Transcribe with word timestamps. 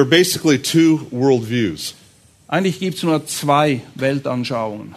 There 0.00 0.06
are 0.06 0.18
basically 0.18 0.56
two 0.56 1.08
worldviews. 1.12 1.92
Eigentlich 2.48 2.80
gibt 2.80 2.96
es 2.96 3.02
nur 3.02 3.26
zwei 3.26 3.82
Weltanschauungen. 3.96 4.94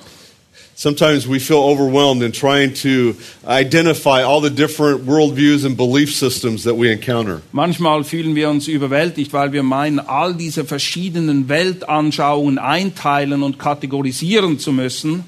Sometimes 0.76 1.28
we 1.28 1.42
feel 1.42 1.58
overwhelmed 1.58 2.24
in 2.24 2.32
trying 2.32 2.74
to 2.76 3.18
identify 3.46 4.24
all 4.24 4.40
the 4.40 4.50
different 4.50 5.06
worldviews 5.06 5.66
and 5.66 5.76
belief 5.76 6.16
systems 6.16 6.64
that 6.64 6.76
we 6.76 6.90
encounter. 6.90 7.42
Manchmal 7.52 8.06
fühlen 8.06 8.34
wir 8.34 8.50
uns 8.50 8.70
überwältigt, 8.70 9.34
weil 9.34 9.52
wir 9.52 9.62
meinen, 9.62 10.00
all 10.00 10.36
diese 10.36 10.64
verschiedenen 10.64 11.50
Weltanschauungen 11.50 12.58
einteilen 12.58 13.44
und 13.44 13.60
kategorisieren 13.60 14.58
zu 14.58 14.72
müssen. 14.72 15.26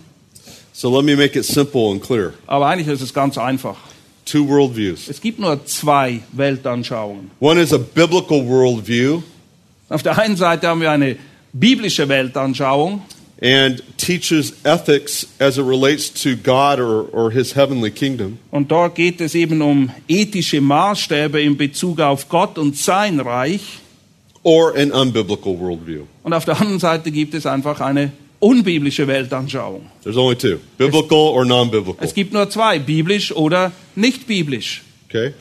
So 0.72 0.90
let 0.90 1.04
me 1.04 1.18
make 1.18 1.38
it 1.38 1.44
simple 1.44 1.92
and 1.92 2.02
clear. 2.02 2.32
Aber 2.48 2.68
eigentlich 2.68 2.88
ist 2.88 3.02
es 3.02 3.14
ganz 3.14 3.38
einfach. 3.38 3.76
Two 4.24 4.48
worldviews. 4.48 5.10
Es 5.10 5.20
gibt 5.20 5.38
nur 5.38 5.66
zwei 5.66 6.22
Weltanschauungen. 6.32 7.30
One 7.42 7.62
is 7.62 7.74
a 7.74 7.78
biblical 7.78 8.42
worldview 8.42 9.22
Auf 9.90 10.02
der 10.02 10.18
einen 10.18 10.36
Seite 10.36 10.68
haben 10.68 10.82
wir 10.82 10.92
eine 10.92 11.18
biblische 11.54 12.10
Weltanschauung 12.10 13.02
and 13.42 13.84
teaches 13.98 14.54
ethics 14.64 15.28
as 15.40 15.58
it 15.58 15.66
relates 15.66 16.10
to 16.10 16.36
God 16.36 16.80
or, 16.80 17.08
or 17.14 17.32
his 17.32 17.56
heavenly 17.56 17.92
kingdom. 17.92 18.40
und 18.52 18.72
dort 18.72 18.96
geht 18.96 19.22
es 19.22 19.36
eben 19.36 19.62
um 19.62 19.92
ethische 20.08 20.62
Maßstäbe 20.62 21.42
in 21.42 21.58
Bezug 21.58 22.00
auf 22.00 22.30
Gott 22.30 22.58
und 22.58 22.78
sein 22.78 23.20
Reich. 23.20 23.80
Or 24.44 24.76
an 24.76 24.92
unbiblical 24.92 25.60
worldview. 25.60 26.04
Und 26.24 26.34
auf 26.34 26.46
der 26.46 26.60
anderen 26.60 26.80
Seite 26.80 27.12
gibt 27.12 27.34
es 27.34 27.46
einfach 27.46 27.82
eine 27.82 28.12
unbiblische 28.40 29.08
Weltanschauung. 29.08 29.88
There's 30.04 30.18
only 30.18 30.36
two 30.36 30.60
biblical 30.78 31.18
or 31.18 31.46
non 31.46 31.70
biblical. 31.72 32.06
Es 32.06 32.14
gibt 32.14 32.32
nur 32.34 32.50
zwei, 32.50 32.80
biblisch 32.80 33.32
oder 33.36 33.72
nicht 33.96 34.28
biblisch. 34.28 34.84
Okay? 35.10 35.34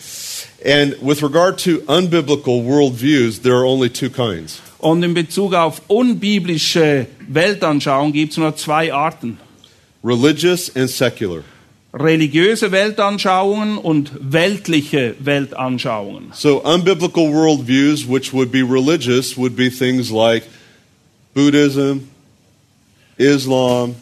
And 0.65 0.95
with 1.03 1.23
regard 1.23 1.59
to 1.65 1.81
unbiblical 1.89 2.65
worldviews, 2.65 3.43
there 3.43 3.55
are 3.57 3.67
only 3.67 3.89
two 3.91 4.11
kinds. 4.11 4.61
Und 4.79 5.03
in 5.03 5.15
Bezug 5.15 5.55
auf 5.55 5.81
unbiblische 5.89 7.07
Weltanschauung 7.29 8.13
gibt 8.13 8.33
es 8.33 8.39
nur 8.39 8.55
zwei 8.57 8.93
Arten. 8.93 9.39
religious 10.05 10.69
and 10.77 10.89
secular. 10.91 11.43
Religiöse 11.95 12.73
Weltanschauungen 12.73 13.79
und 13.79 14.11
weltliche 14.21 15.15
Weltanschauungen. 15.21 16.33
So, 16.35 16.61
unbiblical 16.63 17.33
worldviews, 17.33 18.07
which 18.07 18.33
would 18.33 18.51
be 18.51 18.63
religious, 18.63 19.37
would 19.37 19.57
be 19.57 19.71
things 19.71 20.11
like 20.11 20.45
Buddhism, 21.35 22.11
Islam, 23.17 23.95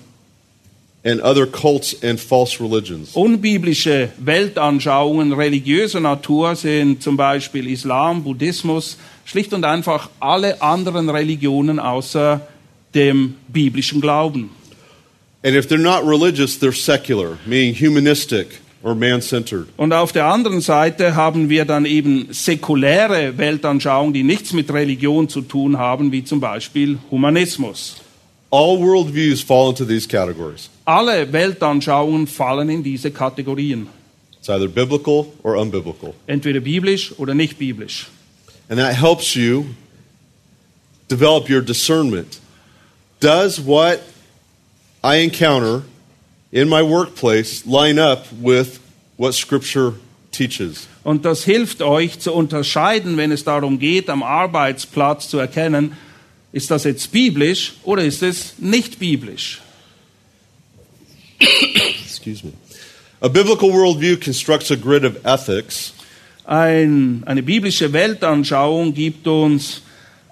and 1.05 1.21
other 1.21 1.47
cults 1.47 1.97
and 2.03 2.21
false 2.21 2.61
religions. 2.61 3.15
Unbiblische 3.15 4.11
Weltanschauungen 4.19 5.33
religiöser 5.33 6.01
Natur 6.01 6.55
sind 6.55 7.03
zum 7.03 7.17
Beispiel 7.17 7.69
Islam, 7.69 8.23
Buddhismus, 8.23 8.97
schlicht 9.25 9.53
und 9.53 9.65
einfach 9.65 10.11
alle 10.21 10.63
anderen 10.63 11.09
Religionen 11.09 11.79
außer 11.79 12.47
dem 12.95 13.35
biblischen 13.49 14.01
Glauben. 14.01 14.51
And 15.45 15.57
if 15.57 15.67
they're 15.67 15.79
not 15.79 16.07
religious, 16.07 16.57
they're 16.61 16.73
secular, 16.73 17.37
meaning 17.47 17.75
humanistic 17.75 18.61
or 18.85 18.95
man 18.95 19.21
centered. 19.21 19.67
Und 19.77 19.93
auf 19.93 20.13
der 20.13 20.27
anderen 20.27 20.61
Seite 20.61 21.17
haben 21.17 21.49
wir 21.49 21.65
dann 21.65 21.85
eben 21.85 22.29
säkuläre 22.31 23.39
Weltanschauungen, 23.39 24.13
die 24.13 24.23
nichts 24.23 24.53
mit 24.53 24.73
Religion 24.73 25.29
zu 25.29 25.43
tun 25.43 25.79
haben, 25.79 26.13
wie 26.13 26.23
zum 26.23 26.39
Beispiel 26.39 26.99
Humanismus. 27.11 27.97
All 28.53 28.77
worldviews 28.79 29.43
fall 29.43 29.71
into 29.71 29.85
these 29.87 30.07
categories. 30.07 30.69
Alle 30.87 31.27
Weltanschauungen 31.33 32.27
fallen 32.27 32.69
in 32.69 32.83
diese 32.83 33.11
Kategorien, 33.11 33.89
It's 34.39 34.51
either 34.51 34.69
biblical 34.69 35.33
or 35.43 35.57
unbiblical. 35.57 36.15
entweder 36.29 36.61
biblisch 36.61 37.13
oder 37.19 37.33
nicht 37.35 37.59
biblisch. 37.59 38.09
And 38.69 38.79
that 38.79 38.95
helps 38.95 39.35
you 39.35 39.65
develop 41.09 41.49
your 41.49 41.63
discernment. 41.63 42.41
Does 43.21 43.59
what 43.59 44.03
I 45.03 45.17
encounter 45.23 45.83
in 46.53 46.69
my 46.69 46.83
workplace 46.83 47.65
line 47.67 47.99
up 47.99 48.27
with 48.33 48.81
what 49.17 49.33
Scripture 49.35 49.95
teaches? 50.31 50.89
Und 51.05 51.25
das 51.25 51.45
hilft 51.45 51.81
euch 51.83 52.19
zu 52.19 52.33
unterscheiden, 52.33 53.17
wenn 53.17 53.33
es 53.33 53.45
darum 53.45 53.79
geht, 53.79 54.11
am 54.11 54.23
Arbeitsplatz 54.23 55.29
zu 55.29 55.39
erkennen, 55.39 55.93
ist 56.53 56.71
das 56.71 56.85
jetzt 56.85 57.11
biblisch 57.11 57.75
oder 57.83 58.05
ist 58.05 58.23
es 58.23 58.55
nicht 58.59 58.99
biblisch. 58.99 59.61
Excuse 62.05 62.47
me. 62.47 62.53
A 63.21 63.29
biblical 63.29 63.73
worldview 63.73 64.17
constructs 64.17 64.71
a 64.71 64.77
grid 64.77 65.05
of 65.05 65.25
ethics 65.25 65.93
Ein, 66.45 67.23
eine 67.25 67.43
biblische 67.43 67.93
Weltanschauung 67.93 68.95
gibt 68.95 69.29
uns 69.29 69.83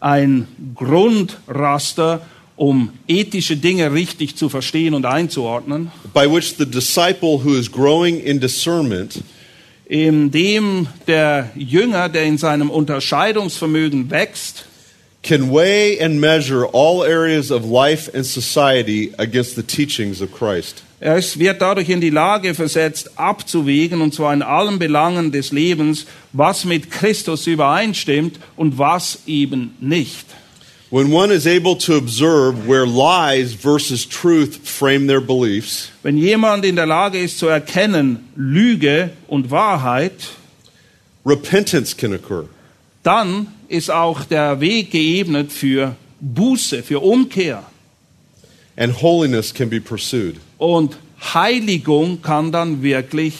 ein 0.00 0.48
Grundraster, 0.74 2.26
um 2.56 2.90
ethische 3.06 3.56
Dinge 3.56 3.92
richtig 3.92 4.36
zu 4.36 4.48
verstehen 4.48 4.94
und 4.94 5.06
einzuordnen, 5.06 5.92
by 6.12 6.30
which 6.30 6.56
the 6.58 6.66
disciple 6.66 7.44
who 7.44 7.54
is 7.54 7.70
growing 7.70 8.20
in 8.20 8.40
discernment 8.40 9.22
in 9.86 10.30
dem 10.30 10.86
der 11.06 11.50
Jünger, 11.56 12.08
der 12.08 12.24
in 12.24 12.38
seinem 12.38 12.70
Unterscheidungsvermögen 12.70 14.10
wächst, 14.10 14.66
can 15.22 15.50
weigh 15.50 15.98
and 15.98 16.20
measure 16.20 16.64
all 16.66 17.04
areas 17.04 17.50
of 17.50 17.64
life 17.64 18.08
and 18.14 18.24
society 18.24 19.12
against 19.18 19.54
the 19.56 19.62
teachings 19.62 20.20
of 20.20 20.32
Christ. 20.32 20.82
Er 21.02 21.16
wird 21.36 21.62
dadurch 21.62 21.88
in 21.88 22.00
die 22.02 22.10
Lage 22.10 22.54
versetzt, 22.54 23.18
abzuwägen, 23.18 24.02
und 24.02 24.12
zwar 24.12 24.34
in 24.34 24.42
allen 24.42 24.78
Belangen 24.78 25.32
des 25.32 25.50
Lebens, 25.50 26.04
was 26.32 26.66
mit 26.66 26.90
Christus 26.90 27.46
übereinstimmt 27.46 28.38
und 28.56 28.76
was 28.76 29.20
eben 29.26 29.74
nicht. 29.80 30.26
When 30.90 31.12
one 31.12 31.32
is 31.32 31.46
able 31.46 31.76
to 31.78 31.96
observe 31.96 32.66
where 32.68 32.84
lies 32.84 33.54
versus 33.54 34.04
truth 34.06 34.56
frame 34.64 35.06
their 35.06 35.20
beliefs, 35.20 35.90
Wenn 36.02 36.18
jemand 36.18 36.64
in 36.64 36.76
der 36.76 36.86
Lage 36.86 37.18
ist 37.18 37.38
zu 37.38 37.46
erkennen, 37.46 38.28
Lüge 38.36 39.10
und 39.28 39.50
Wahrheit, 39.50 40.12
repentance 41.24 41.96
can 41.96 42.12
occur. 42.12 42.46
dann 43.04 43.46
ist 43.70 43.90
auch 43.90 44.24
der 44.24 44.60
Weg 44.60 44.90
geebnet 44.90 45.52
für 45.52 45.96
Buße, 46.20 46.82
für 46.82 47.00
Umkehr. 47.00 47.62
And 48.76 49.00
holiness 49.00 49.54
can 49.54 49.70
be 49.70 49.80
pursued. 49.80 50.36
Und 50.58 50.96
Heiligung 51.34 52.20
kann 52.20 52.50
dann 52.50 52.82
wirklich 52.82 53.34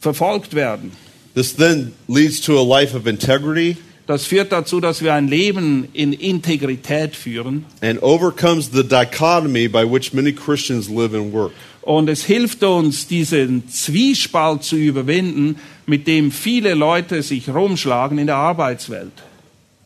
verfolgt 0.00 0.54
werden. 0.54 0.92
This 1.34 1.54
then 1.54 1.92
leads 2.06 2.40
to 2.42 2.58
a 2.58 2.64
life 2.64 2.96
of 2.96 3.06
integrity 3.06 3.76
Das 4.08 4.24
führt 4.24 4.52
dazu, 4.52 4.80
dass 4.80 5.02
wir 5.02 5.12
ein 5.12 5.28
Leben 5.28 5.86
in 5.92 6.14
Integrität 6.14 7.14
führen. 7.14 7.66
and 7.82 8.02
overcomes 8.02 8.70
the 8.72 8.82
dichotomy 8.82 9.68
by 9.68 9.84
which 9.84 10.14
many 10.14 10.32
Christians 10.32 10.88
live 10.88 11.12
and 11.14 11.30
work. 11.30 11.52
Und 11.82 12.08
es 12.08 12.24
hilft 12.24 12.62
uns, 12.62 13.06
diesen 13.06 13.68
Zwiespalt 13.68 14.64
zu 14.64 14.76
überwinden, 14.76 15.56
mit 15.86 16.06
dem 16.06 16.32
viele 16.32 16.72
Leute 16.72 17.22
sich 17.22 17.50
rumschlagen 17.50 18.16
in 18.18 18.26
der 18.28 18.36
Arbeitswelt. 18.36 19.12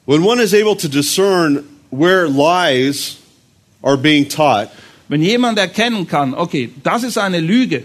When 0.07 0.23
one 0.23 0.41
is 0.41 0.55
able 0.55 0.77
to 0.77 0.87
discern 0.89 1.65
where 1.91 2.29
lies 2.29 3.17
are 3.83 3.97
being 3.97 4.29
taught, 4.29 4.69
Wenn 5.09 5.21
jemand 5.23 5.59
erkennen 5.59 6.07
kann, 6.07 6.33
okay, 6.33 6.71
das 6.85 7.03
ist 7.03 7.19
eine 7.19 7.41
Lüge, 7.41 7.83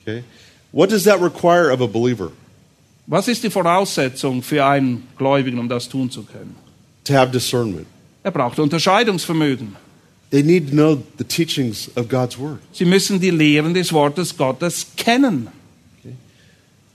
okay, 0.00 0.22
what 0.70 0.90
does 0.92 1.02
that 1.04 1.20
require 1.20 1.72
of 1.72 1.80
a 1.80 1.86
believer? 1.88 2.30
Was 3.06 3.28
ist 3.28 3.44
die 3.44 3.50
Voraussetzung 3.50 4.42
für 4.42 4.64
einen 4.64 5.06
Gläubigen, 5.16 5.58
um 5.58 5.68
das 5.68 5.88
tun 5.88 6.10
zu 6.10 6.22
können? 6.24 6.56
To 7.04 7.14
have 7.14 7.30
discernment. 7.30 7.86
Er 8.22 8.32
braucht 8.32 8.58
Unterscheidungsvermögen. 8.58 9.76
They 10.30 10.42
need 10.42 10.70
to 10.70 10.74
know 10.74 11.02
the 11.18 11.24
teachings 11.24 11.88
of 11.96 12.08
God's 12.08 12.36
Word. 12.36 12.58
Sie 12.72 12.84
müssen 12.84 13.20
die 13.20 13.30
Lehren 13.30 13.74
des 13.74 13.92
Wortes 13.92 14.36
Gottes 14.36 14.86
kennen. 14.96 15.48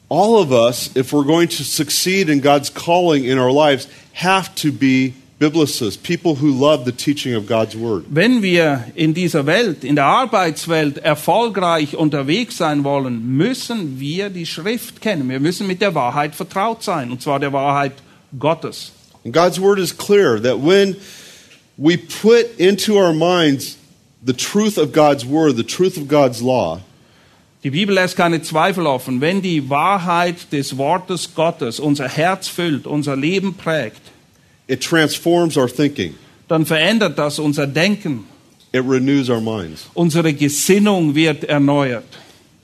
All 0.09 0.35
of 0.35 0.51
us, 0.51 0.91
if 0.93 1.13
we're 1.13 1.23
going 1.23 1.47
to 1.47 1.63
succeed 1.63 2.27
in 2.27 2.41
God's 2.41 2.69
calling 2.69 3.23
in 3.23 3.39
our 3.39 3.53
lives, 3.53 3.87
have 4.11 4.53
to 4.55 4.73
be 4.73 5.13
biblicists, 5.41 5.97
people 5.97 6.35
who 6.35 6.51
love 6.51 6.85
the 6.85 6.91
teaching 6.91 7.33
of 7.33 7.47
God's 7.47 7.75
Word. 7.75 8.05
Wenn 8.09 8.43
wir 8.43 8.85
in 8.93 9.15
dieser 9.15 9.47
Welt, 9.47 9.83
in 9.83 9.95
der 9.95 10.05
Arbeitswelt 10.05 10.99
erfolgreich 10.99 11.95
unterwegs 11.95 12.57
sein 12.57 12.83
wollen, 12.83 13.37
müssen 13.37 13.99
wir 13.99 14.29
die 14.29 14.45
Schrift 14.45 15.01
kennen. 15.01 15.27
Wir 15.29 15.39
müssen 15.39 15.65
mit 15.65 15.81
der 15.81 15.95
Wahrheit 15.95 16.35
vertraut 16.35 16.83
sein, 16.83 17.09
und 17.11 17.23
zwar 17.23 17.39
der 17.39 17.51
Wahrheit 17.51 17.93
Gottes. 18.37 18.91
And 19.25 19.33
God's 19.33 19.59
Word 19.59 19.79
is 19.79 19.91
clear 19.97 20.39
that 20.39 20.59
when 20.63 20.95
we 21.75 21.97
put 21.97 22.59
into 22.59 22.97
our 22.97 23.13
minds 23.13 23.77
the 24.23 24.33
truth 24.33 24.77
of 24.77 24.93
God's 24.93 25.25
Word, 25.25 25.57
the 25.57 25.63
truth 25.63 25.97
of 25.97 26.07
God's 26.07 26.41
law, 26.41 26.81
Die 27.63 27.69
Bibel 27.69 27.93
lässt 27.93 28.17
keine 28.17 28.41
Zweifel 28.41 28.87
offen. 28.87 29.21
Wenn 29.21 29.43
die 29.43 29.69
Wahrheit 29.69 30.51
des 30.51 30.79
Wortes 30.79 31.35
Gottes 31.35 31.79
unser 31.79 32.07
Herz 32.07 32.47
füllt, 32.47 32.87
unser 32.87 33.15
Leben 33.15 33.53
prägt, 33.53 34.01
it 34.71 34.81
transforms 34.81 35.57
our 35.57 35.67
thinking, 35.67 36.15
dann 36.47 36.65
verändert 36.65 37.17
das 37.17 37.39
unser 37.39 37.67
Denken. 37.67 38.25
it 38.73 38.83
renews 38.85 39.29
our 39.29 39.41
minds. 39.41 39.87
Unsere 39.93 40.33
Gesinnung 40.33 41.13
wird 41.13 41.43
erneuert. 41.43 42.05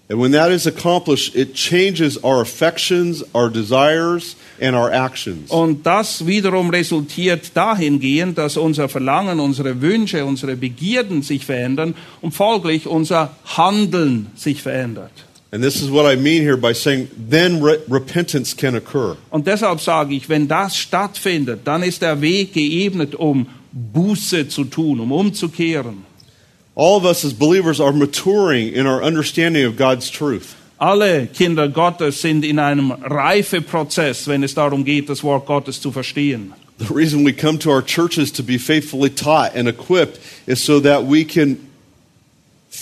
And 0.09 0.21
when 0.21 0.31
that 0.31 0.51
is 0.51 0.65
accomplished, 0.65 1.35
it 1.35 1.53
changes 1.53 2.17
our 2.23 2.41
affections, 2.41 3.23
our 3.35 3.49
desires, 3.49 4.37
and 4.61 4.73
our 4.73 4.89
actions. 4.89 5.51
Und 5.51 5.85
das 5.85 6.25
wiederum 6.25 6.69
resultiert 6.69 7.51
dahingehend, 7.53 8.37
dass 8.37 8.55
unser 8.55 8.87
Verlangen, 8.87 9.41
unsere 9.41 9.81
Wünsche, 9.81 10.23
unsere 10.23 10.55
Begierden 10.55 11.23
sich 11.23 11.45
verändern 11.45 11.93
und 12.21 12.31
folglich 12.31 12.87
unser 12.87 13.35
Handeln 13.57 14.27
sich 14.35 14.61
verändert. 14.61 15.11
And 15.57 15.63
this 15.63 15.81
is 15.81 15.89
what 15.89 16.05
I 16.05 16.15
mean 16.15 16.43
here 16.43 16.55
by 16.55 16.73
saying 16.73 17.09
then 17.17 17.63
re- 17.63 17.79
repentance 17.89 18.53
can 18.53 18.75
occur. 18.75 19.17
Und 19.31 19.47
deshalb 19.47 19.81
sage 19.81 20.13
ich, 20.13 20.29
wenn 20.29 20.47
das 20.47 20.77
stattfindet, 20.77 21.61
dann 21.65 21.81
ist 21.81 22.03
der 22.03 22.21
Weg 22.21 22.53
geebnet, 22.53 23.15
um 23.15 23.47
Buße 23.71 24.49
zu 24.49 24.65
tun, 24.65 24.99
um 24.99 25.11
umzukehren. 25.11 26.05
All 26.75 26.95
of 26.95 27.05
us 27.05 27.25
as 27.25 27.33
believers 27.33 27.81
are 27.81 27.91
maturing 27.91 28.71
in 28.71 28.85
our 28.85 29.01
understanding 29.01 29.65
of 29.65 29.77
God's 29.77 30.11
truth. 30.11 30.55
Alle 30.77 31.25
Kinder 31.25 31.67
Gottes 31.67 32.21
sind 32.21 32.45
in 32.45 32.59
einem 32.59 32.91
Reifeprozess, 32.91 34.27
wenn 34.27 34.43
es 34.43 34.53
darum 34.53 34.85
geht, 34.85 35.09
das 35.09 35.23
Wort 35.23 35.47
Gottes 35.47 35.81
zu 35.81 35.91
verstehen. 35.91 36.53
The 36.77 36.93
reason 36.93 37.25
we 37.25 37.33
come 37.33 37.57
to 37.57 37.71
our 37.71 37.81
churches 37.81 38.31
to 38.33 38.43
be 38.43 38.59
faithfully 38.59 39.09
taught 39.09 39.55
and 39.55 39.67
equipped 39.67 40.19
is 40.45 40.63
so 40.63 40.79
that 40.81 41.07
we 41.07 41.25
can 41.25 41.66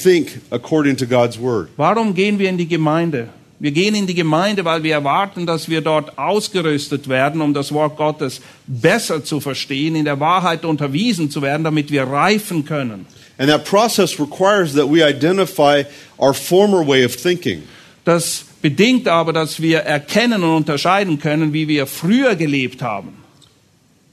think 0.03 0.41
according 0.51 0.97
to 0.97 1.05
God's 1.05 1.39
word. 1.39 1.69
Warum 1.77 2.13
gehen 2.13 2.37
wir 2.39 2.49
in 2.49 2.57
die 2.57 2.67
Gemeinde? 2.67 3.29
Wir 3.57 3.71
gehen 3.71 3.95
in 3.95 4.05
die 4.05 4.13
Gemeinde, 4.13 4.65
weil 4.65 4.83
wir 4.83 4.93
erwarten, 4.93 5.45
dass 5.45 5.69
wir 5.69 5.79
dort 5.79 6.17
ausgerüstet 6.17 7.07
werden, 7.07 7.41
um 7.41 7.53
das 7.53 7.71
Wort 7.71 7.95
Gottes 7.95 8.41
besser 8.67 9.23
zu 9.23 9.39
verstehen, 9.39 9.95
in 9.95 10.03
der 10.03 10.19
Wahrheit 10.19 10.65
unterwiesen 10.65 11.31
zu 11.31 11.41
werden, 11.41 11.63
damit 11.63 11.89
wir 11.89 12.03
reifen 12.03 12.65
können. 12.65 13.05
And 13.37 13.49
that 13.49 13.65
process 13.65 14.19
requires 14.19 14.73
that 14.73 14.89
we 14.89 15.01
identify 15.01 15.83
our 16.17 16.33
former 16.33 16.85
way 16.85 17.05
of 17.05 17.15
thinking. 17.15 17.63
Das 18.03 18.45
bedingt 18.61 19.07
aber, 19.07 19.33
dass 19.33 19.61
wir 19.61 19.79
erkennen 19.79 20.43
und 20.43 20.51
unterscheiden 20.51 21.19
können, 21.19 21.53
wie 21.53 21.67
wir 21.67 21.87
früher 21.87 22.35
gelebt 22.35 22.81
haben. 22.81 23.23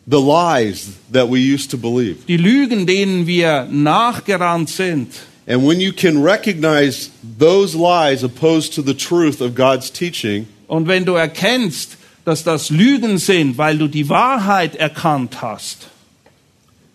The 0.07 0.17
lies 0.17 0.89
that 1.13 1.29
we 1.31 1.39
used 1.39 1.71
to 1.71 1.77
believe. 1.77 2.17
Die 2.27 2.37
Lügen, 2.37 2.87
denen 2.87 3.27
wir 3.27 3.69
nachgerannt 3.71 4.71
sind. 4.71 5.09
And 5.53 5.67
when 5.67 5.81
you 5.81 5.93
can 5.93 6.23
recognize 6.23 7.11
those 7.23 7.75
lies 7.75 8.25
opposed 8.25 8.73
to 8.77 8.83
the 8.83 8.95
truth 8.95 9.43
of 9.43 9.55
God's 9.55 9.91
teaching, 9.91 10.47
Und 10.67 10.87
wenn 10.89 11.05
du 11.05 11.13
erkennst, 11.13 11.99
dass 12.25 12.43
das 12.43 12.71
Lügen 12.71 13.19
sind, 13.19 13.59
weil 13.59 13.77
du 13.77 13.87
die 13.87 14.09
Wahrheit 14.09 14.77
erkannt 14.77 15.43
hast, 15.43 15.89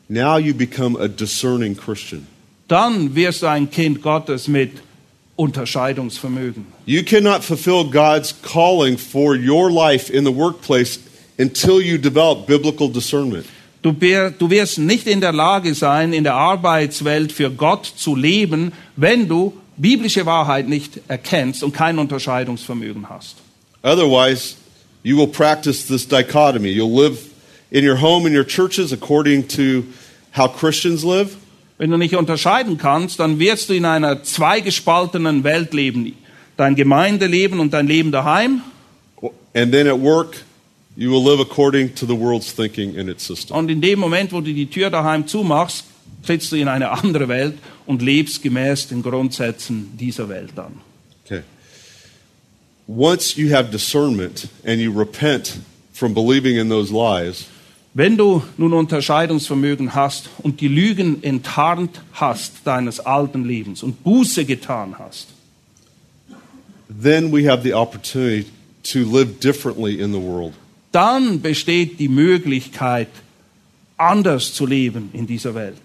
now 0.10 0.38
you 0.40 0.56
become 0.56 0.98
a 1.00 1.08
discerning 1.08 1.76
Christian. 1.78 2.26
dann 2.68 3.14
wirst 3.14 3.44
du 3.44 3.48
ein 3.48 3.70
Kind 3.70 4.02
Gottes 4.02 4.48
mit 4.48 4.72
Unterscheidungsvermögen. 5.36 6.66
You 6.88 7.04
cannot 7.04 7.44
fulfill 7.44 7.84
God's 7.84 8.34
calling 8.42 8.98
for 8.98 9.36
your 9.36 9.70
life 9.70 10.10
in 10.12 10.26
the 10.26 10.34
workplace 10.36 10.98
until 11.38 11.80
you 11.80 12.00
develop 12.00 12.48
biblical 12.48 12.90
discernment. 12.90 13.46
Du, 13.94 14.50
wirst 14.50 14.78
nicht 14.80 15.08
in 15.08 15.22
der 15.22 15.32
Lage 15.32 15.74
sein, 15.74 16.14
in 16.14 16.24
der 16.24 16.36
Arbeitswelt 16.36 17.32
für 17.32 17.50
Gott 17.50 17.86
zu 17.86 18.16
leben, 18.16 18.74
wenn 18.96 19.28
du 19.28 19.54
biblische 19.78 20.26
Wahrheit 20.26 20.68
nicht 20.68 21.00
erkennst 21.08 21.64
und 21.64 21.74
kein 21.74 22.00
Unterscheidungsvermögen 22.00 23.10
hast. 23.10 23.38
Otherwise, 23.84 24.56
you 25.04 25.18
will 25.18 25.28
practice 25.28 25.86
this 25.86 26.08
dichotomy. 26.08 26.70
You'll 26.70 27.02
live 27.02 27.18
in 27.70 27.88
your 27.88 28.02
home 28.02 28.26
and 28.26 28.36
your 28.36 28.46
churches 28.46 28.92
according 28.92 29.48
to 29.50 29.84
how 30.36 30.48
Christians 30.48 31.04
live, 31.04 31.38
Wenn 31.80 31.92
du 31.92 31.98
nicht 31.98 32.16
unterscheiden 32.16 32.80
kannst, 32.80 33.20
dann 33.20 33.38
wirst 33.38 33.70
du 33.70 33.74
in 33.74 33.86
einer 33.86 34.24
zweigespaltenen 34.24 35.44
Welt 35.44 35.76
leben. 35.76 36.16
Dein 36.58 36.76
Gemeindeleben 36.76 37.60
und 37.60 37.72
dein 37.72 37.86
Leben 37.86 38.12
daheim 38.12 38.64
and 39.58 39.72
then 39.72 39.88
at 39.88 40.00
work, 40.00 40.44
you 40.98 41.12
will 41.12 41.24
live 41.24 41.40
according 41.40 41.94
to 41.96 42.06
the 42.08 42.16
world's 42.16 42.52
thinking 42.52 42.98
and 42.98 43.08
its 43.08 43.24
system. 43.24 43.56
Und 43.56 43.70
in 43.70 43.82
dem 43.82 44.00
Moment, 44.00 44.34
wo 44.34 44.42
du 44.42 44.52
die 44.52 44.66
Tür 44.66 44.90
daheim 44.90 45.28
zumachst, 45.28 45.86
trittst 46.26 46.52
du 46.52 46.56
in 46.56 46.68
eine 46.68 46.90
andere 46.90 47.28
Welt 47.28 47.60
und 47.86 48.02
lebst 48.02 48.42
gemäß 48.42 48.88
den 48.88 49.04
Grundsätzen 49.04 49.96
dieser 49.98 50.28
Welt 50.28 50.58
an. 50.58 50.82
Okay. 51.24 51.44
Once 52.88 53.36
you 53.38 53.54
have 53.54 53.70
discernment 53.70 54.50
and 54.66 54.82
you 54.82 54.92
repent 54.92 55.60
from 55.94 56.14
believing 56.14 56.58
in 56.58 56.70
those 56.70 56.92
lies, 56.92 57.46
Wenn 57.94 58.16
du 58.16 58.44
nun 58.58 58.74
Unterscheidungsvermögen 58.74 59.96
hast 59.96 60.30
und 60.44 60.62
die 60.62 60.68
Lügen 60.68 61.24
enttarnt 61.24 62.02
hast 62.14 62.58
deines 62.64 63.00
alten 63.00 63.44
Lebens 63.44 63.82
und 63.82 64.04
Buße 64.04 64.46
getan 64.46 65.00
hast, 65.00 65.30
then 67.02 67.32
we 67.32 67.50
have 67.50 67.64
the 67.64 67.74
opportunity 67.74 68.46
to 68.84 69.00
live 69.00 69.40
differently 69.40 70.00
in 70.00 70.12
the 70.14 70.22
world. 70.22 70.54
Dann 70.92 71.42
besteht 71.42 72.00
die 72.00 72.08
Möglichkeit, 72.08 73.10
anders 73.98 74.54
zu 74.54 74.66
leben 74.66 75.10
in 75.14 75.28
dieser 75.28 75.56
Welt. 75.56 75.82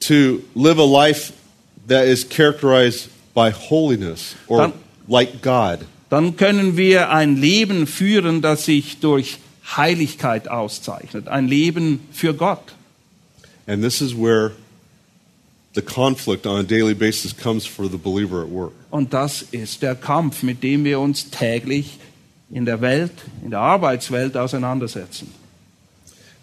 To 0.00 0.40
live 0.54 0.78
a 0.78 0.84
life 0.84 1.32
that 1.88 2.06
is 2.06 2.28
characterized 2.28 3.08
by 3.34 3.50
holiness 3.52 4.36
or 4.46 4.58
Dann- 4.62 4.72
like 5.08 5.42
God. 5.42 5.80
Dann 6.10 6.36
können 6.36 6.76
wir 6.76 7.10
ein 7.10 7.36
Leben 7.36 7.86
führen, 7.86 8.40
das 8.40 8.64
sich 8.64 8.98
durch 9.00 9.38
Heiligkeit 9.76 10.48
auszeichnet, 10.48 11.28
ein 11.28 11.46
Leben 11.46 12.00
für 12.12 12.32
Gott. 12.34 12.74
And 13.66 13.82
this 13.82 14.00
is 14.00 14.14
where 14.16 14.52
the 15.74 15.82
conflict 15.82 16.46
on 16.46 16.60
a 16.60 16.62
daily 16.62 16.94
basis 16.94 17.36
comes 17.36 17.66
for 17.66 17.88
the 17.88 17.98
believer 17.98 18.42
at 18.42 18.50
work. 18.50 18.72
Und 18.90 19.12
das 19.12 19.42
ist 19.50 19.82
der 19.82 19.94
Kampf, 19.94 20.42
mit 20.42 20.62
dem 20.62 20.84
wir 20.84 20.98
uns 21.00 21.30
täglich 21.30 21.98
in 22.50 22.64
der 22.64 22.80
Welt, 22.80 23.12
in 23.44 23.50
der 23.50 23.60
Arbeitswelt 23.60 24.36
auseinandersetzen. 24.36 25.32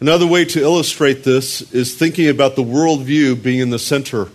Another 0.02 0.30
way 0.30 0.46
to 0.46 0.60
illustrate 0.60 1.24
this 1.24 1.62
is 1.72 1.98
thinking 1.98 2.30
about 2.30 2.56
the 2.56 2.64
worldview 2.64 3.36
being 3.36 3.60
in 3.60 3.72
the 3.72 3.80
center. 3.80 4.28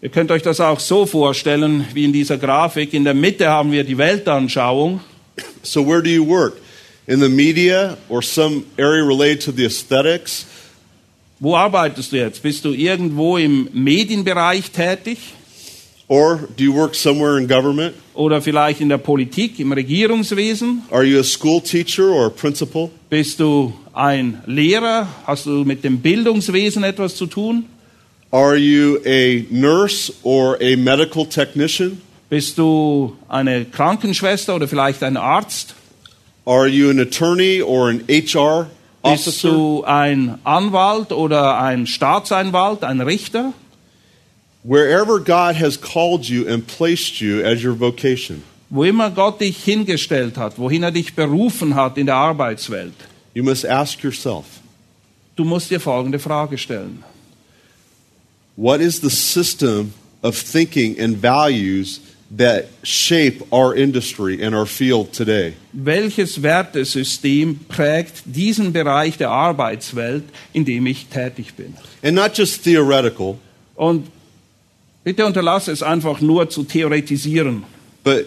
Ihr 0.00 0.10
könnt 0.10 0.30
euch 0.30 0.42
das 0.42 0.60
auch 0.60 0.78
so 0.78 1.06
vorstellen, 1.06 1.86
wie 1.92 2.04
in 2.04 2.12
dieser 2.12 2.38
Grafik. 2.38 2.94
In 2.94 3.04
der 3.04 3.14
Mitte 3.14 3.48
haben 3.48 3.72
wir 3.72 3.82
die 3.82 3.98
Weltanschauung. 3.98 5.00
So, 5.62 5.84
where 5.84 6.02
do 6.02 6.08
you 6.08 6.24
work? 6.24 6.54
In 7.06 7.20
the 7.20 7.28
media 7.28 7.96
or 8.08 8.22
some 8.22 8.64
area 8.78 9.04
related 9.04 9.42
to 9.42 9.52
the 9.52 9.64
aesthetics? 9.64 10.46
Wo 11.40 11.56
arbeitest 11.56 12.12
du 12.12 12.16
jetzt? 12.16 12.42
Bist 12.42 12.64
du 12.64 12.72
irgendwo 12.72 13.36
im 13.36 13.68
Medienbereich 13.72 14.70
tätig? 14.70 15.18
Or 16.08 16.38
do 16.56 16.62
you 16.62 16.72
work 16.72 16.94
somewhere 16.94 17.36
in 17.36 17.48
government? 17.48 17.94
Oder 18.14 18.40
vielleicht 18.40 18.80
in 18.80 18.88
der 18.88 18.98
Politik, 18.98 19.58
im 19.58 19.72
Regierungswesen? 19.72 20.82
Are 20.90 21.04
you 21.04 21.18
a 21.18 21.24
school 21.24 21.60
teacher 21.60 22.08
or 22.08 22.26
a 22.26 22.30
principal? 22.30 22.90
Bist 23.10 23.40
du 23.40 23.72
ein 23.92 24.40
Lehrer? 24.46 25.08
Hast 25.26 25.46
du 25.46 25.64
mit 25.64 25.82
dem 25.82 25.98
Bildungswesen 25.98 26.84
etwas 26.84 27.16
zu 27.16 27.26
tun? 27.26 27.64
Are 28.30 28.56
you 28.56 28.98
a 29.04 29.44
nurse 29.50 30.12
or 30.22 30.56
a 30.60 30.76
medical 30.76 31.26
technician? 31.26 32.00
Bist 32.28 32.58
du 32.58 33.16
eine 33.28 33.64
Krankenschwester 33.64 34.54
oder 34.54 34.68
vielleicht 34.68 35.02
ein 35.02 35.16
Arzt? 35.16 35.74
Are 36.44 36.68
you 36.68 36.90
an 36.90 37.00
attorney 37.00 37.62
or 37.62 37.88
an 37.88 38.04
HR 38.08 38.68
Bist 39.02 39.26
officer? 39.28 39.48
du 39.48 39.84
ein 39.84 40.38
Anwalt 40.44 41.10
oder 41.10 41.58
ein 41.58 41.86
Staatsanwalt, 41.88 42.84
ein 42.84 43.00
Richter? 43.00 43.52
Wherever 44.66 45.20
God 45.20 45.54
has 45.54 45.76
called 45.76 46.28
you 46.28 46.48
and 46.48 46.66
placed 46.66 47.20
you 47.20 47.40
as 47.44 47.62
your 47.62 47.74
vocation, 47.74 48.42
Wo 48.68 48.82
immer 48.82 49.10
Gott 49.10 49.40
dich 49.40 49.62
hingestellt 49.62 50.36
hat, 50.36 50.58
wohin 50.58 50.82
er 50.82 50.90
dich 50.90 51.14
berufen 51.14 51.76
hat 51.76 51.96
in 51.98 52.06
der 52.06 52.16
Arbeitswelt, 52.16 52.94
you 53.32 53.44
must 53.44 53.64
ask 53.64 54.02
yourself 54.02 54.44
Du 55.36 55.44
musst 55.44 55.70
dir 55.70 55.78
folgende 55.78 56.18
Frage 56.18 56.58
stellen. 56.58 57.04
What 58.56 58.80
is 58.80 59.00
the 59.00 59.10
system 59.10 59.92
of 60.22 60.34
thinking 60.34 60.98
and 60.98 61.16
values 61.16 62.00
that 62.36 62.64
shape 62.82 63.44
our 63.52 63.72
industry 63.72 64.42
and 64.42 64.52
our 64.52 64.66
field 64.66 65.12
today? 65.12 65.52
Welches 65.72 66.42
Wertesystem 66.42 67.60
prägt 67.68 68.22
diesen 68.24 68.72
Bereich 68.72 69.16
der 69.16 69.30
Arbeitswelt, 69.30 70.24
in 70.52 70.64
dem 70.64 70.86
ich 70.86 71.06
tätig 71.06 71.54
bin? 71.54 71.74
And 72.02 72.16
not 72.16 72.36
just 72.36 72.64
theoretical, 72.64 73.38
Und 73.76 74.06
bitte 75.06 75.24
unterlasse 75.24 75.70
es 75.70 75.84
einfach 75.84 76.20
nur 76.20 76.50
zu 76.50 76.64
theoretisieren. 76.64 77.62
but 78.02 78.26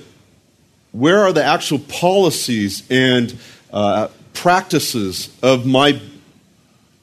where 0.93 1.24
are 1.24 1.33
the 1.33 1.43
actual 1.43 1.79
policies 1.79 2.83
and 2.89 3.36
uh, 3.74 4.07
practices 4.33 5.29
of 5.41 5.65
my, 5.65 6.00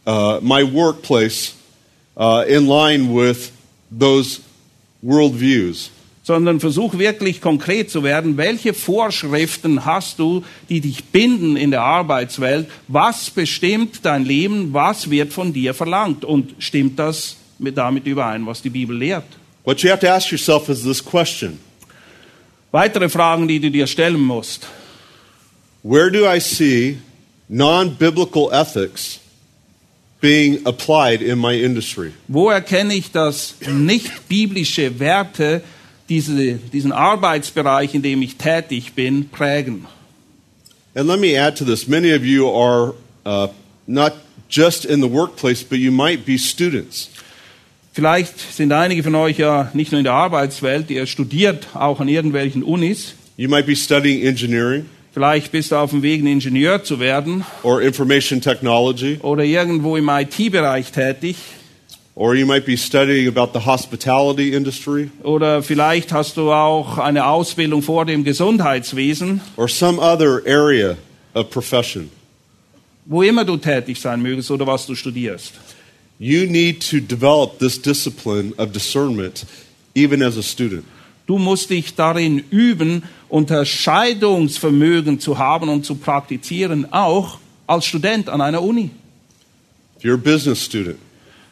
uh, 0.07 0.41
my 0.43 0.63
workplace 0.65 1.55
uh, 2.17 2.45
in 2.49 2.67
line 2.67 3.15
with 3.15 3.53
those 3.91 4.41
worldviews? 5.03 5.91
sondern 6.23 6.59
versuch 6.59 6.99
wirklich 6.99 7.41
konkret 7.41 7.89
zu 7.89 8.03
werden. 8.03 8.37
Welche 8.37 8.75
Vorschriften 8.75 9.85
hast 9.85 10.19
du, 10.19 10.43
die 10.69 10.81
dich 10.81 11.05
binden 11.05 11.57
in 11.57 11.71
der 11.71 11.83
Arbeitswelt? 11.83 12.67
Was 12.89 13.31
bestimmt 13.31 14.01
dein 14.05 14.25
Leben? 14.25 14.73
Was 14.73 15.09
wird 15.09 15.33
von 15.33 15.53
dir 15.53 15.73
verlangt? 15.73 16.25
Und 16.25 16.57
stimmt 16.59 16.99
das 16.99 17.37
mit 17.61 17.77
damit 17.77 18.07
überein, 18.07 18.45
was 18.45 18.61
die 18.61 18.71
Bibel 18.71 18.97
lehrt? 18.97 19.27
What 19.67 19.83
you 19.83 19.91
have 19.91 19.99
to 20.01 20.09
ask 20.09 20.31
yourself 20.31 20.69
is 20.71 20.85
this 20.85 21.01
question 21.01 21.59
Weitere 22.71 23.09
Fragen, 23.09 23.49
die 23.49 23.59
du 23.59 23.69
dir 23.69 23.89
stellen 23.89 24.21
musst. 24.21 24.65
Where 25.83 26.09
do 26.09 26.25
I 26.25 26.39
see 26.39 26.99
non 27.49 27.97
biblical 27.97 28.53
ethics 28.53 29.19
being 30.21 30.65
applied 30.65 31.21
in 31.21 31.41
my 31.41 31.55
industry? 31.55 32.13
Wo 32.29 32.49
erkenne 32.49 32.95
ich, 32.95 33.11
dass 33.11 33.57
nicht 33.67 34.29
biblische 34.29 35.01
Werte 35.01 35.63
diese, 36.09 36.61
diesen 36.73 36.93
Arbeitsbereich, 36.93 37.93
in 37.93 38.03
dem 38.03 38.23
ich 38.23 38.37
tätig 38.37 38.93
bin, 38.95 39.31
prägen? 39.31 39.89
And 40.95 41.09
let 41.09 41.19
me 41.19 41.37
add 41.37 41.57
to 41.57 41.65
this 41.65 41.89
many 41.89 42.15
of 42.15 42.25
you 42.25 42.49
are 42.49 42.95
uh, 43.25 43.49
not 43.89 44.13
just 44.49 44.85
in 44.85 45.01
the 45.01 45.09
workplace, 45.09 45.65
but 45.65 45.79
you 45.79 45.91
might 45.91 46.25
be 46.25 46.39
students. 46.39 47.11
Vielleicht 47.97 48.39
sind 48.55 48.73
einige 48.73 49.03
von 49.03 49.15
euch 49.15 49.39
ja 49.39 49.71
nicht 49.73 49.91
nur 49.91 49.99
in 49.99 50.05
der 50.05 50.13
Arbeitswelt, 50.13 50.91
ihr 50.91 51.07
studiert 51.07 51.69
auch 51.73 51.99
an 51.99 52.09
irgendwelchen 52.09 52.63
Unis. 52.63 53.15
You 53.39 53.49
might 53.49 53.65
be 53.65 53.75
studying 53.75 54.23
engineering 54.23 54.85
Vielleicht 55.15 55.51
bist 55.51 55.73
du 55.73 55.77
auf 55.77 55.93
dem 55.93 56.03
Weg, 56.03 56.23
ein 56.23 56.27
Ingenieur 56.27 56.85
zu 56.85 57.01
werden 57.01 57.47
or 57.63 57.81
information 57.81 58.43
technology, 58.43 59.17
oder 59.23 59.45
irgendwo 59.45 59.97
im 59.97 60.11
IT-Bereich 60.11 60.93
tätig. 60.93 61.37
or 62.15 62.35
you 62.35 62.45
might 62.47 62.67
be 62.67 62.77
studying 62.77 63.29
about 63.35 63.59
the 63.59 63.65
hospitality 63.65 64.53
industry 64.53 65.11
Oder 65.23 65.63
vielleicht 65.63 66.13
hast 66.13 66.37
du 66.37 66.53
auch 66.53 66.99
eine 66.99 67.27
Ausbildung 67.27 67.81
vor 67.81 68.05
dem 68.05 68.25
Gesundheitswesen. 68.25 69.41
or 69.57 69.69
some 69.69 69.99
other 70.03 70.43
area 70.47 70.99
of 71.33 71.49
profession. 71.49 72.11
Wo 73.07 73.23
immer 73.23 73.47
du 73.47 73.57
tätig 73.57 73.99
sein 73.99 74.21
mögest 74.21 74.51
oder 74.51 74.67
was 74.67 74.85
du 74.85 74.95
studierst. 74.95 75.55
You 76.19 76.47
need 76.47 76.81
to 76.91 77.01
develop 77.01 77.59
this 77.59 77.81
discipline 77.81 78.55
of 78.59 78.73
discernment 78.73 79.45
even 79.95 80.23
as 80.23 80.37
a 80.37 80.43
student. 80.43 80.85
Du 81.27 81.39
musst 81.39 81.71
dich 81.71 81.95
darin 81.95 82.45
üben, 82.51 83.03
Unterscheidungsvermögen 83.29 85.19
zu 85.19 85.39
haben 85.39 85.69
und 85.69 85.85
zu 85.85 85.97
praktizieren, 85.97 86.93
auch 86.93 87.39
als 87.67 87.85
Student 87.87 88.29
an 88.29 88.41
einer 88.41 88.63
Uni. 88.63 88.91
If 89.99 90.05
you're 90.05 90.15
a 90.15 90.17
business 90.17 90.65
student, 90.65 90.99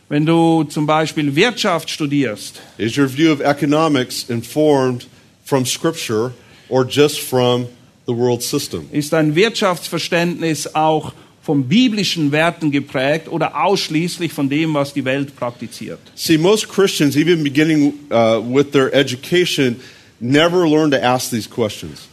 Wenn 0.08 0.26
du 0.26 0.64
zum 0.64 0.86
Beispiel 0.86 1.34
Wirtschaft 1.34 1.88
studierst, 1.90 2.60
is 2.78 2.96
your 2.96 3.08
view 3.08 3.32
of 3.32 3.40
economics 3.40 4.24
informed 4.28 5.06
from 5.44 5.64
Scripture 5.64 6.32
or 6.68 6.86
just 6.88 7.20
from 7.20 7.66
the 8.06 8.12
world 8.14 8.42
system? 8.42 8.86
ist 8.92 9.12
dein 9.12 9.34
Wirtschaftsverständnis 9.34 10.74
auch 10.74 11.12
von 11.44 11.68
biblischen 11.68 12.32
Werten 12.32 12.70
geprägt 12.70 13.28
oder 13.28 13.62
ausschließlich 13.62 14.32
von 14.32 14.48
dem, 14.48 14.72
was 14.72 14.94
die 14.94 15.04
Welt 15.04 15.36
praktiziert. 15.36 15.98
See, 16.14 16.38
most 16.38 16.70
Christians, 16.70 17.16
even 17.16 17.44
beginning 17.44 17.92
uh, 18.10 18.40
with 18.40 18.72
their 18.72 18.92
education, 18.94 19.76
never 20.20 20.66
learn 20.66 20.90
to 20.90 20.96
ask 20.96 21.30
these 21.30 21.48
questions. 21.48 22.08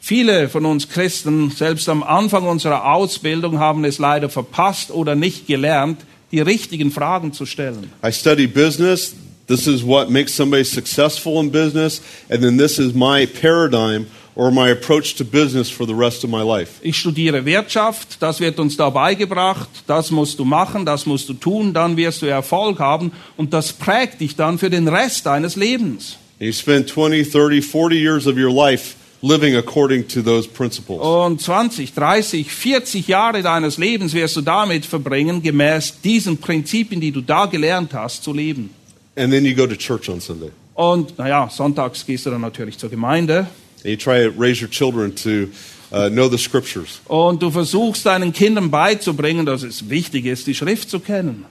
Viele 0.00 0.48
von 0.48 0.64
uns 0.64 0.88
Christen, 0.88 1.50
selbst 1.50 1.88
am 1.88 2.02
Anfang 2.02 2.48
unserer 2.48 2.92
Ausbildung, 2.92 3.60
haben 3.60 3.84
es 3.84 3.98
leider 3.98 4.28
verpasst 4.28 4.90
oder 4.90 5.14
nicht 5.14 5.46
gelernt, 5.46 6.00
die 6.32 6.40
richtigen 6.40 6.90
Fragen 6.90 7.32
zu 7.32 7.46
stellen. 7.46 7.92
I 8.04 8.10
study 8.10 8.48
business. 8.48 9.14
This 9.46 9.66
is 9.66 9.84
what 9.84 10.10
makes 10.10 10.34
somebody 10.34 10.64
successful 10.64 11.40
in 11.40 11.50
business. 11.50 12.02
And 12.28 12.42
then 12.42 12.58
this 12.58 12.78
is 12.78 12.92
my 12.92 13.24
paradigm 13.26 14.06
or 14.38 14.52
my 14.52 14.70
approach 14.70 15.16
to 15.16 15.24
business 15.24 15.68
for 15.68 15.84
the 15.84 15.92
rest 15.92 16.22
of 16.22 16.30
my 16.30 16.42
life. 16.42 16.80
Ich 16.82 16.96
studiere 16.96 17.44
Wirtschaft, 17.44 18.22
das 18.22 18.38
wird 18.38 18.60
uns 18.60 18.76
da 18.76 18.88
beigebracht, 18.88 19.68
das 19.88 20.12
musst 20.12 20.38
du 20.38 20.44
machen, 20.44 20.86
das 20.86 21.06
musst 21.06 21.28
du 21.28 21.34
tun, 21.34 21.74
dann 21.74 21.96
wirst 21.96 22.22
du 22.22 22.26
Erfolg 22.26 22.78
haben 22.78 23.10
und 23.36 23.52
das 23.52 23.72
prägt 23.72 24.20
dich 24.20 24.36
dann 24.36 24.58
für 24.58 24.70
den 24.70 24.86
Rest 24.86 25.26
deines 25.26 25.56
Lebens. 25.56 26.18
You 26.38 26.52
spend 26.52 26.88
20, 26.88 27.28
30, 27.28 27.66
40 27.66 28.00
years 28.00 28.26
of 28.28 28.36
your 28.36 28.52
life 28.52 28.94
living 29.22 29.56
according 29.56 30.06
to 30.06 30.22
those 30.22 30.48
principles. 30.48 31.00
Und 31.00 31.42
20, 31.42 31.92
30, 31.92 32.48
40 32.48 33.08
Jahre 33.08 33.42
deines 33.42 33.76
Lebens 33.76 34.14
wirst 34.14 34.36
du 34.36 34.40
damit 34.42 34.86
verbringen, 34.86 35.42
gemäß 35.42 36.00
diesen 36.04 36.38
Prinzipien, 36.38 37.00
die 37.00 37.10
du 37.10 37.22
da 37.22 37.46
gelernt 37.46 37.92
hast, 37.92 38.22
zu 38.22 38.32
leben. 38.32 38.70
And 39.16 39.32
then 39.32 39.44
you 39.44 39.56
go 39.56 39.66
to 39.66 39.74
church 39.74 40.08
on 40.08 40.20
Sunday. 40.20 40.50
Und 40.74 41.18
naja, 41.18 41.50
sonntags 41.50 42.06
gehst 42.06 42.24
du 42.26 42.30
dann 42.30 42.42
natürlich 42.42 42.78
zur 42.78 42.88
Gemeinde 42.88 43.48
And 43.88 43.92
you 43.92 43.96
try 43.96 44.22
to 44.22 44.30
raise 44.30 44.60
your 44.60 44.68
children 44.68 45.14
to 45.22 45.50
uh, 45.90 46.10
know 46.10 46.28
the 46.28 46.36
scriptures. 46.36 47.00
und 47.08 47.40
du 47.40 47.50
versuchst 47.50 48.04
deinen 48.04 48.34
Kindern 48.34 48.70
beizubringen, 48.70 49.46
dass 49.46 49.62
es 49.62 49.88
wichtig 49.88 50.26
ist, 50.26 50.46
die 50.46 50.54
Schrift 50.54 50.90
zu 50.90 51.00
kennen. 51.00 51.46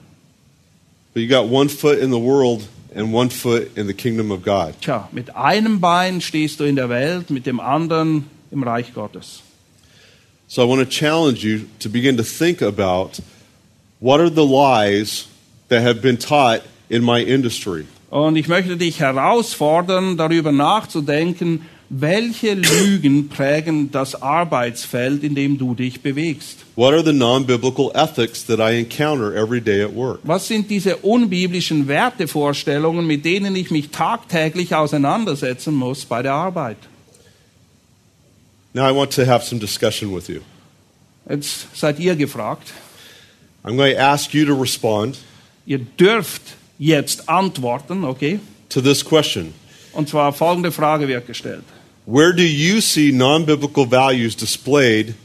But 1.15 1.24
you 1.24 1.27
got 1.27 1.50
one 1.50 1.67
foot 1.67 1.98
in 1.98 2.12
the 2.12 2.20
world 2.20 2.67
and 2.96 3.12
one 3.12 3.32
foot 3.32 3.75
in 3.75 3.88
the 3.88 3.94
kingdom 3.96 4.29
of 4.29 4.44
God. 4.44 4.75
Tja, 4.82 5.10
mit 5.12 5.36
einem 5.36 5.82
Bein 5.82 6.22
stehst 6.22 6.60
du 6.60 6.65
in 6.65 6.75
der 6.75 6.89
Welt, 6.89 7.32
mit 7.32 7.48
dem 7.48 7.60
anderen 7.60 8.25
im 8.51 8.62
Reich 8.62 8.94
Gottes. 8.94 9.41
So 10.48 10.62
I 10.62 10.70
want 10.70 10.79
to 10.82 10.88
challenge 10.88 11.44
you 11.44 11.62
to 11.79 11.89
begin 11.89 12.17
to 12.17 12.24
think 12.24 12.62
about 12.62 13.20
what 14.00 14.20
are 14.20 14.29
the 14.29 14.46
lies 14.46 15.25
that 15.70 15.82
have 15.82 16.03
been 16.03 16.20
taught 16.20 16.62
in 16.88 17.03
my 17.03 17.20
industry? 17.20 17.86
Und 18.12 18.36
ich 18.36 18.48
möchte 18.48 18.77
dich 18.77 19.00
herausfordern, 19.00 20.17
darüber 20.17 20.51
nachzudenken, 20.51 21.63
welche 21.89 22.53
Lügen 22.53 23.29
prägen 23.29 23.91
das 23.91 24.22
Arbeitsfeld, 24.22 25.24
in 25.24 25.36
dem 25.36 25.58
du 25.58 25.74
dich 25.74 26.01
bewegst. 26.01 26.60
What 26.75 26.94
are 26.94 27.03
the 27.03 27.13
non 27.13 27.46
biblical 27.46 27.91
ethics 27.94 28.46
that 28.46 28.60
I 28.60 28.77
encounter 28.77 29.34
every 29.34 29.62
day 29.62 29.84
at 29.84 29.96
work? 29.96 30.20
Was 30.24 30.48
sind 30.48 30.70
diese 30.70 30.98
unbiblischen 30.98 31.88
Wertevorstellungen, 31.88 33.08
mit 33.08 33.24
denen 33.25 33.56
ich 33.56 33.72
mich 33.72 33.89
tagtäglich 33.89 34.75
auseinandersetzen 34.75 35.74
muss 35.74 36.06
bei 36.06 36.22
der 36.22 36.34
Arbeit? 36.34 36.77
Now 38.74 38.89
I 38.89 38.96
want 38.96 39.13
to 39.13 39.25
have 39.25 39.46
some 39.46 39.60
discussion 39.60 40.13
with 40.13 40.27
you. 40.27 40.41
Jetzt 41.29 41.67
seid 41.74 42.00
ihr 42.00 42.15
gefragt. 42.15 42.74
I'm 43.63 43.75
going 43.75 43.96
to 43.96 44.01
ask 44.01 44.34
you 44.34 44.46
to 44.46 44.53
respond 44.53 45.17
Ihr 45.65 45.79
dürft 45.79 46.41
jetzt 46.79 47.27
antworten, 47.27 48.06
okay? 48.06 48.39
to 48.70 48.82
this 48.82 49.03
question 49.03 49.53
Und 49.91 50.08
zwar 50.08 50.32
folgende 50.32 50.72
Frage 50.72 51.08
wird 51.08 51.25
gestellt. 51.27 51.63
Where 52.08 52.32
do 52.32 52.44
you 52.44 52.80
see 52.80 53.12
non 53.12 53.44
biblical 53.44 53.86
values 53.86 54.34
displayed 54.34 55.16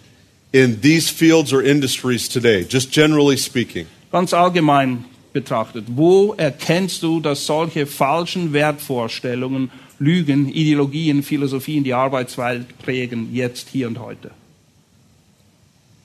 in 0.52 0.80
these 0.80 1.08
fields 1.08 1.52
or 1.52 1.62
industries 1.62 2.26
today, 2.26 2.64
just 2.64 2.90
generally 2.90 3.36
speaking? 3.36 3.86
Ganz 4.10 4.34
allgemein 4.34 5.04
betrachtet, 5.32 5.84
wo 5.86 6.34
erkennst 6.36 7.04
du, 7.04 7.20
dass 7.20 7.46
solche 7.46 7.86
falschen 7.86 8.52
Wertvorstellungen, 8.52 9.70
Lügen, 10.00 10.48
Ideologien, 10.48 11.22
Philosophien 11.22 11.84
die 11.84 11.94
Arbeitswelt 11.94 12.76
prägen, 12.78 13.32
jetzt, 13.32 13.68
hier 13.68 13.86
und 13.86 14.00
heute? 14.00 14.32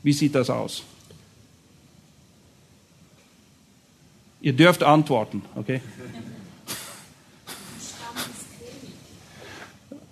Wie 0.04 0.14
sieht 0.14 0.36
das 0.36 0.52
aus? 0.52 0.84
Ihr 4.42 4.54
dürft 4.54 4.84
antworten, 4.84 5.42
okay? 5.56 5.82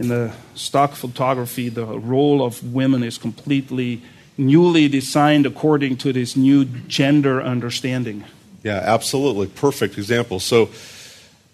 in 0.00 0.08
the 0.08 0.32
stock 0.54 0.94
photography, 0.94 1.68
the 1.68 1.84
role 1.84 2.42
of 2.42 2.62
women 2.72 3.02
is 3.02 3.18
completely 3.18 4.00
newly 4.38 4.88
designed 4.88 5.44
according 5.44 5.98
to 5.98 6.10
this 6.10 6.36
new 6.36 6.64
gender 6.88 7.42
understanding. 7.42 8.24
Yeah, 8.62 8.80
absolutely. 8.82 9.48
Perfect 9.48 9.98
example. 9.98 10.40
So 10.40 10.70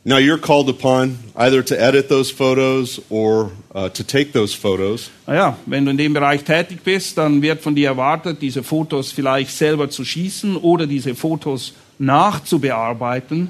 now 0.04 0.18
you're 0.18 0.38
called 0.38 0.68
upon 0.68 1.18
either 1.34 1.60
to 1.64 1.74
edit 1.74 2.08
those 2.08 2.30
photos 2.30 3.00
or 3.10 3.50
uh, 3.74 3.88
to 3.88 4.04
take 4.04 4.32
those 4.32 4.54
photos. 4.54 5.10
Naja, 5.26 5.56
wenn 5.66 5.84
du 5.84 5.90
in 5.90 5.96
dem 5.96 6.12
Bereich 6.12 6.44
tätig 6.44 6.84
bist, 6.84 7.18
dann 7.18 7.42
wird 7.42 7.60
von 7.60 7.74
dir 7.74 7.88
erwartet, 7.88 8.40
diese 8.40 8.62
Fotos 8.62 9.10
vielleicht 9.10 9.50
selber 9.50 9.90
zu 9.90 10.04
schießen 10.04 10.56
oder 10.56 10.86
diese 10.86 11.16
Fotos 11.16 11.72
nachzubearbeiten. 11.98 13.48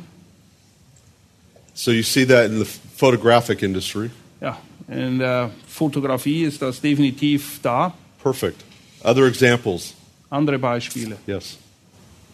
So 1.74 1.90
you 1.90 2.02
see 2.02 2.24
that 2.24 2.46
in 2.46 2.58
the 2.58 2.64
photographic 2.64 3.62
industry. 3.62 4.08
Ja, 4.40 4.56
in 4.88 5.18
der 5.18 5.50
Fotografie 5.66 6.44
ist 6.44 6.62
das 6.62 6.80
definitiv 6.80 7.60
da. 7.62 7.92
Perfect. 8.22 8.64
Other 9.02 9.26
examples? 9.26 9.94
Andere 10.30 10.58
Beispiele. 10.58 11.16
Yes. 11.26 11.58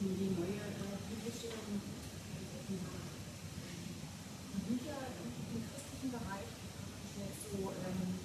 die 0.01 0.07
neue 0.07 0.59
äh, 0.59 0.73
biblische 1.09 1.49
Bücher 4.69 4.99
im 5.23 5.63
christlichen 5.71 6.11
Bereich 6.11 6.49
so 7.53 7.71
ähm, 7.71 8.19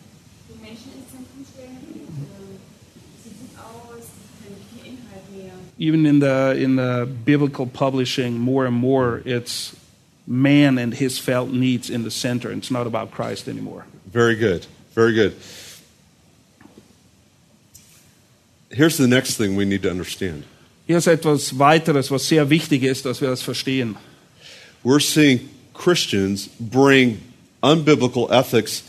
den 0.50 0.62
Menschen 0.62 0.92
ins 0.98 1.12
Zentrum 1.12 1.46
stellen. 1.52 1.78
Und, 1.94 2.24
äh, 2.24 2.58
sieht 3.24 3.38
gut 3.40 3.54
aus, 3.60 4.06
viel 4.42 4.94
Inhalt 4.94 5.26
mehr. 5.36 5.54
Even 5.78 6.06
in 6.06 6.20
the 6.20 6.64
in 6.64 6.78
the 6.78 7.06
biblical 7.26 7.66
publishing, 7.66 8.38
more 8.40 8.66
and 8.66 8.76
more 8.76 9.22
it's 9.26 9.76
man 10.26 10.78
and 10.78 10.96
his 10.96 11.20
felt 11.20 11.52
needs 11.52 11.90
in 11.90 12.04
the 12.04 12.12
center. 12.12 12.52
It's 12.52 12.72
not 12.72 12.88
about 12.88 13.12
Christ 13.12 13.48
anymore. 13.48 13.86
Very 14.12 14.36
good. 14.36 14.66
Very 14.96 15.14
good. 15.14 15.36
Here's 18.70 18.98
the 18.98 19.08
next 19.08 19.38
thing 19.38 19.56
we 19.56 19.66
need 19.66 19.84
to 19.84 19.90
understand. 19.90 20.44
Hier 20.88 20.98
ist 20.98 21.08
etwas 21.08 21.58
weiteres, 21.60 22.12
was 22.12 22.28
sehr 22.28 22.50
wichtig 22.50 22.84
ist, 22.84 23.06
dass 23.06 23.22
wir 23.22 23.30
das 23.30 23.42
verstehen. 23.42 23.98
We're 24.84 25.02
seeing 25.02 25.50
Christians 25.74 26.50
bring 26.60 27.20
unbiblical 27.62 28.32
ethics 28.32 28.84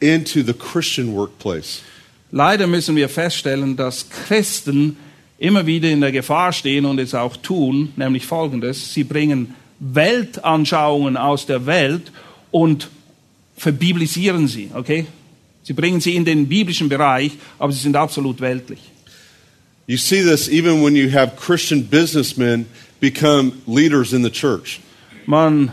into 0.00 0.42
the 0.42 0.52
Christian 0.52 1.14
workplace. 1.14 1.82
Leider 2.32 2.66
müssen 2.66 2.96
wir 2.96 3.08
feststellen, 3.08 3.76
dass 3.76 4.10
Christen 4.10 4.96
immer 5.38 5.66
wieder 5.66 5.88
in 5.88 6.00
der 6.00 6.12
Gefahr 6.12 6.52
stehen 6.52 6.84
und 6.84 6.98
es 6.98 7.14
auch 7.14 7.36
tun, 7.36 7.92
nämlich 7.96 8.26
folgendes. 8.26 8.92
Sie 8.92 9.04
bringen 9.04 9.54
Weltanschauungen 9.78 11.16
aus 11.16 11.46
der 11.46 11.66
Welt 11.66 12.10
und 12.50 12.88
verbiblisieren 13.56 14.48
sie, 14.48 14.70
okay? 14.74 15.06
Sie 15.62 15.72
bringen 15.72 16.00
sie 16.00 16.14
in 16.14 16.24
den 16.24 16.46
biblischen 16.46 16.88
Bereich, 16.88 17.32
aber 17.58 17.72
sie 17.72 17.80
sind 17.80 17.96
absolut 17.96 18.40
weltlich. 18.40 18.80
You 19.88 19.96
see 19.96 20.22
this 20.22 20.48
even 20.48 20.82
when 20.82 20.96
you 20.96 21.12
have 21.12 21.36
Christian 21.36 21.84
businessmen 21.84 22.66
become 23.00 23.52
leaders 23.66 24.12
in 24.12 24.22
the 24.24 24.30
church. 24.30 24.80
Man 25.26 25.72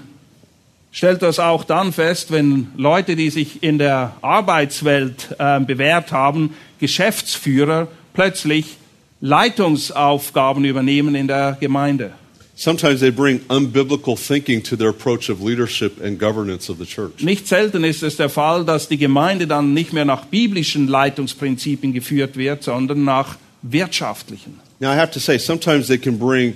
stellt 0.91 1.21
das 1.21 1.39
auch 1.39 1.63
dann 1.63 1.91
fest, 1.91 2.31
wenn 2.31 2.67
Leute, 2.77 3.15
die 3.15 3.29
sich 3.29 3.63
in 3.63 3.77
der 3.77 4.15
Arbeitswelt 4.21 5.35
äh, 5.39 5.59
bewährt 5.59 6.11
haben, 6.11 6.55
Geschäftsführer, 6.79 7.87
plötzlich 8.13 8.77
Leitungsaufgaben 9.19 10.65
übernehmen 10.65 11.15
in 11.15 11.27
der 11.27 11.57
Gemeinde. 11.59 12.13
Sometimes 12.55 12.99
they 12.99 13.09
bring 13.09 13.39
unbiblical 13.49 14.15
thinking 14.15 14.61
to 14.63 14.75
their 14.75 14.89
approach 14.89 15.29
of 15.29 15.41
leadership 15.41 15.99
and 15.99 16.19
governance 16.19 16.69
of 16.69 16.77
the 16.77 16.85
church. 16.85 17.23
Nicht 17.23 17.47
selten 17.47 17.83
ist 17.83 18.03
es 18.03 18.17
der 18.17 18.29
Fall, 18.29 18.63
dass 18.63 18.87
die 18.87 18.97
Gemeinde 18.97 19.47
dann 19.47 19.73
nicht 19.73 19.91
mehr 19.91 20.05
nach 20.05 20.25
biblischen 20.25 20.87
Leitungsprinzipien 20.87 21.93
geführt 21.93 22.37
wird, 22.37 22.63
sondern 22.63 23.03
nach 23.03 23.37
wirtschaftlichen. 23.63 24.59
Now, 24.79 24.93
I 24.93 24.97
have 24.97 25.11
to 25.13 25.19
say, 25.19 25.39
sometimes 25.39 25.87
they 25.87 25.97
can 25.97 26.19
bring 26.19 26.53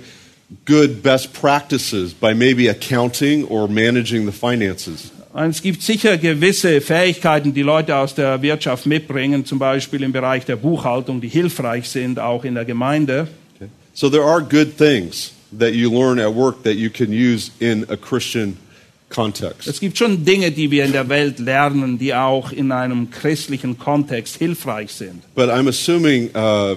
good 0.66 1.02
best 1.02 1.32
practices 1.32 2.14
by 2.14 2.32
maybe 2.32 2.70
accounting 2.70 3.44
or 3.46 3.66
managing 3.66 4.24
the 4.24 4.32
finances. 4.32 5.10
Es 5.34 5.62
gibt 5.62 5.82
sicher 5.82 6.16
gewisse 6.16 6.80
Fähigkeiten, 6.80 7.54
die 7.54 7.62
Leute 7.62 7.96
aus 7.96 8.14
der 8.14 8.40
Wirtschaft 8.40 8.86
mitbringen, 8.86 9.44
zum 9.44 9.58
Beispiel 9.58 10.02
im 10.02 10.12
Bereich 10.12 10.44
der 10.44 10.56
Buchhaltung, 10.56 11.20
die 11.20 11.28
hilfreich 11.28 11.88
sind, 11.88 12.18
auch 12.20 12.44
in 12.44 12.54
der 12.54 12.64
Gemeinde. 12.64 13.28
Okay? 13.56 13.68
So 13.94 14.08
there 14.08 14.24
are 14.24 14.40
good 14.40 14.76
things 14.76 15.32
that 15.52 15.74
you 15.74 15.90
learn 15.90 16.18
at 16.18 16.34
work 16.34 16.62
that 16.62 16.76
you 16.76 16.90
can 16.90 17.12
use 17.12 17.50
in 17.60 17.86
a 17.88 17.96
Christian 17.96 18.56
context. 19.08 19.68
Es 19.68 19.80
gibt 19.80 19.96
schon 19.98 20.24
Dinge, 20.24 20.50
die 20.50 20.70
wir 20.70 20.84
in 20.84 20.92
der 20.92 21.08
Welt 21.08 21.38
lernen, 21.38 21.98
die 21.98 22.14
auch 22.14 22.52
in 22.52 22.72
einem 22.72 23.10
christlichen 23.10 23.78
Kontext 23.78 24.36
hilfreich 24.36 24.92
sind. 24.92 25.22
But 25.34 25.48
I'm 25.48 25.68
assuming 25.68 26.30
uh, 26.34 26.76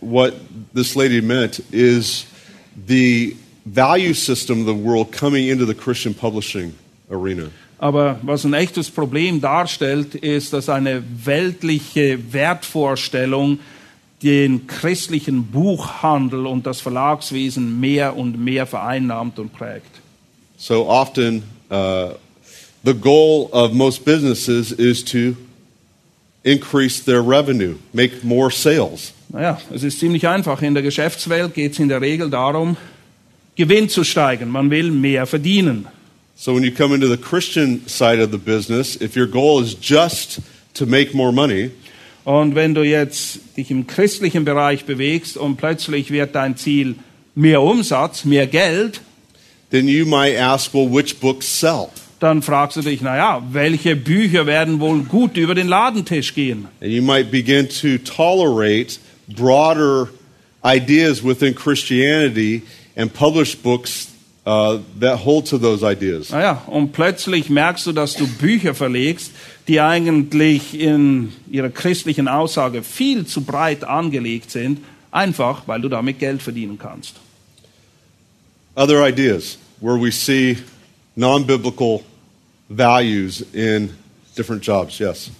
what 0.00 0.34
this 0.74 0.94
lady 0.94 1.20
meant 1.20 1.60
is 1.72 2.26
the 2.86 3.36
value 3.64 4.14
system 4.14 4.60
of 4.60 4.66
the 4.66 4.74
world 4.74 5.12
coming 5.12 5.48
into 5.48 5.66
the 5.66 5.74
Christian 5.74 6.14
publishing 6.14 6.74
arena. 7.10 7.50
Aber 7.80 8.18
was 8.22 8.44
ein 8.44 8.54
echtes 8.54 8.90
Problem 8.90 9.40
darstellt, 9.40 10.16
ist, 10.16 10.52
dass 10.52 10.68
eine 10.68 11.02
weltliche 11.24 12.32
Wertvorstellung 12.32 13.60
den 14.22 14.66
christlichen 14.66 15.44
Buchhandel 15.44 16.46
und 16.46 16.66
das 16.66 16.80
Verlagswesen 16.80 17.78
mehr 17.78 18.16
und 18.16 18.38
mehr 18.38 18.66
vereinnahmt 18.66 19.38
und 19.38 19.52
prägt. 19.52 20.00
So 20.56 20.88
often, 20.88 21.44
uh, 21.70 22.14
the 22.84 22.94
goal 22.94 23.48
of 23.52 23.72
most 23.72 24.04
businesses 24.04 24.72
is 24.72 25.04
to 25.04 25.36
increase 26.42 27.04
their 27.04 27.20
revenue, 27.20 27.76
make 27.92 28.24
more 28.24 28.50
sales. 28.50 29.12
Naja, 29.28 29.60
es 29.72 29.82
ist 29.82 30.00
ziemlich 30.00 30.26
einfach. 30.26 30.62
In 30.62 30.74
der 30.74 30.82
Geschäftswelt 30.82 31.54
geht 31.54 31.72
es 31.72 31.78
in 31.78 31.88
der 31.88 32.00
Regel 32.00 32.30
darum, 32.30 32.76
Gewinn 33.56 33.88
zu 33.88 34.04
steigern. 34.04 34.50
Man 34.50 34.70
will 34.70 34.90
mehr 34.90 35.26
verdienen. 35.26 35.86
So 36.34 36.54
when 36.54 36.62
you 36.62 36.70
come 36.70 36.94
into 36.94 37.08
the 37.08 37.16
Christian 37.16 37.82
side 37.86 38.22
of 38.22 38.30
the 38.30 38.38
business, 38.38 38.96
if 39.00 39.16
your 39.16 39.26
goal 39.26 39.60
is 39.60 39.76
just 39.80 40.40
to 40.74 40.86
make 40.86 41.12
more 41.12 41.32
money, 41.32 41.72
Und 42.28 42.54
wenn 42.54 42.74
du 42.74 42.82
jetzt 42.82 43.56
dich 43.56 43.70
im 43.70 43.86
christlichen 43.86 44.44
Bereich 44.44 44.84
bewegst 44.84 45.38
und 45.38 45.56
plötzlich 45.56 46.10
wird 46.10 46.34
dein 46.34 46.58
Ziel 46.58 46.96
mehr 47.34 47.62
Umsatz, 47.62 48.26
mehr 48.26 48.46
Geld, 48.46 49.00
then 49.70 49.88
you 49.88 50.04
might 50.04 50.38
ask, 50.38 50.74
well, 50.74 50.92
which 50.92 51.20
books 51.20 51.46
sell? 51.58 51.88
dann 52.20 52.42
fragst 52.42 52.76
du 52.76 52.82
dich, 52.82 53.00
naja, 53.00 53.42
welche 53.52 53.96
Bücher 53.96 54.44
werden 54.44 54.78
wohl 54.78 55.04
gut 55.04 55.38
über 55.38 55.54
den 55.54 55.68
Ladentisch 55.68 56.34
gehen? 56.34 56.68
And 56.82 56.90
you 56.90 57.00
might 57.00 57.30
begin 57.30 57.66
to 57.66 57.96
tolerate 57.96 58.98
broader 59.28 60.10
ideas 60.62 61.24
within 61.24 61.54
Christianity 61.54 62.60
and 62.94 63.10
publish 63.10 63.56
books 63.56 64.08
uh, 64.48 64.78
that 64.98 65.18
hold 65.18 65.46
to 65.46 65.58
those 65.58 65.82
ideas. 65.84 66.30
Naja, 66.30 66.62
und 66.66 66.92
plötzlich 66.92 67.50
merkst 67.50 67.86
du, 67.86 67.92
dass 67.92 68.14
du 68.14 68.26
Bücher 68.26 68.74
verlegst, 68.74 69.30
die 69.66 69.80
eigentlich 69.80 70.80
in 70.80 71.32
ihrer 71.50 71.68
christlichen 71.68 72.28
Aussage 72.28 72.82
viel 72.82 73.26
zu 73.26 73.42
breit 73.42 73.84
angelegt 73.84 74.50
sind, 74.50 74.78
einfach 75.10 75.64
weil 75.66 75.82
du 75.82 75.90
damit 75.90 76.18
Geld 76.18 76.40
verdienen 76.40 76.78
kannst. 76.78 77.16
Other 78.74 79.06
ideas 79.06 79.58
where 79.80 80.00
we 80.00 80.10
see 80.10 80.56
non 81.14 81.44
biblical 81.44 82.02
values 82.70 83.44
in 83.52 83.90
different 84.34 84.62
jobs. 84.66 84.98
Yes. 84.98 85.30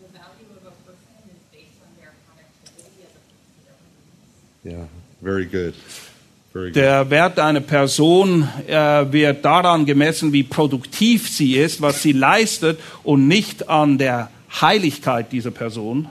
The 0.00 0.18
value 0.18 0.50
of 0.60 0.66
a 0.66 0.74
person 0.84 1.30
is 1.30 1.40
based 1.50 1.80
on 1.80 1.96
their 1.96 2.12
productivity 2.26 3.06
as 3.06 3.14
opposed 3.16 3.46
to 4.62 4.72
their 4.72 4.78
Yeah. 4.78 4.88
Very 5.22 5.46
good. 5.46 5.74
Der 6.54 7.10
Wert 7.10 7.40
einer 7.40 7.60
Person 7.60 8.48
äh, 8.68 9.12
wird 9.12 9.44
daran 9.44 9.86
gemessen, 9.86 10.32
wie 10.32 10.44
produktiv 10.44 11.28
sie 11.28 11.56
ist, 11.56 11.80
was 11.82 12.02
sie 12.02 12.12
leistet 12.12 12.78
und 13.02 13.26
nicht 13.26 13.68
an 13.68 13.98
der 13.98 14.30
Heiligkeit 14.60 15.32
dieser 15.32 15.50
Person. 15.50 16.08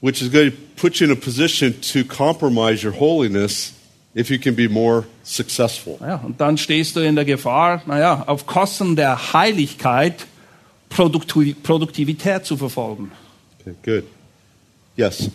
Which 0.00 0.20
is 0.20 0.32
going 0.32 0.50
to 0.50 0.56
put 0.76 0.96
you 0.96 1.06
in 1.06 1.12
a 1.12 1.14
position 1.14 1.80
to 1.92 2.02
compromise 2.02 2.84
your 2.84 2.98
holiness 2.98 3.72
if 4.16 4.30
you 4.30 4.38
can 4.38 4.56
be 4.56 4.68
more 4.68 5.04
successful. 5.22 5.96
Ja, 6.00 6.16
und 6.16 6.40
dann 6.40 6.58
stehst 6.58 6.96
du 6.96 7.00
in 7.00 7.14
der 7.14 7.24
Gefahr, 7.24 7.82
naja, 7.86 8.24
auf 8.26 8.46
Kosten 8.46 8.96
der 8.96 9.32
Heiligkeit 9.32 10.26
Produktu- 10.90 11.54
Produktivität 11.62 12.44
zu 12.44 12.56
verfolgen. 12.56 13.12
Okay, 13.60 13.74
good. 13.84 14.04
Yes. 14.96 15.30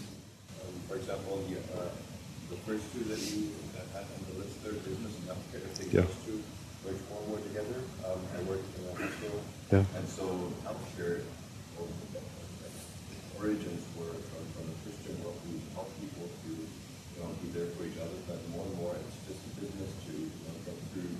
Yeah. 9.71 9.84
And 9.99 10.08
so 10.08 10.23
healthcare 10.63 11.27
origins 13.36 13.84
were 13.99 14.15
from, 14.32 14.43
from 14.56 14.65
the 14.71 14.77
Christian 14.88 15.19
world 15.19 15.36
who 15.43 15.60
helped 15.75 15.91
people 15.99 16.23
to 16.23 16.51
you 16.56 17.19
know, 17.19 17.30
be 17.43 17.51
there 17.51 17.67
for 17.75 17.84
each 17.84 17.99
other, 17.99 18.15
but 18.32 18.39
more 18.56 18.63
and 18.63 18.75
more 18.80 18.95
it's 18.95 19.19
just 19.27 19.43
a 19.43 19.51
business 19.60 19.91
to 20.08 20.13
you 20.15 20.32
know, 20.47 20.56
get 20.63 20.77
through 20.95 21.12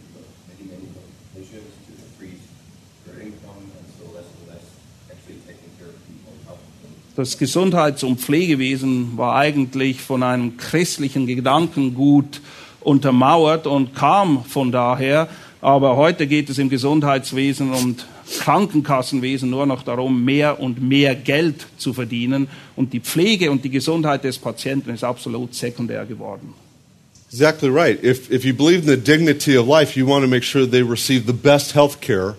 many, 0.48 0.64
many 0.64 0.88
patients 1.36 1.76
to 1.86 1.92
increase 1.92 2.48
their 3.04 3.20
income 3.20 3.68
and 3.68 3.86
so 4.00 4.16
less 4.16 4.32
and 4.32 4.48
less 4.48 4.66
actually 5.12 5.44
taking 5.44 5.68
care 5.76 5.92
of 5.92 6.00
people 6.08 6.32
and 6.32 6.42
helping 6.48 6.72
them. 6.82 6.96
Das 7.20 7.38
Gesundheits- 7.38 8.04
und 8.04 8.22
Pflegewesen 8.22 9.18
war 9.18 9.36
eigentlich 9.36 10.02
von 10.02 10.24
einem 10.24 10.56
christlichen 10.56 11.28
Gedankengut 11.28 12.40
untermauert 12.80 13.68
und 13.68 13.94
kam 13.94 14.46
von 14.46 14.72
daher, 14.72 15.28
aber 15.62 15.96
heute 15.96 16.28
geht 16.28 16.50
es 16.50 16.60
im 16.60 16.70
Gesundheitswesen 16.70 17.72
und 17.72 18.06
Krankenkassenwesen 18.40 19.50
nur 19.50 19.66
noch 19.66 19.84
darum, 19.84 20.24
mehr 20.24 20.60
und 20.60 20.82
mehr 20.82 21.16
Geld 21.16 21.66
zu 21.78 21.94
verdienen. 21.94 22.48
Und 22.76 22.94
die 22.94 23.00
Pflege 23.00 23.50
und 23.50 23.64
die 23.64 23.70
Gesundheit 23.70 24.24
des 24.24 24.38
Patienten 24.38 24.92
ist 24.92 25.04
absolut 25.04 25.56
sekundär 25.56 26.06
geworden. 26.06 26.54
Exactly 27.32 27.70
right. 27.70 28.02
If, 28.04 28.32
if 28.32 28.46
you 28.46 28.54
believe 28.54 28.84
in 28.84 28.88
the 28.88 28.98
dignity 28.98 29.58
of 29.58 29.68
life, 29.68 30.00
you 30.00 30.08
want 30.08 30.24
to 30.24 30.30
make 30.30 30.46
sure 30.46 30.66
they 30.66 30.82
receive 30.82 31.26
the 31.26 31.34
best 31.34 31.74
health 31.74 32.00
care. 32.00 32.36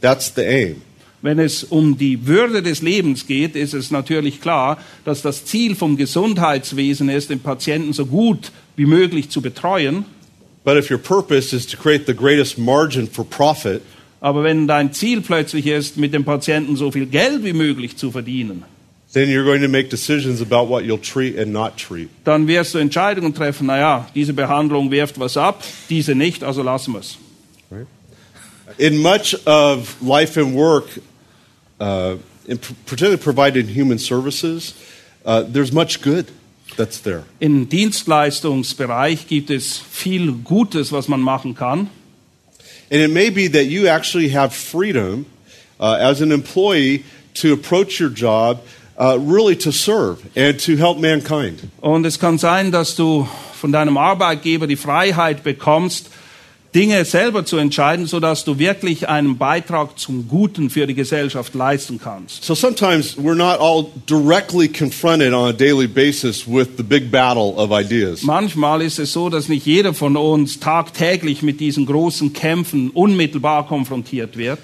That's 0.00 0.32
the 0.34 0.42
aim. 0.42 0.82
Wenn 1.20 1.40
es 1.40 1.64
um 1.64 1.98
die 1.98 2.26
Würde 2.26 2.62
des 2.62 2.80
Lebens 2.80 3.26
geht, 3.26 3.56
ist 3.56 3.74
es 3.74 3.90
natürlich 3.90 4.40
klar, 4.40 4.78
dass 5.04 5.20
das 5.22 5.44
Ziel 5.44 5.74
vom 5.74 5.96
Gesundheitswesen 5.96 7.08
ist, 7.08 7.30
den 7.30 7.40
Patienten 7.40 7.92
so 7.92 8.06
gut 8.06 8.52
wie 8.76 8.86
möglich 8.86 9.28
zu 9.28 9.42
betreuen. 9.42 10.04
But 10.68 10.76
if 10.76 10.90
your 10.90 10.98
purpose 10.98 11.54
is 11.54 11.64
to 11.68 11.78
create 11.78 12.04
the 12.04 12.12
greatest 12.12 12.58
margin 12.58 13.06
for 13.06 13.24
profit, 13.24 13.80
Aber 14.20 14.42
wenn 14.42 14.66
dein 14.66 14.92
Ziel 14.92 15.22
plötzlich 15.22 15.66
ist, 15.66 15.96
mit 15.96 16.12
dem 16.12 16.24
Patienten 16.24 16.76
so 16.76 16.90
viel 16.90 17.06
Geld 17.06 17.42
wie 17.42 17.54
möglich 17.54 17.96
zu 17.96 18.10
verdienen, 18.10 18.64
then 19.14 19.30
you're 19.30 19.46
going 19.46 19.62
to 19.62 19.68
make 19.68 19.88
decisions 19.88 20.42
about 20.42 20.68
what 20.68 20.84
you'll 20.84 21.00
treat 21.00 21.38
and 21.38 21.54
not 21.54 21.78
treat. 21.78 22.10
dann 22.24 22.46
wirst 22.46 22.74
du 22.74 22.78
Entscheidungen 22.78 23.32
treffen, 23.32 23.66
naja, 23.66 24.08
diese 24.14 24.34
Behandlung 24.34 24.90
wirft 24.90 25.18
was 25.18 25.38
ab, 25.38 25.64
diese 25.88 26.14
nicht, 26.14 26.44
also 26.44 26.62
lassen 26.62 26.92
wir 26.92 27.00
es. 27.00 27.16
In 28.76 28.98
much 28.98 29.34
of 29.46 29.96
life 30.02 30.38
and 30.38 30.54
work, 30.54 30.84
uh, 31.80 32.16
in 32.46 32.58
particularly 32.84 33.16
provided 33.16 33.74
human 33.74 33.98
services, 33.98 34.74
uh, 35.24 35.44
there's 35.50 35.72
much 35.72 36.02
good 36.02 36.26
that's 36.78 37.02
there. 37.02 37.24
Im 37.40 37.68
Dienstleistungsbereich 37.68 39.26
gibt 39.26 39.50
es 39.50 39.76
viel 39.76 40.32
Gutes, 40.32 40.92
was 40.92 41.08
man 41.08 41.20
machen 41.20 41.54
kann. 41.54 41.90
And 42.90 43.02
it 43.02 43.10
may 43.10 43.28
be 43.28 43.48
that 43.48 43.66
you 43.66 43.86
actually 43.86 44.30
have 44.30 44.54
freedom 44.54 45.26
uh, 45.78 45.96
as 46.00 46.22
an 46.22 46.32
employee 46.32 47.04
to 47.34 47.52
approach 47.52 48.00
your 48.00 48.08
job 48.08 48.60
uh, 48.98 49.18
really 49.18 49.56
to 49.56 49.70
serve 49.70 50.22
and 50.34 50.58
to 50.58 50.76
help 50.76 50.98
mankind. 50.98 51.60
Und 51.80 52.06
es 52.06 52.18
kann 52.18 52.38
sein, 52.38 52.72
dass 52.72 52.96
du 52.96 53.28
von 53.60 53.72
deinem 53.72 53.96
Arbeitgeber 53.96 54.66
die 54.66 54.76
Freiheit 54.76 55.42
bekommst, 55.42 56.10
Dinge 56.74 57.04
selber 57.06 57.46
zu 57.46 57.56
entscheiden, 57.56 58.06
sodass 58.06 58.44
du 58.44 58.58
wirklich 58.58 59.08
einen 59.08 59.38
Beitrag 59.38 59.98
zum 59.98 60.28
Guten 60.28 60.68
für 60.68 60.86
die 60.86 60.94
Gesellschaft 60.94 61.54
leisten 61.54 61.98
kannst. 61.98 62.44
So 62.44 62.54
sometimes 62.54 63.16
we're 63.16 63.34
not 63.34 63.58
all 63.58 63.86
directly 64.06 64.68
confronted 64.68 65.32
on 65.32 65.48
a 65.48 65.52
daily 65.52 65.86
basis 65.86 66.46
with 66.46 66.68
the 66.76 66.82
big 66.82 67.10
battle 67.10 67.54
of 67.56 67.70
ideas. 67.70 68.22
Manchmal 68.22 68.82
ist 68.82 68.98
es 68.98 69.12
so, 69.12 69.30
dass 69.30 69.48
nicht 69.48 69.64
jeder 69.64 69.94
von 69.94 70.16
uns 70.16 70.60
tagtäglich 70.60 71.42
mit 71.42 71.60
diesen 71.60 71.86
großen 71.86 72.34
Kämpfen 72.34 72.90
unmittelbar 72.90 73.66
konfrontiert 73.66 74.36
wird. 74.36 74.58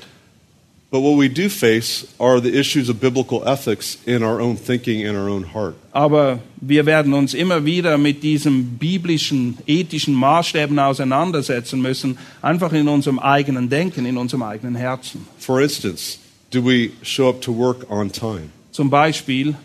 But 0.94 1.02
what 1.02 1.18
we 1.18 1.28
do 1.28 1.48
face 1.48 2.06
are 2.20 2.40
the 2.40 2.56
issues 2.56 2.88
of 2.88 3.00
biblical 3.00 3.42
ethics 3.48 3.98
in 4.06 4.22
our 4.22 4.40
own 4.40 4.56
thinking 4.56 5.04
and 5.04 5.16
our 5.16 5.28
own 5.28 5.42
heart. 5.42 5.74
Aber 5.90 6.38
wir 6.60 6.86
werden 6.86 7.14
uns 7.14 7.34
immer 7.34 7.64
wieder 7.64 7.98
mit 7.98 8.22
diesen 8.22 8.78
biblischen, 8.78 9.58
ethischen 9.66 10.14
Maßstäben 10.14 10.78
auseinandersetzen 10.78 11.82
müssen, 11.82 12.16
einfach 12.42 12.72
in 12.72 12.86
unserem 12.86 13.18
eigenen 13.18 13.68
Denken, 13.68 14.06
in 14.06 14.16
unserem 14.16 14.44
eigenen 14.44 14.76
Herzen. 14.76 15.26
For 15.40 15.60
instance, 15.60 16.20
do 16.52 16.64
we 16.64 16.92
show 17.02 17.28
up 17.28 17.40
to 17.40 17.52
work 17.52 17.90
on 17.90 18.12
time? 18.12 18.50
Zum 18.70 18.88
Beispiel, 18.88 19.56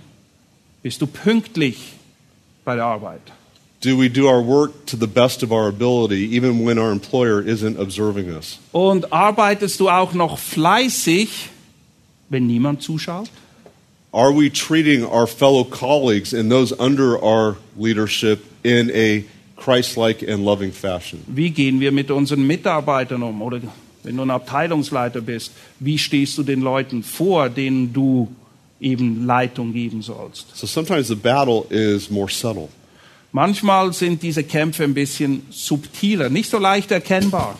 bist 0.82 1.00
du 1.00 1.06
pünktlich 1.06 1.94
bei 2.65 2.74
der 2.74 2.86
Arbeit? 2.86 3.22
Do 3.82 3.96
we 3.96 4.10
do 4.10 4.28
our 4.28 4.42
work 4.42 4.86
to 4.88 4.98
the 4.98 5.08
best 5.08 5.42
of 5.42 5.54
our 5.54 5.70
ability 5.70 6.36
even 6.36 6.65
when 6.65 6.78
our 6.78 6.92
employer 6.92 7.42
isn't 7.42 7.80
observing 7.80 8.30
us? 8.30 8.60
Und 8.74 9.13
arbeitest 9.13 9.80
du 9.80 9.89
auch 9.89 10.13
noch 10.13 10.38
fleißig, 10.38 11.50
wenn 12.30 12.46
niemand 12.46 12.82
zuschaut? 12.82 13.30
Are 14.12 14.34
we 14.34 14.50
treating 14.50 15.06
our 15.06 15.28
fellow 15.28 15.63
colleagues 15.63 16.34
and 16.34 16.52
those 16.52 16.74
under 16.78 17.18
our 17.24 17.58
leadership 17.78 18.44
in 18.63 18.92
a 18.92 19.24
Christ 19.56 19.96
like 19.96 20.24
and 20.24 20.44
loving 20.44 20.74
fashion? 20.74 21.24
Wie 21.28 21.52
gehen 21.52 21.80
wir 21.80 21.94
mit 21.94 22.12
unseren 22.12 22.46
Mitarbeitern 22.46 23.24
um? 23.24 23.42
Oder 23.42 23.62
wenn 24.04 24.18
du 24.18 24.24
ein 24.24 24.32
Abteilungsleiter 24.32 25.22
bist, 25.22 25.54
wie 25.80 25.98
stehst 25.98 26.38
du 26.38 26.44
den 26.44 26.60
Leuten 26.60 27.02
vor, 27.02 27.48
denen 27.50 27.94
du 27.94 28.28
eben 28.82 29.26
Leitung 29.26 29.72
geben 29.72 30.02
sollst? 30.02 30.48
So 30.54 30.68
sometimes 30.68 31.08
the 31.08 31.15
battle 31.15 31.65
is 31.70 32.10
more 32.10 32.30
subtle. 32.30 32.68
Manchmal 33.32 33.94
sind 33.94 34.24
diese 34.24 34.44
Kämpfe 34.44 34.84
ein 34.84 34.94
bisschen 34.94 35.44
subtiler, 35.52 36.30
nicht 36.30 36.50
so 36.50 36.58
leicht 36.58 36.92
erkennbar. 36.92 37.60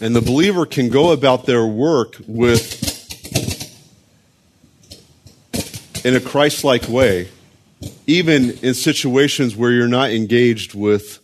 And 0.00 0.14
the 0.14 0.20
believer 0.20 0.66
can 0.66 0.90
go 0.90 1.12
about 1.12 1.46
their 1.46 1.64
work 1.64 2.20
with, 2.26 2.60
in 6.04 6.14
a 6.14 6.20
Christ 6.20 6.64
like 6.64 6.88
way, 6.88 7.28
even 8.06 8.50
in 8.62 8.74
situations 8.74 9.56
where 9.56 9.70
you're 9.70 9.88
not 9.88 10.10
engaged 10.10 10.74
with 10.74 11.20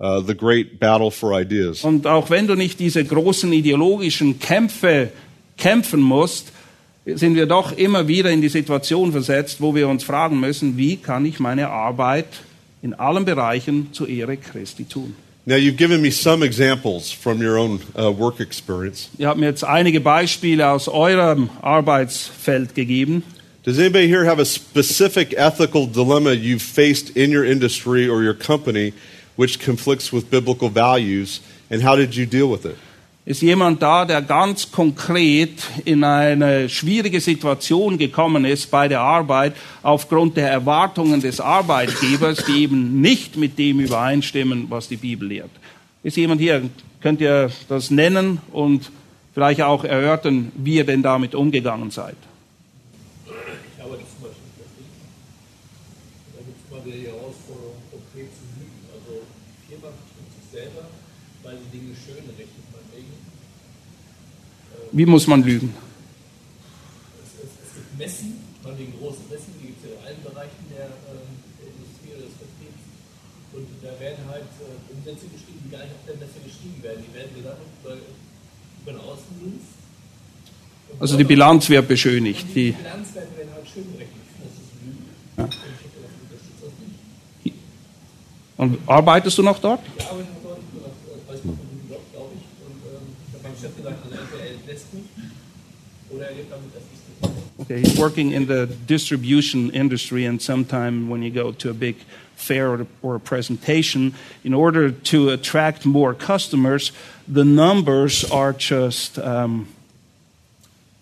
uh, 0.00 0.20
the 0.20 0.34
great 0.34 0.78
battle 0.78 1.10
for 1.10 1.32
ideas. 1.32 1.84
Und 1.84 2.06
auch 2.06 2.30
wenn 2.30 2.46
du 2.46 2.54
nicht 2.54 2.78
diese 2.80 3.04
großen 3.04 3.52
ideologischen 3.52 4.38
Kämpfe 4.38 5.10
kämpfen 5.56 6.00
musst, 6.00 6.52
sind 7.06 7.34
wir 7.34 7.46
doch 7.46 7.76
immer 7.76 8.08
wieder 8.08 8.30
in 8.30 8.40
die 8.42 8.48
Situation 8.48 9.12
versetzt, 9.12 9.60
wo 9.60 9.74
wir 9.74 9.88
uns 9.88 10.04
fragen 10.04 10.38
müssen, 10.38 10.76
wie 10.76 10.96
kann 10.96 11.24
ich 11.24 11.40
meine 11.40 11.68
Arbeit 11.68 12.26
in 12.82 12.94
allen 12.94 13.24
Bereichen 13.24 13.88
zur 13.92 14.08
Ehre 14.08 14.36
Christi 14.36 14.84
tun? 14.84 15.14
Now, 15.46 15.56
you've 15.56 15.78
given 15.78 16.02
me 16.02 16.10
some 16.10 16.42
examples 16.42 17.10
from 17.10 17.40
your 17.40 17.56
own 17.58 17.80
uh, 17.98 18.12
work 18.12 18.40
experience. 18.40 19.08
Ihr 19.18 19.28
habt 19.28 19.38
mir 19.38 19.46
jetzt 19.46 19.64
einige 19.64 20.00
Beispiele 20.00 20.68
aus 20.68 20.86
eurem 20.86 21.48
Arbeitsfeld 21.62 22.74
gegeben. 22.74 23.22
Does 23.62 23.78
anybody 23.78 24.06
here 24.06 24.24
have 24.24 24.38
a 24.38 24.44
specific 24.44 25.34
ethical 25.36 25.86
dilemma 25.86 26.32
you've 26.32 26.62
faced 26.62 27.16
in 27.16 27.30
your 27.30 27.44
industry 27.44 28.08
or 28.08 28.22
your 28.22 28.34
company 28.34 28.92
which 29.36 29.58
conflicts 29.58 30.12
with 30.12 30.30
biblical 30.30 30.68
values, 30.68 31.40
and 31.70 31.80
how 31.82 31.96
did 31.96 32.14
you 32.14 32.26
deal 32.26 32.50
with 32.50 32.66
it? 32.66 32.76
Ist 33.30 33.42
jemand 33.42 33.80
da, 33.80 34.04
der 34.04 34.22
ganz 34.22 34.72
konkret 34.72 35.62
in 35.84 36.02
eine 36.02 36.68
schwierige 36.68 37.20
Situation 37.20 37.96
gekommen 37.96 38.44
ist 38.44 38.72
bei 38.72 38.88
der 38.88 39.02
Arbeit 39.02 39.54
aufgrund 39.84 40.36
der 40.36 40.50
Erwartungen 40.50 41.20
des 41.20 41.38
Arbeitgebers, 41.40 42.44
die 42.46 42.62
eben 42.62 43.00
nicht 43.00 43.36
mit 43.36 43.56
dem 43.56 43.78
übereinstimmen, 43.78 44.68
was 44.68 44.88
die 44.88 44.96
Bibel 44.96 45.28
lehrt? 45.28 45.52
Ist 46.02 46.16
jemand 46.16 46.40
hier? 46.40 46.68
Könnt 47.00 47.20
ihr 47.20 47.52
das 47.68 47.92
nennen 47.92 48.40
und 48.50 48.90
vielleicht 49.32 49.62
auch 49.62 49.84
erörtern, 49.84 50.50
wie 50.56 50.78
ihr 50.78 50.84
denn 50.84 51.04
damit 51.04 51.36
umgegangen 51.36 51.92
seid? 51.92 52.16
Ich 53.26 53.80
arbeite 53.80 54.02
zum 54.10 54.26
Beispiel 54.26 54.42
in 54.42 54.58
der 54.58 54.66
Vertrieb. 54.66 54.90
Da 56.34 56.42
gibt 56.42 56.58
es 56.58 56.66
immer 56.66 56.84
wieder 56.84 56.96
die 56.96 57.06
Herausforderung, 57.06 57.78
konkret 57.92 58.26
zu 58.34 58.42
lügen. 58.58 58.82
Also 58.90 59.22
die 59.22 59.70
Firma 59.70 59.94
bestimmt 59.94 60.34
sich 60.34 60.50
selber, 60.50 60.82
weil 61.44 61.58
sie 61.62 61.78
Dinge 61.78 61.94
schön 61.94 62.26
rechnet, 62.34 62.66
meinetwegen. 62.74 63.20
Wie 64.92 65.06
muss 65.06 65.26
man 65.26 65.42
lügen? 65.42 65.74
Es, 67.22 67.30
es, 67.44 67.50
es 67.62 67.74
gibt 67.74 67.98
Messen, 67.98 68.42
meinetwegen 68.62 68.98
große 68.98 69.22
Messen, 69.30 69.54
die 69.60 69.66
gibt 69.68 69.84
es 69.84 69.90
ja 69.90 69.96
in 69.96 70.06
allen 70.06 70.22
Bereichen 70.22 70.62
der, 70.70 70.86
ähm, 71.14 71.30
der 71.62 71.68
Industrie 71.70 72.10
oder 72.18 72.26
des 72.26 72.36
Vertriebs. 72.42 72.82
Und 73.54 73.66
da 73.82 73.92
werden 74.02 74.22
halt 74.26 74.50
äh, 74.58 74.92
Umsätze 74.94 75.26
geschrieben, 75.30 75.60
die 75.64 75.70
gar 75.70 75.82
nicht 75.86 75.94
auf 75.94 76.04
der 76.10 76.18
Messe 76.18 76.38
geschrieben 76.42 76.82
werden. 76.82 77.04
Die 77.06 77.14
werden 77.14 77.30
gesammelt 77.38 77.70
über, 77.82 77.94
über 77.94 78.90
einen 78.90 79.00
Außendienst. 79.06 79.70
Also 80.98 81.16
die 81.16 81.24
Bilanz 81.24 81.68
wird 81.68 81.86
beschönigt. 81.86 82.46
die 82.50 82.54
Die, 82.54 82.72
Bilanzwerte 82.72 83.36
werden 83.38 83.54
halt 83.54 83.66
schön 83.68 83.84
finde, 83.94 84.06
das 84.42 84.54
ist 84.58 84.74
Lügen. 84.82 85.06
Nicht. 87.44 87.54
und 88.56 88.78
arbeitest 88.86 89.38
du 89.38 89.42
noch 89.42 89.58
dort? 89.60 89.80
Ich 89.96 90.04
arbeite 90.04 90.28
Okay, 97.60 97.80
he's 97.80 97.98
working 97.98 98.32
in 98.32 98.46
the 98.46 98.66
distribution 98.66 99.70
industry, 99.70 100.24
and 100.24 100.40
sometime 100.40 101.10
when 101.10 101.22
you 101.22 101.30
go 101.30 101.52
to 101.52 101.70
a 101.70 101.74
big 101.74 101.96
fair 102.34 102.70
or, 102.70 102.86
or 103.02 103.14
a 103.16 103.20
presentation, 103.20 104.14
in 104.44 104.54
order 104.54 104.90
to 104.90 105.28
attract 105.28 105.84
more 105.84 106.14
customers, 106.14 106.90
the 107.28 107.44
numbers 107.44 108.24
are 108.30 108.52
just 108.54 109.18
um, 109.18 109.68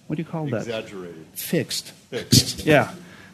what 0.08 0.16
do 0.16 0.22
you 0.22 0.28
call 0.28 0.46
that? 0.46 0.62
Exaggerated. 0.62 1.26
Fixed. 1.34 1.90
Fixed. 2.10 2.66
Yeah. 2.66 2.92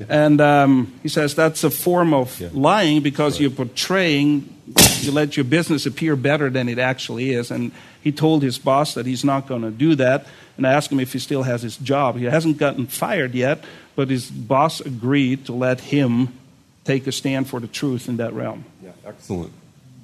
And 0.09 0.41
um, 0.41 0.93
he 1.05 1.09
says 1.09 1.37
that's 1.37 1.63
a 1.63 1.71
form 1.71 2.13
of 2.13 2.39
Yeah. 2.41 2.49
lying 2.53 3.01
because 3.01 3.39
you're 3.41 3.51
portraying 3.51 4.54
you 5.01 5.13
let 5.13 5.37
your 5.37 5.45
business 5.45 5.87
appear 5.87 6.17
better 6.17 6.49
than 6.51 6.69
it 6.69 6.79
actually 6.79 7.31
is. 7.31 7.51
And 7.51 7.73
he 8.03 8.13
told 8.13 8.43
his 8.43 8.59
boss 8.59 8.95
that 8.95 9.07
he's 9.07 9.25
not 9.25 9.47
going 9.47 9.63
to 9.63 9.71
do 9.71 9.95
that 9.97 10.27
and 10.57 10.67
I 10.67 10.73
asked 10.73 10.93
him 10.93 11.01
if 11.01 11.13
he 11.13 11.19
still 11.19 11.43
has 11.43 11.63
his 11.63 11.77
job. 11.77 12.17
He 12.17 12.25
hasn't 12.25 12.59
gotten 12.59 12.87
fired 12.87 13.35
yet, 13.35 13.65
but 13.97 14.09
his 14.09 14.31
boss 14.31 14.81
agreed 14.81 15.47
to 15.47 15.53
let 15.53 15.81
him 15.81 16.39
take 16.85 17.07
a 17.07 17.13
stand 17.13 17.49
for 17.49 17.61
the 17.61 17.67
truth 17.67 18.09
in 18.09 18.19
that 18.19 18.33
realm. 18.33 18.65
Yeah, 18.83 18.93
excellent. 19.05 19.53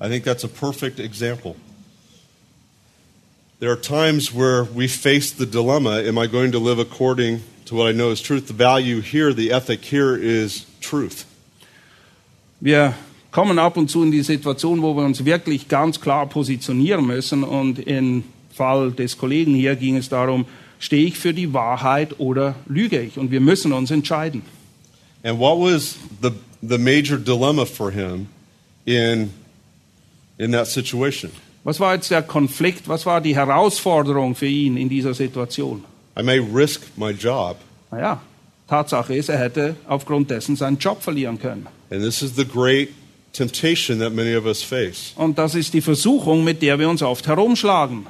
I 0.01 0.09
think 0.09 0.25
that's 0.25 0.45
a 0.45 0.49
perfect 0.49 0.99
example. 0.99 1.57
There 3.61 3.71
are 3.71 3.77
times 3.77 4.33
where 4.33 4.65
we 4.65 4.89
face 4.89 5.31
the 5.31 5.47
dilemma 5.47 6.03
am 6.03 6.17
I 6.17 6.27
going 6.27 6.53
to 6.53 6.59
live 6.59 6.79
according 6.79 7.43
to 7.67 7.75
what 7.75 7.87
I 7.87 7.93
know 7.93 8.11
is 8.11 8.23
truth? 8.23 8.49
The 8.49 8.55
value 8.55 9.01
here, 9.01 9.33
the 9.33 9.53
ethic 9.53 9.85
here 9.85 10.17
is 10.17 10.67
truth. 10.81 11.27
Wir 12.61 12.95
kommen 13.33 13.59
ab 13.59 13.77
und 13.77 13.89
zu 13.91 14.03
in 14.03 14.11
die 14.11 14.23
Situation, 14.23 14.83
wo 14.83 14.95
wir 14.97 15.05
uns 15.05 15.25
wirklich 15.25 15.69
ganz 15.69 16.01
klar 16.01 16.27
positionieren 16.27 17.07
müssen. 17.07 17.45
Und 17.45 17.79
im 17.79 18.25
Fall 18.55 18.93
des 18.93 19.17
Kollegen 19.19 19.55
hier 19.55 19.77
ging 19.77 19.97
es 19.97 20.09
darum, 20.09 20.47
stehe 20.79 21.07
ich 21.07 21.19
für 21.19 21.33
die 21.35 21.53
Wahrheit 21.53 22.19
oder 22.19 22.55
lüge 22.67 23.01
ich? 23.01 23.19
Und 23.19 23.31
wir 23.31 23.41
müssen 23.41 23.73
uns 23.73 23.91
entscheiden. 23.91 24.43
And 25.23 25.39
what 25.39 25.59
was 25.59 25.97
the, 26.23 26.31
the 26.63 26.79
major 26.79 27.19
dilemma 27.19 27.65
for 27.67 27.91
him 27.91 28.27
in, 28.87 29.31
in 30.39 30.53
that 30.53 30.67
situation? 30.67 31.31
Was 31.63 31.79
war 31.79 31.95
jetzt 31.95 32.11
der 32.11 32.23
Konflikt? 32.23 32.89
Was 32.89 33.05
war 33.05 33.21
die 33.21 33.37
Herausforderung 33.37 34.35
für 34.35 34.47
ihn 34.47 34.79
in 34.79 34.89
dieser 34.89 35.13
Situation? 35.13 35.85
I 36.19 36.23
may 36.23 36.39
risk 36.39 36.83
my 36.97 37.11
job, 37.11 37.57
Naja, 37.91 38.21
Tatsache 38.67 39.15
ist, 39.15 39.29
er 39.29 39.39
hätte 39.39 39.77
aufgrund 39.87 40.31
dessen 40.31 40.57
seinen 40.57 40.79
Job 40.79 41.03
verlieren 41.03 41.39
können. 41.39 41.67
and 41.91 42.03
this 42.03 42.23
is 42.23 42.35
the 42.37 42.45
great 42.47 42.89
temptation 43.33 43.99
that 44.01 44.13
many 44.13 44.35
of 44.35 44.47
us 44.47 44.63
face. 44.63 45.13
Und 45.17 45.39
das 45.39 45.55
ist 45.55 45.73
die 45.75 45.81
Versuchung, 45.81 46.45
mit 46.45 46.63
der 46.63 46.79
wir 46.79 46.89
uns 46.89 47.03
oft 47.03 47.27
herumschlagen. 47.27 48.07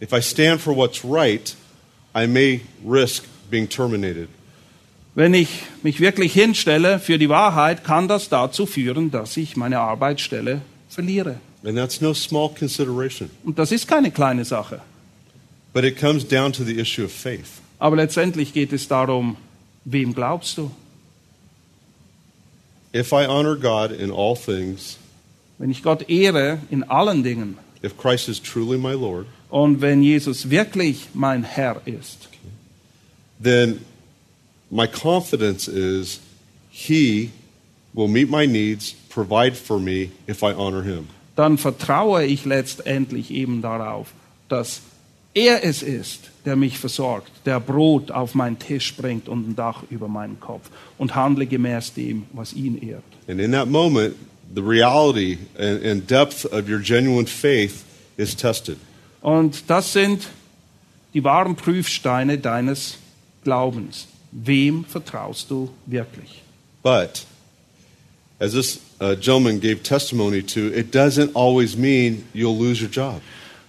If 0.00 0.12
I 0.12 0.20
stand 0.20 0.60
for 0.60 0.76
what's 0.76 1.04
right, 1.04 1.54
I 2.14 2.26
may 2.26 2.60
risk 2.84 3.24
being 3.50 3.68
terminated. 3.68 4.28
Wenn 5.14 5.32
ich 5.32 5.48
mich 5.82 6.00
wirklich 6.00 6.34
hinstelle 6.34 6.98
für 6.98 7.18
die 7.18 7.30
Wahrheit, 7.30 7.84
kann 7.84 8.06
das 8.06 8.28
dazu 8.28 8.66
führen, 8.66 9.10
dass 9.10 9.36
ich 9.38 9.56
meine 9.56 9.78
Arbeitsstelle 9.78 10.60
verliere. 10.90 11.40
And 11.64 11.76
that's 11.76 12.00
no 12.00 12.12
small 12.12 12.50
consideration. 12.50 13.30
Und 13.44 13.58
das 13.58 13.72
ist 13.72 13.88
keine 13.88 14.10
kleine 14.10 14.44
Sache. 14.44 14.82
But 15.72 15.84
it 15.84 15.98
comes 15.98 16.26
down 16.26 16.52
to 16.52 16.64
the 16.64 16.78
issue 16.78 17.04
of 17.04 17.12
faith. 17.12 17.60
Aber 17.78 17.96
letztendlich 17.96 18.52
geht 18.52 18.72
es 18.72 18.88
darum, 18.88 19.36
wem 19.84 20.14
glaubst 20.14 20.58
du? 20.58 20.70
If 22.94 23.12
I 23.12 23.26
honor 23.26 23.56
God 23.56 23.90
in 23.92 24.10
all 24.10 24.36
things, 24.36 24.98
Wenn 25.58 25.70
ich 25.70 25.82
Gott 25.82 26.08
ehre 26.08 26.58
in 26.70 26.82
allen 26.84 27.22
Dingen 27.22 27.58
if 27.82 27.96
Christ 27.96 28.28
is 28.28 28.40
truly 28.40 28.78
my 28.78 28.92
Lord, 28.92 29.26
und 29.50 29.80
wenn 29.80 30.02
Jesus 30.02 30.50
wirklich 30.50 31.08
mein 31.14 31.44
Herr 31.44 31.80
ist, 31.86 32.28
then 33.42 33.80
my 34.70 34.86
confidence 34.86 35.68
is 35.68 36.20
He 36.70 37.30
will 37.94 38.08
meet 38.08 38.28
my 38.30 38.46
needs, 38.46 38.94
provide 39.08 39.56
for 39.56 39.78
me 39.78 40.10
if 40.28 40.42
I 40.42 40.52
honor 40.52 40.82
Him. 40.82 41.08
dann 41.36 41.58
vertraue 41.58 42.24
ich 42.24 42.44
letztendlich 42.46 43.30
eben 43.30 43.60
darauf, 43.62 44.08
dass 44.48 44.80
er 45.36 45.62
es 45.62 45.82
ist, 45.82 46.30
der 46.46 46.56
mich 46.56 46.78
versorgt, 46.78 47.30
der 47.44 47.60
Brot 47.60 48.10
auf 48.10 48.34
meinen 48.34 48.58
Tisch 48.58 48.96
bringt 48.96 49.28
und 49.28 49.50
ein 49.50 49.54
Dach 49.54 49.82
über 49.90 50.08
meinen 50.08 50.40
Kopf 50.40 50.70
und 50.96 51.14
handle 51.14 51.46
gemäß 51.46 51.92
dem, 51.92 52.24
was 52.32 52.54
ihn 52.54 52.78
ehrt. 52.80 53.04
And 53.28 53.38
in 53.38 53.52
that 53.52 53.68
moment, 53.68 54.16
the 54.54 54.62
reality 54.62 55.38
and, 55.58 55.84
and 55.84 56.10
depth 56.10 56.46
of 56.46 56.68
your 56.68 56.78
genuine 56.78 57.26
faith 57.26 57.84
is 58.16 58.34
tested. 58.34 58.78
Und 59.20 59.64
das 59.68 59.92
sind 59.92 60.28
die 61.12 61.22
wahren 61.22 61.54
Prüfsteine 61.54 62.38
deines 62.38 62.96
Glaubens. 63.44 64.06
Wem 64.32 64.84
vertraust 64.84 65.50
du 65.50 65.70
wirklich? 65.84 66.42
But 66.82 67.26
as 68.38 68.52
this 68.52 68.80
uh, 69.00 69.14
gentleman 69.16 69.60
gave 69.60 69.82
testimony 69.82 70.42
to, 70.42 70.72
it 70.72 70.94
doesn't 70.94 71.32
always 71.34 71.76
mean 71.76 72.24
you'll 72.32 72.56
lose 72.56 72.80
your 72.80 72.90
job. 72.90 73.20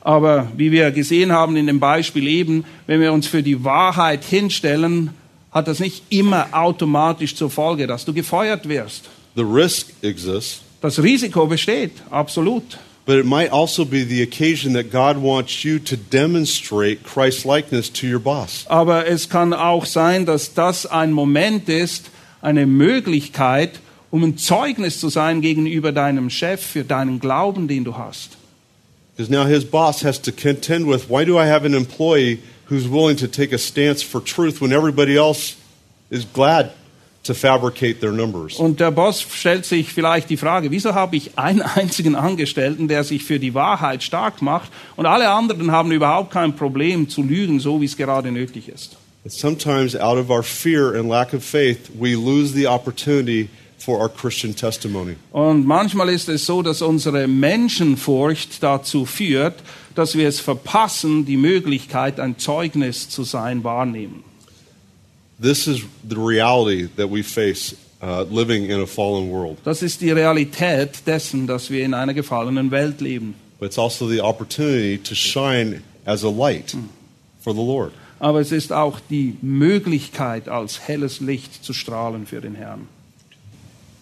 Aber 0.07 0.47
wie 0.55 0.71
wir 0.71 0.91
gesehen 0.91 1.33
haben 1.33 1.57
in 1.57 1.67
dem 1.67 1.81
Beispiel 1.81 2.29
eben, 2.29 2.63
wenn 2.85 3.01
wir 3.01 3.11
uns 3.11 3.27
für 3.27 3.43
die 3.43 3.65
Wahrheit 3.65 4.23
hinstellen, 4.23 5.09
hat 5.51 5.67
das 5.67 5.81
nicht 5.81 6.01
immer 6.07 6.47
automatisch 6.53 7.35
zur 7.35 7.49
Folge, 7.49 7.87
dass 7.87 8.05
du 8.05 8.13
gefeuert 8.13 8.69
wirst. 8.69 9.03
The 9.35 9.41
risk 9.43 9.87
exists, 10.01 10.61
Das 10.79 11.03
Risiko 11.03 11.45
besteht, 11.47 11.91
absolut. 12.09 12.77
but 13.05 13.17
it 13.17 13.25
might 13.25 13.51
also 13.51 13.83
be 13.83 14.05
the 14.05 14.23
occasion 14.23 14.73
that 14.75 14.91
God 14.93 15.21
wants 15.21 15.63
you 15.63 15.77
to 15.79 15.97
demonstrate 15.97 17.03
Christ 17.03 17.43
likeness 17.43 17.91
to 17.91 18.07
your 18.07 18.19
boss. 18.21 18.65
Aber 18.69 19.07
es 19.07 19.27
kann 19.27 19.53
auch 19.53 19.85
sein, 19.85 20.25
dass 20.25 20.53
das 20.53 20.85
ein 20.85 21.11
Moment 21.11 21.67
ist, 21.67 22.11
eine 22.41 22.65
Möglichkeit, 22.65 23.81
um 24.09 24.23
ein 24.23 24.37
Zeugnis 24.37 25.01
zu 25.01 25.09
sein 25.09 25.41
gegenüber 25.41 25.91
deinem 25.91 26.29
Chef 26.29 26.61
für 26.65 26.85
deinen 26.85 27.19
Glauben, 27.19 27.67
den 27.67 27.83
du 27.83 27.97
hast. 27.97 28.37
Because 29.17 29.32
now 29.32 29.45
his 29.45 29.65
boss 29.65 30.03
has 30.03 30.19
to 30.19 30.32
contend 30.32 30.86
with 30.86 31.10
why 31.10 31.25
do 31.25 31.39
I 31.39 31.47
have 31.47 31.65
an 31.65 31.73
employee 31.73 32.39
who's 32.65 32.88
willing 32.88 33.17
to 33.17 33.27
take 33.27 33.51
a 33.51 33.58
stance 33.58 34.03
for 34.03 34.21
truth 34.21 34.62
when 34.62 34.71
everybody 34.71 35.17
else 35.17 35.58
is 36.12 36.23
glad 36.23 36.71
to 37.23 37.34
fabricate 37.34 37.99
their 37.99 38.12
numbers? 38.12 38.60
Und 38.60 38.80
der 38.80 38.91
Boss 38.91 39.21
stellt 39.21 39.65
sich 39.65 39.91
vielleicht 39.91 40.30
die 40.30 40.38
Frage, 40.38 40.69
wieso 40.69 40.93
habe 40.93 41.15
ich 41.15 41.36
einen 41.36 41.62
einzigen 41.75 42.13
Angestellten, 42.13 42.88
der 42.88 43.03
sich 43.03 43.23
für 43.23 43.39
die 43.39 43.56
Wahrheit 43.56 44.03
stark 44.03 44.43
macht 44.43 44.69
und 44.95 45.08
alle 45.08 45.32
anderen 45.32 45.71
haben 45.71 45.91
überhaupt 45.91 46.32
kein 46.32 46.56
Problem 46.56 47.10
zu 47.10 47.23
lügen, 47.23 47.60
so 47.60 47.82
wie 47.82 47.86
es 47.86 47.97
gerade 47.97 48.32
nötig 48.32 48.69
ist. 48.69 48.97
Sometimes, 49.25 49.95
out 49.95 50.19
of 50.19 50.30
our 50.30 50.43
fear 50.43 50.93
and 50.93 51.10
lack 51.10 51.34
of 51.34 51.43
faith, 51.43 51.89
we 51.99 52.15
lose 52.15 52.53
the 52.53 52.67
opportunity 52.67 53.49
for 53.77 53.99
our 53.99 54.09
Christian 54.09 54.55
testimony. 54.55 55.15
Und 55.31 55.65
manchmal 55.65 56.09
ist 56.09 56.29
es 56.29 56.45
so, 56.45 56.61
dass 56.61 56.81
unsere 56.81 57.27
Menschenfurcht 57.27 58.61
dazu 58.61 59.05
führt, 59.05 59.55
dass 59.95 60.15
wir 60.15 60.27
es 60.27 60.39
verpassen, 60.39 61.25
die 61.25 61.37
Möglichkeit, 61.37 62.19
ein 62.19 62.37
Zeugnis 62.37 63.09
zu 63.09 63.23
sein, 63.23 63.63
wahrnehmen. 63.63 64.23
This 65.39 65.67
is 65.67 65.81
the 66.07 66.15
reality 66.15 66.87
that 66.95 67.11
we 67.11 67.23
face 67.23 67.75
uh, 68.01 68.23
living 68.29 68.65
in 68.65 68.81
a 68.81 68.87
fallen 68.87 69.29
world. 69.31 69.57
Das 69.63 69.83
ist 69.83 70.01
die 70.01 70.11
Realität 70.11 71.05
dessen, 71.05 71.45
dass 71.45 71.69
wir 71.69 71.85
in 71.85 71.93
einer 71.93 72.13
gefallenen 72.13 72.71
Welt 72.71 73.01
leben. 73.01 73.35
But 73.59 73.67
it's 73.67 73.79
also 73.79 74.07
the 74.07 74.21
opportunity 74.21 74.97
to 74.97 75.15
shine 75.15 75.81
as 76.05 76.23
a 76.23 76.29
light 76.29 76.75
for 77.39 77.53
the 77.53 77.61
Lord. 77.61 77.91
Aber 78.19 78.39
es 78.39 78.51
ist 78.51 78.73
auch 78.73 78.99
die 78.99 79.37
Möglichkeit, 79.41 80.49
als 80.49 80.87
helles 80.87 81.19
Licht 81.19 81.63
zu 81.63 81.73
strahlen 81.73 82.25
für 82.25 82.41
den 82.41 82.55
Herrn. 82.55 82.87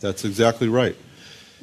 That's 0.00 0.24
exactly 0.24 0.68
right. 0.68 0.94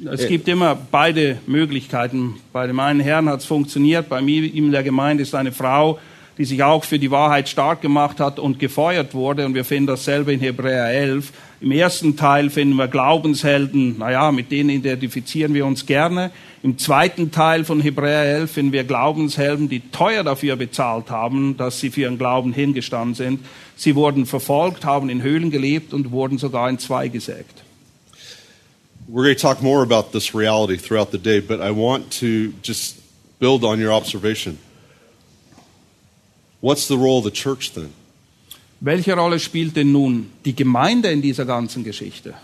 Es 0.02 0.26
gibt 0.26 0.48
immer 0.48 0.74
beide 0.74 1.38
Möglichkeiten. 1.46 2.36
Bei 2.52 2.66
dem 2.66 2.80
einen 2.80 3.00
Herrn 3.00 3.28
hat 3.28 3.40
es 3.40 3.44
funktioniert, 3.44 4.08
bei 4.08 4.22
mir 4.22 4.52
in 4.52 4.72
der 4.72 4.82
Gemeinde 4.82 5.22
ist 5.22 5.34
eine 5.34 5.52
Frau, 5.52 5.98
die 6.38 6.46
sich 6.46 6.62
auch 6.62 6.84
für 6.84 6.98
die 6.98 7.10
Wahrheit 7.10 7.50
stark 7.50 7.82
gemacht 7.82 8.18
hat 8.18 8.38
und 8.38 8.58
gefeuert 8.58 9.12
wurde. 9.12 9.44
Und 9.44 9.54
wir 9.54 9.64
finden 9.64 9.88
dasselbe 9.88 10.32
in 10.32 10.40
Hebräer 10.40 10.86
11. 10.86 11.32
Im 11.60 11.70
ersten 11.70 12.16
Teil 12.16 12.48
finden 12.48 12.76
wir 12.76 12.88
Glaubenshelden, 12.88 13.98
naja, 13.98 14.32
mit 14.32 14.50
denen 14.50 14.70
identifizieren 14.70 15.52
wir 15.52 15.66
uns 15.66 15.84
gerne. 15.84 16.30
Im 16.62 16.76
zweiten 16.76 17.30
Teil 17.30 17.64
von 17.64 17.80
Hebräer 17.80 18.40
11 18.40 18.50
finden 18.50 18.72
wir 18.72 18.84
Glaubenshelden, 18.84 19.70
die 19.70 19.80
teuer 19.80 20.22
dafür 20.24 20.56
bezahlt 20.56 21.08
haben, 21.08 21.56
dass 21.56 21.80
sie 21.80 21.90
für 21.90 22.02
ihren 22.02 22.18
Glauben 22.18 22.52
hingestanden 22.52 23.14
sind. 23.14 23.40
Sie 23.76 23.94
wurden 23.94 24.26
verfolgt, 24.26 24.84
haben 24.84 25.08
in 25.08 25.22
Höhlen 25.22 25.50
gelebt 25.50 25.94
und 25.94 26.10
wurden 26.10 26.36
sogar 26.36 26.68
in 26.68 26.78
zwei 26.78 27.08
gesägt. 27.08 27.62
We're 29.08 29.24
going 29.24 29.34
to 29.34 29.40
talk 29.40 29.62
more 29.62 29.82
about 29.82 30.12
this 30.12 30.34
reality 30.34 30.76
throughout 30.76 31.10
the 31.10 31.18
day, 31.18 31.40
but 31.40 31.60
I 31.60 31.70
want 31.70 32.10
to 32.20 32.52
just 32.62 32.96
build 33.40 33.64
on 33.64 33.82
your 33.82 33.92
observation. 33.92 34.58
What's 36.60 36.86
the 36.86 36.96
role 36.96 37.18
of 37.18 37.24
the 37.24 37.32
church 37.32 37.72
then? 37.72 37.92
Welche 38.80 39.14
Rolle 39.14 39.38
spielt 39.40 39.76
denn 39.76 39.92
nun 39.92 40.30
die 40.44 40.54
Gemeinde 40.54 41.10
in 41.10 41.22
dieser 41.22 41.44
ganzen 41.46 41.84
Geschichte? 41.84 42.34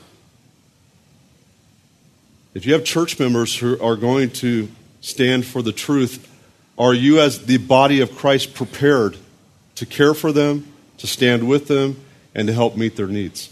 If 2.56 2.64
you 2.64 2.72
have 2.72 2.84
church 2.84 3.18
members 3.18 3.54
who 3.54 3.78
are 3.82 3.96
going 3.96 4.30
to 4.40 4.68
stand 5.02 5.44
for 5.44 5.62
the 5.62 5.72
truth, 5.72 6.26
are 6.78 6.94
you, 6.94 7.20
as 7.20 7.44
the 7.44 7.58
body 7.58 8.00
of 8.00 8.16
Christ, 8.16 8.54
prepared 8.54 9.18
to 9.74 9.84
care 9.84 10.14
for 10.14 10.32
them, 10.32 10.64
to 10.96 11.06
stand 11.06 11.46
with 11.46 11.66
them, 11.66 11.96
and 12.34 12.48
to 12.48 12.54
help 12.54 12.74
meet 12.74 12.96
their 12.96 13.08
needs? 13.08 13.50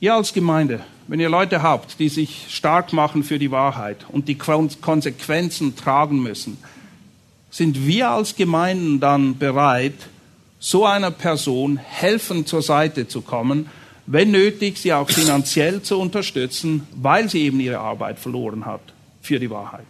Ihr 0.00 0.14
als 0.14 0.32
Gemeinde, 0.32 0.86
wenn 1.06 1.20
ihr 1.20 1.28
Leute 1.28 1.60
habt, 1.62 1.98
die 1.98 2.08
sich 2.08 2.46
stark 2.48 2.94
machen 2.94 3.22
für 3.22 3.38
die 3.38 3.50
Wahrheit 3.50 4.06
und 4.08 4.26
die 4.26 4.36
Kon- 4.38 4.70
Konsequenzen 4.80 5.76
tragen 5.76 6.22
müssen, 6.22 6.56
sind 7.50 7.86
wir 7.86 8.08
als 8.08 8.36
Gemeinden 8.36 9.00
dann 9.00 9.36
bereit, 9.36 10.08
so 10.58 10.86
einer 10.86 11.10
Person 11.10 11.76
helfen 11.76 12.46
zur 12.46 12.62
Seite 12.62 13.06
zu 13.06 13.20
kommen, 13.20 13.68
wenn 14.06 14.30
nötig, 14.30 14.78
sie 14.78 14.92
auch 14.92 15.10
finanziell 15.10 15.82
zu 15.82 15.98
unterstützen, 15.98 16.86
weil 16.94 17.28
sie 17.28 17.42
eben 17.42 17.60
ihre 17.60 17.78
Arbeit 17.78 18.18
verloren 18.18 18.64
hat 18.64 18.80
für 19.20 19.38
die 19.38 19.50
Wahrheit. 19.50 19.86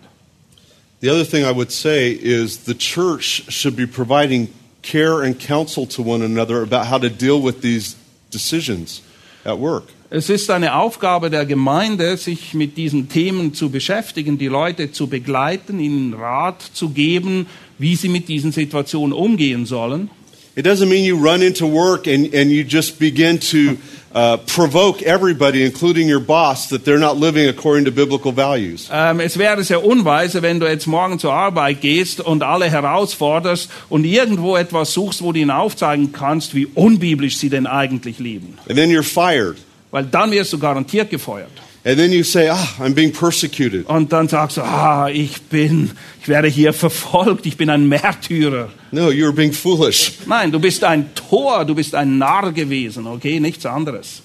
The 1.00 1.10
other 1.10 1.28
thing 1.28 1.44
I 1.44 1.54
would 1.54 1.70
say 1.70 2.10
is 2.10 2.64
the 2.64 2.74
church 2.74 3.44
should 3.48 3.76
be 3.76 3.86
providing 3.86 4.48
care 4.82 5.22
and 5.22 5.38
counsel 5.38 5.86
to 5.88 6.02
one 6.02 6.24
another 6.24 6.62
about 6.62 6.90
how 6.90 6.98
to 6.98 7.10
deal 7.10 7.42
with 7.42 7.60
these 7.60 7.96
decisions 8.30 9.02
at 9.44 9.58
work. 9.58 9.84
Es 10.08 10.30
ist 10.30 10.50
eine 10.50 10.76
Aufgabe 10.76 11.30
der 11.30 11.44
Gemeinde, 11.44 12.16
sich 12.16 12.54
mit 12.54 12.76
diesen 12.76 13.08
Themen 13.08 13.54
zu 13.54 13.70
beschäftigen, 13.70 14.38
die 14.38 14.46
Leute 14.46 14.92
zu 14.92 15.08
begleiten, 15.08 15.80
ihnen 15.80 16.14
Rat 16.14 16.62
zu 16.62 16.90
geben, 16.90 17.46
wie 17.78 17.96
sie 17.96 18.08
mit 18.08 18.28
diesen 18.28 18.52
Situationen 18.52 19.12
umgehen 19.12 19.66
sollen. 19.66 20.08
It 20.56 20.64
doesn't 20.64 20.88
mean 20.88 21.04
you 21.04 21.18
run 21.18 21.42
into 21.42 21.66
work 21.66 22.06
and, 22.06 22.32
and 22.32 22.50
you 22.50 22.64
just 22.64 22.98
begin 22.98 23.38
to 23.50 23.76
uh, 24.14 24.38
provoke 24.38 25.02
everybody, 25.02 25.62
including 25.62 26.08
your 26.08 26.18
boss, 26.20 26.70
that 26.70 26.86
they're 26.86 26.98
not 26.98 27.18
living 27.18 27.46
according 27.46 27.84
to 27.84 27.90
biblical 27.90 28.32
values. 28.32 28.88
Ähm, 28.90 29.20
es 29.20 29.36
wäre 29.36 29.62
sehr 29.62 29.84
unweise, 29.84 30.40
wenn 30.40 30.58
du 30.58 30.66
jetzt 30.66 30.86
morgen 30.86 31.18
zur 31.18 31.34
Arbeit 31.34 31.82
gehst 31.82 32.22
und 32.22 32.42
alle 32.42 32.70
herausforderst 32.70 33.70
und 33.90 34.04
irgendwo 34.04 34.56
etwas 34.56 34.94
suchst, 34.94 35.20
wo 35.20 35.32
du 35.32 35.40
ihnen 35.40 35.50
aufzeigen 35.50 36.12
kannst, 36.12 36.54
wie 36.54 36.64
unbiblisch 36.64 37.36
sie 37.36 37.50
denn 37.50 37.66
eigentlich 37.66 38.18
leben. 38.18 38.56
And 38.66 38.78
then 38.78 38.88
you're 38.88 39.02
fired. 39.02 39.58
Weil 39.90 40.04
dann 40.04 40.30
wirst 40.30 40.54
du 40.54 40.58
garantiert 40.58 41.10
gefeuert. 41.10 41.52
And 41.86 41.96
then 42.00 42.10
you 42.10 42.24
say, 42.24 42.48
ah, 42.50 42.76
I'm 42.80 42.94
being 42.94 43.12
persecuted. 43.12 43.86
Und 43.86 44.12
dann 44.12 44.26
sagst 44.26 44.56
du, 44.56 44.62
ah, 44.62 45.08
ich 45.08 45.40
bin, 45.42 45.92
ich 46.20 46.26
werde 46.26 46.48
hier 46.48 46.72
verfolgt, 46.72 47.46
ich 47.46 47.56
bin 47.56 47.70
ein 47.70 47.88
Märtyrer. 47.88 48.70
No, 48.90 49.10
you're 49.10 49.30
being 49.30 49.52
foolish. 49.52 50.14
Nein, 50.26 50.50
du 50.50 50.58
bist 50.58 50.82
ein 50.82 51.14
Tor, 51.14 51.64
du 51.64 51.76
bist 51.76 51.94
ein 51.94 52.18
Narr 52.18 52.50
gewesen, 52.50 53.06
okay, 53.06 53.38
nichts 53.38 53.64
anderes. 53.64 54.20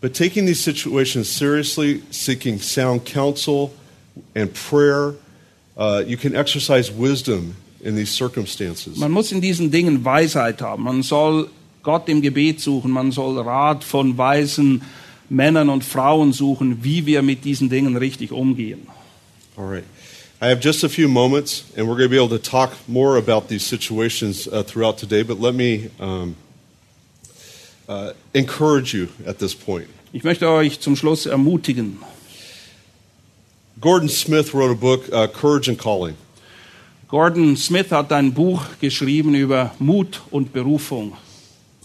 But 0.00 0.14
taking 0.14 0.46
these 0.46 0.62
situations 0.62 1.28
seriously, 1.28 2.02
seeking 2.10 2.58
sound 2.58 3.04
counsel 3.04 3.70
and 4.34 4.50
prayer, 4.54 5.16
uh, 5.76 6.02
you 6.06 6.16
can 6.16 6.34
exercise 6.34 6.90
wisdom 6.90 7.56
in 7.82 7.94
these 7.94 8.10
circumstances. 8.10 8.96
Man 8.96 9.10
muss 9.10 9.32
in 9.32 9.42
diesen 9.42 9.70
Dingen 9.70 10.02
Weisheit 10.02 10.62
haben. 10.62 10.84
Man 10.84 11.02
soll 11.02 11.50
Gott 11.82 12.08
im 12.08 12.22
Gebet 12.22 12.62
suchen, 12.62 12.90
man 12.90 13.12
soll 13.12 13.38
Rat 13.38 13.84
von 13.84 14.16
weisen 14.16 14.80
Männern 15.34 15.68
und 15.68 15.84
Frauen 15.84 16.32
suchen, 16.32 16.84
wie 16.84 17.06
wir 17.06 17.22
mit 17.22 17.44
diesen 17.44 17.68
Dingen 17.68 17.96
richtig 17.96 18.32
umgehen. 18.32 18.86
All 19.56 19.66
right. 19.66 19.84
I 20.40 20.48
have 20.48 20.60
just 20.60 20.84
a 20.84 20.88
few 20.88 21.08
moments, 21.08 21.64
and 21.76 21.86
we're 21.86 21.96
going 21.96 22.08
to 22.08 22.16
be 22.16 22.16
able 22.16 22.36
to 22.36 22.38
talk 22.38 22.72
more 22.86 23.16
about 23.16 23.48
these 23.48 23.64
situations 23.64 24.46
uh, 24.46 24.62
throughout 24.62 24.98
today, 24.98 25.22
but 25.22 25.40
let 25.40 25.54
me 25.54 25.90
um, 26.00 26.36
uh, 27.88 28.12
encourage 28.34 28.92
you 28.92 29.08
at 29.26 29.38
this 29.38 29.54
point. 29.54 29.88
Ich 30.12 30.22
möchte 30.22 30.48
euch 30.48 30.80
zum 30.80 30.96
Schluss 30.96 31.26
ermutigen. 31.26 31.98
Gordon 33.80 34.08
Smith 34.08 34.54
wrote 34.54 34.70
a 34.70 34.74
book, 34.74 35.08
uh, 35.12 35.26
Courage 35.26 35.68
and 35.68 35.78
Calling. 35.78 36.16
Gordon 37.08 37.56
Smith 37.56 37.90
hat 37.90 38.12
ein 38.12 38.32
Buch 38.32 38.62
geschrieben 38.80 39.34
über 39.34 39.74
Mut 39.78 40.20
und 40.30 40.52
Berufung. 40.52 41.12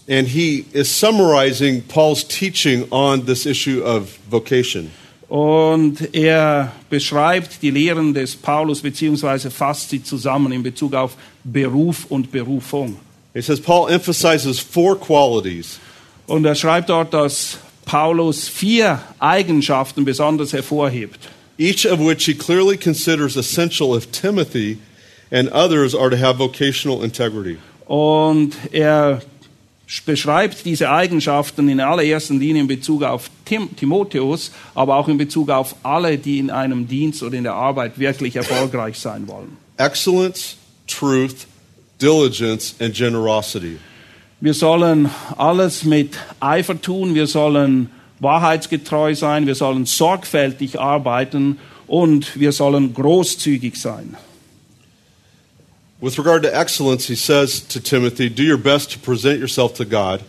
And 0.08 0.26
he 0.26 0.64
is 0.72 0.88
summarizing 0.90 1.82
Paul's 1.82 2.24
teaching 2.24 2.86
on 2.90 3.26
this 3.26 3.46
issue 3.46 3.82
of 3.84 4.18
vocation. 4.28 4.90
Und 5.28 6.12
er 6.12 6.72
beschreibt 6.90 7.62
die 7.62 7.70
Lehren 7.70 8.12
des 8.14 8.34
Paulus 8.34 8.80
beziehungsweise 8.80 9.50
fasst 9.50 9.90
sie 9.90 10.02
zusammen 10.02 10.50
in 10.50 10.62
Bezug 10.64 10.94
auf 10.94 11.16
Beruf 11.44 12.06
und 12.08 12.32
Berufung. 12.32 12.96
He 13.32 13.40
says 13.40 13.60
Paul 13.60 13.88
emphasizes 13.88 14.58
four 14.58 14.98
qualities 14.98 15.78
Und 16.26 16.44
er 16.44 16.56
schreibt 16.56 16.88
dort, 16.88 17.14
dass 17.14 17.58
Paulus 17.84 18.48
vier 18.48 19.00
Eigenschaften 19.20 20.04
besonders 20.04 20.52
hervorhebt. 20.52 21.28
each 21.58 21.84
of 21.86 22.00
which 22.00 22.24
he 22.24 22.34
clearly 22.34 22.76
considers 22.76 23.36
essential 23.36 23.94
if 23.94 24.10
Timothy 24.10 24.78
and 25.30 25.48
others 25.50 25.94
are 25.94 26.08
to 26.10 26.16
have 26.16 26.38
vocational 26.38 27.02
integrity. 27.04 27.58
Und 27.86 28.56
er 28.72 29.20
beschreibt 30.06 30.64
diese 30.64 30.90
Eigenschaften 30.90 31.68
in 31.68 31.80
allererster 31.80 32.34
Linie 32.34 32.62
in 32.62 32.68
Bezug 32.68 33.02
auf 33.02 33.30
Tim 33.44 33.74
Timotheus, 33.74 34.52
aber 34.74 34.96
auch 34.96 35.08
in 35.08 35.18
Bezug 35.18 35.50
auf 35.50 35.74
alle, 35.82 36.16
die 36.16 36.38
in 36.38 36.50
einem 36.50 36.86
Dienst 36.86 37.22
oder 37.22 37.36
in 37.36 37.44
der 37.44 37.54
Arbeit 37.54 37.98
wirklich 37.98 38.36
erfolgreich 38.36 38.98
sein 38.98 39.26
wollen. 39.26 39.56
Excellence, 39.78 40.56
truth, 40.86 41.46
diligence, 42.00 42.74
and 42.78 42.94
generosity. 42.94 43.78
Wir 44.40 44.54
sollen 44.54 45.10
alles 45.36 45.84
mit 45.84 46.16
Eifer 46.38 46.80
tun, 46.80 47.14
wir 47.14 47.26
sollen 47.26 47.90
wahrheitsgetreu 48.20 49.14
sein, 49.14 49.46
wir 49.46 49.54
sollen 49.54 49.86
sorgfältig 49.86 50.78
arbeiten 50.78 51.58
und 51.86 52.38
wir 52.38 52.52
sollen 52.52 52.94
großzügig 52.94 53.76
sein. 53.76 54.16
With 56.00 56.18
regard 56.18 56.42
to 56.44 56.48
excellence, 56.54 57.06
he 57.06 57.14
says 57.16 57.60
to 57.68 57.80
Timothy, 57.80 58.30
do 58.30 58.42
your 58.42 58.56
best 58.58 58.90
to 58.92 58.98
present 58.98 59.38
yourself 59.38 59.74
to 59.74 59.84
God 59.84 60.20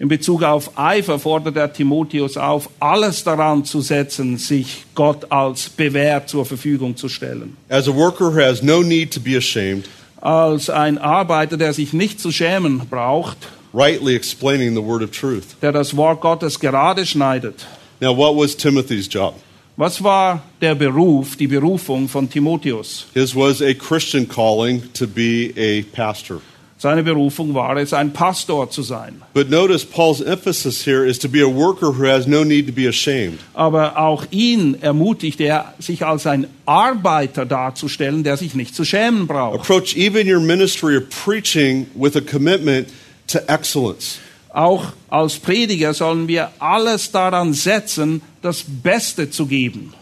In 0.00 0.08
Bezug 0.08 0.42
auf 0.42 0.76
Eifer 0.76 1.20
fordert 1.20 1.56
er 1.56 1.72
Timotheus 1.72 2.36
auf, 2.36 2.68
alles 2.80 3.22
daran 3.22 3.64
zu 3.64 3.80
setzen, 3.80 4.38
sich 4.38 4.84
Gott 4.96 5.30
als 5.30 5.68
bewährt 5.68 6.28
zur 6.28 6.44
Verfügung 6.44 6.96
zu 6.96 7.08
stellen. 7.08 7.56
as 7.68 7.86
a 7.86 7.92
worker 7.94 8.32
who 8.32 8.40
has 8.40 8.60
no 8.60 8.82
need 8.82 9.12
to 9.12 9.20
be 9.20 9.36
ashamed, 9.36 9.88
Als 10.20 10.68
ein 10.68 10.98
Arbeiter, 10.98 11.56
der 11.56 11.72
sich 11.74 11.92
nicht 11.92 12.18
zu 12.18 12.32
schämen 12.32 12.80
braucht, 12.90 13.36
rightly 13.72 14.16
explaining 14.16 14.74
the 14.74 14.82
word 14.82 15.00
of 15.02 15.12
truth. 15.12 15.44
der 15.62 15.70
das 15.70 15.96
Wort 15.96 16.20
Gottes 16.20 16.58
gerade 16.58 17.06
schneidet. 17.06 17.64
Now, 18.00 18.16
what 18.16 18.34
was 18.36 18.56
Timothy's 18.56 19.06
job? 19.08 19.34
Was 19.76 20.04
war 20.04 20.40
der 20.60 20.76
Beruf, 20.76 21.36
die 21.36 21.48
Berufung 21.48 22.08
von 22.08 22.30
Timotheus? 22.30 23.06
His 23.12 23.34
was 23.34 23.60
a 23.60 23.74
Christian 23.74 24.28
calling 24.28 24.82
to 24.92 25.06
be 25.08 25.52
a 25.56 25.82
pastor. 25.96 26.40
Seine 26.78 27.02
Berufung 27.02 27.54
war 27.54 27.76
es, 27.78 27.92
ein 27.92 28.12
Pastor 28.12 28.70
zu 28.70 28.82
sein. 28.82 29.22
But 29.32 29.50
notice 29.50 29.84
Paul's 29.84 30.20
emphasis 30.20 30.86
here 30.86 31.04
is 31.04 31.18
to 31.18 31.28
be 31.28 31.40
a 31.40 31.48
worker 31.48 31.92
who 31.92 32.04
has 32.06 32.28
no 32.28 32.44
need 32.44 32.66
to 32.66 32.72
be 32.72 32.86
ashamed. 32.86 33.40
Aber 33.54 33.98
auch 33.98 34.26
ihn 34.30 34.76
ermutigt 34.80 35.40
er, 35.40 35.74
sich 35.80 36.04
als 36.04 36.26
ein 36.26 36.46
Arbeiter 36.66 37.44
darzustellen, 37.44 38.22
der 38.22 38.36
sich 38.36 38.54
nicht 38.54 38.76
zu 38.76 38.84
schämen 38.84 39.26
braucht. 39.26 39.58
Approach 39.58 39.96
even 39.96 40.32
your 40.32 40.40
ministry 40.40 40.96
of 40.96 41.04
preaching 41.08 41.86
with 41.94 42.14
a 42.14 42.20
commitment 42.20 42.88
to 43.26 43.40
excellence. 43.48 44.20
Auch 44.54 44.92
als 45.08 45.36
Prediger 45.40 45.94
sollen 45.94 46.28
wir 46.28 46.50
alles 46.60 47.10
daran 47.10 47.52
setzen, 47.54 48.22
das 48.40 48.64
Beste 48.66 49.28
zu 49.28 49.46
geben. 49.46 49.92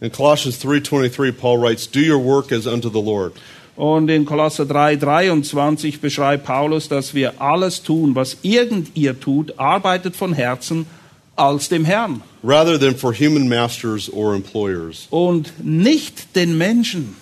In 0.00 0.12
Colossians 0.12 0.60
3:23 0.60 1.32
Paul 1.32 1.60
writes, 1.60 1.90
"Do 1.90 1.98
your 1.98 2.24
work 2.24 2.52
as 2.52 2.66
unto 2.66 2.88
the 2.88 3.02
Lord." 3.02 3.32
Und 3.74 4.08
in 4.08 4.24
Kolosser 4.24 4.66
3, 4.66 4.96
23 4.96 6.00
beschreibt 6.00 6.44
Paulus, 6.44 6.88
dass 6.88 7.14
wir 7.14 7.40
alles 7.40 7.82
tun, 7.82 8.14
was 8.14 8.36
irgend 8.42 8.96
ihr 8.96 9.18
tut, 9.18 9.58
arbeitet 9.58 10.14
von 10.16 10.32
Herzen 10.32 10.86
als 11.34 11.68
dem 11.68 11.84
Herrn 11.84 12.22
rather 12.44 12.78
than 12.78 12.96
for 12.96 13.12
human 13.12 13.48
masters 13.48 14.08
or 14.12 14.34
employers. 14.34 15.06
und 15.10 15.52
nicht 15.64 16.34
den 16.36 16.56
Menschen. 16.56 17.16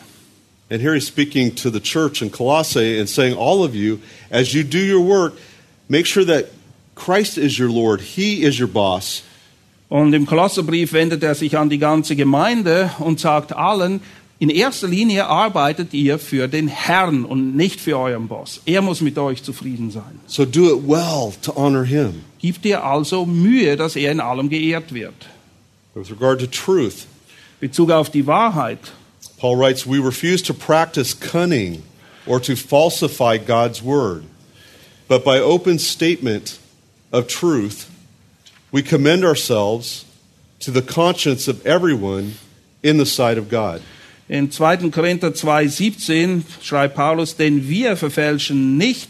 And 0.71 0.83
here 0.83 0.95
he's 0.95 1.07
speaking 1.07 1.55
to 1.57 1.71
the 1.71 1.81
church 1.81 2.21
in 2.23 2.31
Colossae 2.31 2.99
and 2.99 3.09
saying, 3.09 3.35
All 3.37 3.63
of 3.63 3.75
you, 3.75 3.99
as 4.31 4.53
you 4.53 4.63
do 4.63 4.79
your 4.79 5.01
work, 5.01 5.35
make 5.89 6.07
sure 6.07 6.25
that 6.25 6.47
Christ 6.97 7.39
is 7.39 7.59
your 7.59 7.69
Lord, 7.71 8.01
He 8.01 8.43
is 8.43 8.59
your 8.59 8.69
boss. 8.69 9.23
Und 9.89 10.13
im 10.15 10.27
Kolosserbrief 10.27 10.93
wendet 10.93 11.23
er 11.23 11.37
sich 11.37 11.57
an 11.57 11.71
die 11.71 11.79
ganze 11.79 12.17
Gemeinde 12.17 12.91
und 12.99 13.21
sagt 13.21 13.55
allen, 13.55 14.01
in 14.41 14.51
erster 14.51 14.89
Linie 14.89 15.27
arbeitet 15.27 15.95
ihr 15.95 16.19
für 16.19 16.49
den 16.49 16.67
Herrn 16.69 17.25
und 17.25 17.55
nicht 17.55 17.81
für 17.81 17.97
euren 17.97 18.27
Boss. 18.29 18.61
Er 18.67 18.83
muss 18.83 19.01
mit 19.01 19.17
euch 19.17 19.43
zufrieden 19.45 19.91
sein. 19.91 20.21
So 20.27 20.45
do 20.45 20.77
it 20.77 20.89
well 20.89 21.33
to 21.43 21.55
honor 21.55 21.85
Him. 21.85 22.25
Gibt 22.41 22.65
dir 22.65 22.85
also 22.85 23.25
Mühe, 23.25 23.77
dass 23.77 23.95
er 23.97 24.11
in 24.11 24.21
allem 24.21 24.49
geehrt 24.49 24.93
wird. 24.93 25.15
With 25.95 26.11
regard 26.11 26.41
to 26.41 26.47
truth, 26.47 27.07
Bezug 27.61 27.91
auf 27.91 28.11
die 28.11 28.27
Wahrheit. 28.27 28.81
Paul 29.39 29.57
writes, 29.57 29.87
We 29.87 29.99
refuse 29.99 30.43
to 30.45 30.53
practice 30.53 31.15
cunning 31.19 31.83
or 32.27 32.43
to 32.43 32.57
falsify 32.57 33.39
God's 33.39 33.83
word. 33.83 34.25
but 35.09 35.25
by 35.25 35.39
open 35.39 35.79
statement 35.79 36.59
of 37.13 37.27
truth, 37.29 37.91
we 38.73 38.83
commend 38.83 39.25
ourselves 39.25 40.05
to 40.61 40.71
the 40.71 40.83
conscience 40.83 41.49
of 41.49 41.65
everyone 41.67 42.35
in 42.83 42.99
the 42.99 43.07
sight 43.07 43.39
of 43.39 43.49
God. 43.49 43.83
In 44.29 44.51
2. 44.51 44.91
Korinther 44.91 45.31
2,17 45.31 46.43
schreibt 46.61 46.97
Paulus, 46.97 47.37
denn 47.37 47.69
wir 47.69 47.97
verfälschen 47.97 48.77
nicht 48.77 49.09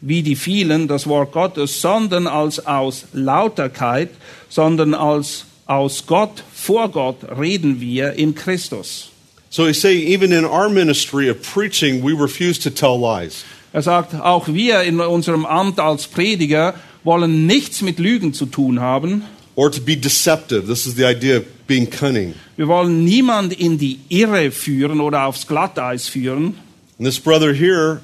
wie 0.00 0.22
die 0.22 0.36
vielen 0.36 0.88
das 0.88 1.06
Wort 1.06 1.32
Gottes, 1.32 1.80
sondern 1.80 2.26
als 2.26 2.66
aus 2.66 3.06
Lauterkeit, 3.12 4.10
sondern 4.48 4.94
als 4.94 5.44
aus 5.66 6.06
Gott, 6.06 6.42
vor 6.52 6.90
Gott 6.90 7.16
reden 7.38 7.80
wir 7.80 8.12
in 8.12 8.34
Christus. 8.34 9.10
So 9.50 9.66
he's 9.66 9.80
saying, 9.80 10.06
even 10.08 10.32
in 10.32 10.44
our 10.44 10.68
ministry 10.68 11.30
of 11.30 11.40
preaching, 11.42 12.02
we 12.02 12.12
refuse 12.12 12.58
to 12.58 12.70
tell 12.70 12.98
lies. 12.98 13.44
Er 13.72 13.82
sagt, 13.82 14.14
auch 14.14 14.48
wir 14.48 14.82
in 14.82 15.00
unserem 15.00 15.46
Amt 15.46 15.80
als 15.80 16.06
Prediger 16.06 16.74
wollen 17.04 17.46
nichts 17.46 17.82
mit 17.82 17.98
Lügen 17.98 18.32
zu 18.32 18.46
tun 18.46 18.80
haben. 18.80 19.22
or 19.56 19.70
to 19.70 19.80
be 19.80 19.94
deceptive. 19.96 20.66
This 20.66 20.86
is 20.86 20.96
the 20.96 21.04
idea 21.04 21.38
of 21.38 21.44
being 21.66 21.86
cunning. 21.88 22.34
Wir 22.56 22.66
wollen 22.68 23.04
niemand 23.04 23.52
in 23.52 23.78
die 23.78 24.00
Irre 24.08 24.50
führen 24.50 25.00
oder 25.00 25.26
aufs 25.26 25.46
Glatteis 25.46 26.08
führen. 26.08 26.56
And 26.98 27.06
this 27.06 27.18
brother 27.18 27.52
here 27.52 28.00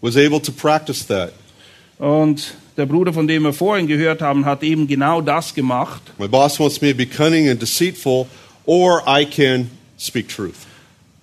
was 0.00 0.16
able 0.16 0.40
to 0.40 0.52
practice 0.52 1.06
that. 1.06 1.32
Und 1.98 2.54
der 2.76 2.86
Bruder, 2.86 3.12
von 3.12 3.26
dem 3.26 3.44
wir 3.44 3.52
vorhin 3.52 3.86
gehört 3.86 4.20
haben, 4.20 4.44
hat 4.44 4.62
eben 4.62 4.86
genau 4.86 5.20
das 5.20 5.54
gemacht. 5.54 6.02
My 6.18 6.28
boss 6.28 6.58
wants 6.58 6.80
me 6.80 6.90
to 6.90 6.96
be 6.96 7.06
cunning 7.06 7.48
and 7.48 7.60
deceitful, 7.60 8.26
or 8.66 9.02
I 9.06 9.24
can 9.24 9.70
speak 9.98 10.28
truth. 10.28 10.66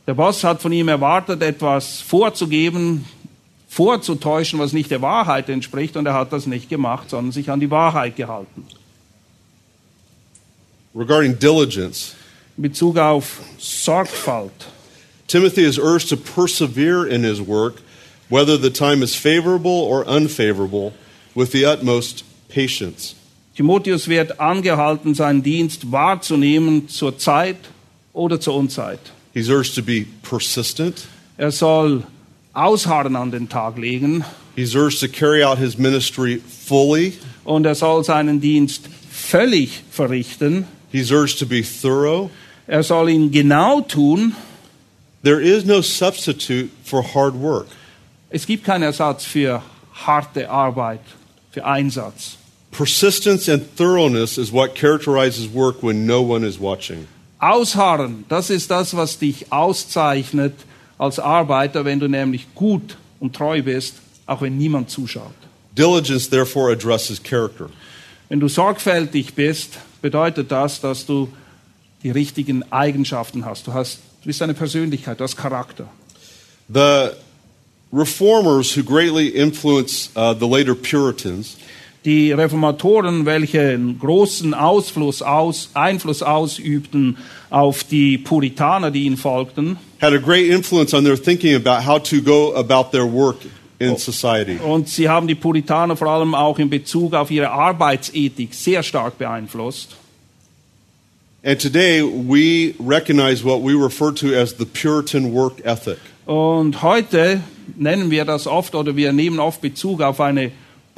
Der 0.08 0.14
Boss 0.14 0.44
hat 0.44 0.62
von 0.62 0.72
ihm 0.72 0.88
erwartet, 0.88 1.42
etwas 1.42 2.02
vorzugeben, 2.02 3.06
vorzutäuschen, 3.72 4.60
was 4.60 4.74
nicht 4.74 4.92
der 4.92 5.02
Wahrheit 5.02 5.48
entspricht, 5.48 5.96
und 5.96 6.06
er 6.06 6.14
hat 6.14 6.34
das 6.34 6.46
nicht 6.46 6.68
gemacht, 6.68 7.10
sondern 7.10 7.32
sich 7.32 7.50
an 7.50 7.62
die 7.62 7.72
Wahrheit 7.72 8.18
gehalten. 8.18 8.66
Regarding 10.94 11.40
diligence, 11.40 12.16
In 12.58 12.64
Bezug 12.64 12.98
auf 12.98 13.40
Sorgfalt. 13.58 14.52
Timothy 15.28 15.64
is 15.64 15.80
urged 15.80 16.10
to 16.10 16.18
persevere 16.18 17.08
in 17.08 17.24
his 17.24 17.40
work, 17.40 17.76
whether 18.30 18.58
the 18.58 18.70
time 18.70 19.02
is 19.02 19.16
favorable 19.16 19.72
or 19.72 20.06
unfavorable, 20.06 20.92
with 21.34 21.54
the 21.54 21.66
utmost 21.66 22.26
patience. 22.50 23.16
Timotheus 23.56 24.10
wird 24.10 24.42
angehalten, 24.42 25.16
seinen 25.16 25.44
Dienst 25.44 25.94
wahrzunehmen 25.94 26.90
zur 26.90 27.18
Zeit 27.18 27.56
oder 28.12 28.42
zur 28.42 28.56
Unzeit. 28.56 29.00
He's 29.34 29.48
urged 29.48 29.76
to 29.76 29.82
be 29.82 30.06
persistent. 30.24 31.08
Er 31.38 31.52
soll 31.52 32.04
Ausharren 32.54 33.16
an 33.16 33.32
den 33.32 33.48
Tag 33.50 33.78
legen 33.78 34.24
He's 34.56 34.76
urged 34.76 35.00
to 35.00 35.08
carry 35.08 35.44
out 35.44 35.58
his 35.58 35.78
ministry 35.78 36.38
fully. 36.38 37.14
und 37.46 37.66
er 37.66 37.76
soll 37.76 38.04
seinen 38.04 38.42
Dienst 38.42 38.90
völlig 39.10 39.82
verrichten. 39.90 40.68
He's 40.92 41.12
urged 41.12 41.40
to 41.40 41.46
be 41.46 41.64
thorough. 41.64 42.30
Er 42.68 42.84
soll 42.84 43.10
ihn 43.10 43.32
genau 43.32 43.82
tun. 43.82 44.36
There 45.24 45.40
is 45.40 45.66
no 45.66 45.82
substitute 45.82 46.70
for 46.84 47.02
hard 47.02 47.36
work. 47.36 47.68
Es 48.30 48.46
gibt 48.46 48.66
keinen 48.66 48.84
Ersatz 48.84 49.24
für 49.26 49.62
harte 49.94 50.50
Arbeit, 50.50 51.02
für 51.52 51.66
Einsatz. 51.66 52.38
Persistence 52.72 53.48
and 53.50 53.64
thoroughness 53.78 54.38
is 54.38 54.52
what 54.52 54.76
characterizes 54.76 55.48
work 55.54 55.82
when 55.84 56.06
no 56.06 56.22
one 56.22 56.46
is 56.46 56.60
watching. 56.60 57.08
Ausharren, 57.40 58.26
das 58.30 58.50
ist 58.50 58.70
das, 58.72 58.96
was 58.96 59.18
dich 59.18 59.52
auszeichnet 59.52 60.54
als 61.02 61.18
Arbeiter, 61.18 61.84
wenn 61.84 62.00
du 62.00 62.08
nämlich 62.08 62.54
gut 62.54 62.96
und 63.20 63.36
treu 63.36 63.64
bist, 63.64 63.96
auch 64.28 64.44
wenn 64.44 64.60
niemand 64.60 64.92
zuschaut. 64.92 65.34
Diligence, 65.76 66.30
therefore, 66.30 66.72
addresses 66.72 67.22
character. 67.24 67.70
Wenn 68.30 68.40
du 68.40 68.48
sorgfältig 68.48 69.34
bist, 69.34 69.80
bedeutet 70.04 70.52
das, 70.52 70.80
dass 70.80 71.08
du 71.08 71.28
die 72.04 72.12
richtigen 72.12 72.64
Eigenschaften 72.72 73.46
hast. 73.46 73.66
Du, 73.66 73.74
hast, 73.74 73.98
du 74.22 74.28
bist 74.28 74.44
eine 74.44 74.54
Persönlichkeit, 74.54 75.20
du 75.20 75.24
hast 75.24 75.36
Charakter. 75.36 75.88
The 76.72 77.10
reformers 77.92 78.78
who 78.78 78.84
greatly 78.84 79.30
influenced 79.30 80.16
uh, 80.16 80.36
the 80.40 80.48
later 80.48 80.76
Puritans 80.76 81.58
Die 82.06 82.32
Reformatoren, 82.32 83.26
welche 83.26 83.62
einen 83.62 83.98
großen 83.98 84.54
Ausfluss 84.54 85.22
aus, 85.24 85.70
Einfluss 85.74 86.22
ausübten 86.22 87.18
auf 87.50 87.84
die 87.84 88.20
Puritaner, 88.20 88.92
die 88.92 89.06
ihnen 89.06 89.18
folgten, 89.18 89.78
had 90.02 90.14
a 90.14 90.20
great 90.20 90.50
influence 90.50 90.94
on 90.94 91.04
their 91.04 91.18
thinking 91.18 91.56
about 91.56 91.84
how 91.84 92.00
to 92.00 92.22
go 92.22 92.54
about 92.54 92.92
their 92.92 93.06
work 93.06 93.38
in 93.80 93.98
society. 93.98 94.58
und 94.58 94.90
sie 94.90 95.08
haben 95.08 95.28
die 95.28 95.36
Puritaner 95.36 95.96
vor 95.96 96.08
allem 96.08 96.36
auch 96.36 96.60
in 96.60 96.70
Bezug 96.70 97.14
auf 97.14 97.32
ihre 97.32 97.50
Arbeitsethik 97.50 98.54
sehr 98.54 98.84
stark 98.84 99.18
beeinflusst. 99.18 99.96
And 101.44 101.60
today 101.60 102.04
we 102.04 102.76
recognize 102.80 103.44
what 103.44 103.64
we 103.64 103.74
refer 103.74 104.14
to 104.14 104.36
as 104.36 104.56
the 104.58 104.66
Puritan 104.66 105.34
work 105.34 105.66
ethic. 105.66 105.98
Und 106.28 106.84
heute 106.84 107.42
nennen 107.76 108.12
wir 108.12 108.26
das 108.26 108.46
oft 108.46 108.76
oder 108.76 108.96
wir 108.96 109.12
nehmen 109.12 109.40
oft 109.40 109.60
Bezug 109.62 110.02
auf 110.02 110.20
eine 110.22 110.52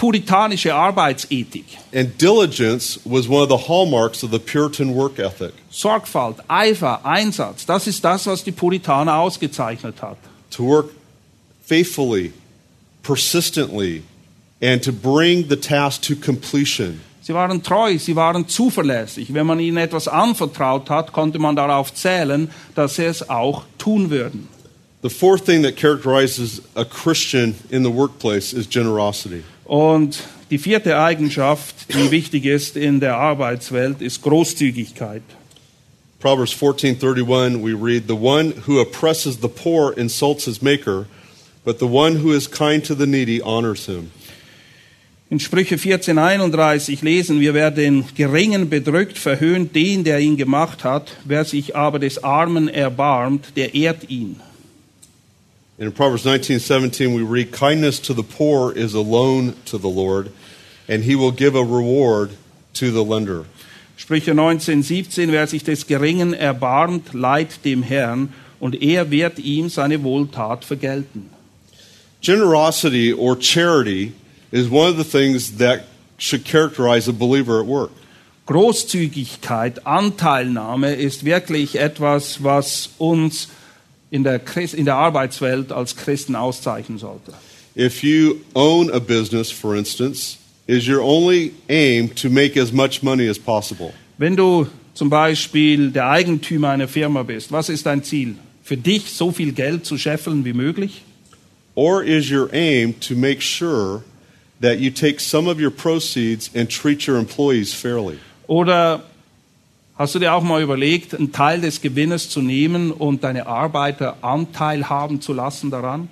puritanische 0.04 0.76
Arbeitsethik. 0.76 1.78
And 1.94 2.18
diligence 2.18 3.00
was 3.06 3.30
one 3.30 3.42
of 3.42 3.48
the 3.48 3.70
hallmarks 3.70 4.22
of 4.22 4.32
the 4.32 4.40
Puritan 4.40 4.94
work 4.94 5.18
ethic. 5.18 5.54
Sorgfalt, 5.72 6.40
Eifer, 6.50 7.06
Einsatz, 7.06 7.66
das 7.66 7.88
ist 7.88 8.04
das, 8.04 8.28
was 8.28 8.44
die 8.44 8.52
Puritaner 8.52 9.16
ausgezeichnet 9.16 10.02
hat. 10.02 10.18
To 10.52 10.64
work 10.64 10.90
faithfully, 11.62 12.34
persistently, 13.02 14.04
and 14.62 14.84
to 14.84 14.92
bring 14.92 15.48
the 15.48 15.56
task 15.56 16.02
to 16.02 16.16
completion. 16.18 17.00
Sie 17.22 17.34
waren 17.34 17.64
treu, 17.64 17.98
sie 17.98 18.18
waren 18.18 18.46
zuverlässig. 18.50 19.34
Wenn 19.34 19.48
man 19.48 19.62
ihnen 19.62 19.78
etwas 19.78 20.10
anvertraut 20.10 20.90
hat, 20.90 21.14
konnte 21.14 21.40
man 21.40 21.56
darauf 21.56 21.94
zählen, 21.94 22.50
dass 22.76 22.98
sie 22.98 23.06
es 23.06 23.30
auch 23.30 23.64
tun 23.78 24.10
würden. 24.10 24.50
The 25.02 25.10
fourth 25.10 25.46
thing 25.46 25.64
that 25.64 25.78
characterizes 25.78 26.62
a 26.76 26.84
Christian 26.84 27.56
in 27.70 27.84
the 27.84 27.92
workplace 27.92 28.54
is 28.54 28.68
generosity. 28.68 29.44
Und 29.74 30.22
die 30.52 30.60
vierte 30.60 31.00
Eigenschaft, 31.00 31.96
die 31.96 32.12
wichtig 32.12 32.46
ist 32.46 32.78
in 32.78 33.00
der 33.00 33.18
Arbeitswelt, 33.18 34.04
ist 34.04 34.22
Großzügigkeit. 34.22 35.24
Proverbs 36.20 36.54
14:31 36.54 37.58
we 37.64 37.74
read 37.74 38.04
the 38.08 38.14
one 38.14 38.54
who 38.68 38.80
oppresses 38.80 39.40
the 39.42 39.48
poor 39.48 39.92
insults 39.98 40.46
his 40.46 40.62
maker 40.62 41.08
but 41.66 41.80
the 41.80 41.88
one 41.88 42.24
who 42.24 42.34
is 42.34 42.48
kind 42.48 42.86
to 42.86 42.94
the 42.94 43.08
needy 43.08 43.42
honors 43.42 43.88
him. 43.88 44.12
In 45.32 45.40
Sprüche 45.40 45.78
14,31 45.78 47.04
lesen 47.04 47.40
wir, 47.40 47.56
wer 47.56 47.72
den 47.72 48.06
Geringen 48.16 48.70
bedrückt, 48.70 49.18
verhöhnt 49.18 49.76
den, 49.76 50.04
der 50.04 50.20
ihn 50.20 50.38
gemacht 50.38 50.84
hat. 50.84 51.14
Wer 51.26 51.46
sich 51.46 51.76
aber 51.76 51.98
des 51.98 52.24
Armen 52.24 52.68
erbarmt, 52.68 53.54
der 53.56 53.74
ehrt 53.74 54.08
ihn. 54.08 54.40
In 55.80 55.92
Proverbs 55.92 56.24
19:17 56.24 57.16
we 57.16 57.24
read 57.24 57.52
kindness 57.52 58.00
to 58.02 58.14
the 58.14 58.24
poor 58.24 58.72
is 58.72 58.94
a 58.94 59.02
loan 59.02 59.56
to 59.66 59.80
the 59.80 59.90
Lord 59.90 60.32
and 60.88 61.04
he 61.04 61.16
will 61.16 61.32
give 61.32 61.56
a 61.56 61.64
reward 61.64 62.32
to 62.74 62.92
the 62.92 63.04
lender. 63.04 63.46
Sprüche 63.98 64.34
19,17, 64.34 65.32
wer 65.32 65.48
sich 65.48 65.64
des 65.64 65.88
Geringen 65.88 66.34
erbarmt, 66.34 67.14
leiht 67.14 67.64
dem 67.64 67.84
Herrn, 67.84 68.34
und 68.60 68.82
er 68.82 69.10
wird 69.12 69.40
ihm 69.40 69.70
seine 69.70 70.04
Wohltat 70.04 70.64
vergelten. 70.64 71.30
Generosity 72.22 73.12
or 73.12 73.36
charity 73.40 74.14
is 74.52 74.70
one 74.70 74.90
of 74.90 74.98
the 74.98 75.04
things 75.04 75.58
that 75.58 75.86
should 76.18 76.46
characterize 76.46 77.08
a 77.08 77.14
believer 77.14 77.60
at 77.60 77.66
work. 77.66 77.92
Großzügigkeit, 78.46 79.86
Anteilnahme 79.88 80.94
ist 80.96 81.24
wirklich 81.24 81.80
etwas, 81.80 82.44
was 82.44 82.90
uns 82.98 83.48
in 84.14 84.24
der, 84.24 84.38
Christ, 84.38 84.76
in 84.76 84.86
der 84.86 84.96
Arbeitswelt 84.96 85.72
als 85.72 85.96
Christen 85.96 86.36
auszeichnen 86.36 87.00
sollte. 87.00 87.34
If 87.76 88.04
you 88.04 88.42
own 88.54 88.92
a 88.92 89.00
business, 89.00 89.52
for 89.52 89.76
instance, 89.76 90.38
is 90.68 90.88
your 90.88 91.02
only 91.02 91.52
aim 91.68 92.14
to 92.14 92.30
make 92.30 92.56
as 92.56 92.72
much 92.72 93.02
money 93.02 93.28
as 93.28 93.40
possible? 93.40 93.92
Wenn 94.20 94.36
du 94.36 94.68
zum 94.94 95.10
Beispiel 95.10 95.90
der 95.90 96.12
Eigentümer 96.12 96.70
einer 96.70 96.88
Firma 96.88 97.24
bist, 97.24 97.52
was 97.52 97.70
ist 97.70 97.88
dein 97.88 98.04
Ziel? 98.04 98.36
Für 98.64 98.78
dich 98.78 99.12
so 99.12 99.32
viel 99.32 99.52
Geld 99.52 99.84
zu 99.88 99.98
scheffeln 99.98 100.46
wie 100.46 100.54
möglich? 100.54 101.02
Or 101.74 102.04
is 102.04 102.30
your 102.30 102.54
aim 102.54 102.94
to 103.00 103.16
make 103.16 103.42
sure 103.42 104.04
that 104.62 104.78
you 104.78 104.92
take 104.92 105.20
some 105.20 105.50
of 105.50 105.60
your 105.60 105.72
proceeds 105.72 106.52
and 106.54 106.70
treat 106.70 107.08
your 107.08 107.18
employees 107.18 107.74
fairly? 107.74 108.20
Oder 108.46 109.04
hast 109.96 110.16
du 110.16 110.20
dir 110.20 110.34
auch 110.34 110.44
mal 110.44 110.62
überlegt, 110.62 111.16
einen 111.16 111.32
Teil 111.32 111.62
des 111.62 111.82
Gewinnes 111.82 112.30
zu 112.30 112.42
nehmen 112.42 112.92
und 112.92 113.24
deine 113.24 113.48
Arbeiter 113.48 114.18
Anteil 114.22 114.90
haben 114.90 115.22
zu 115.22 115.34
lassen 115.34 115.72
daran? 115.72 116.10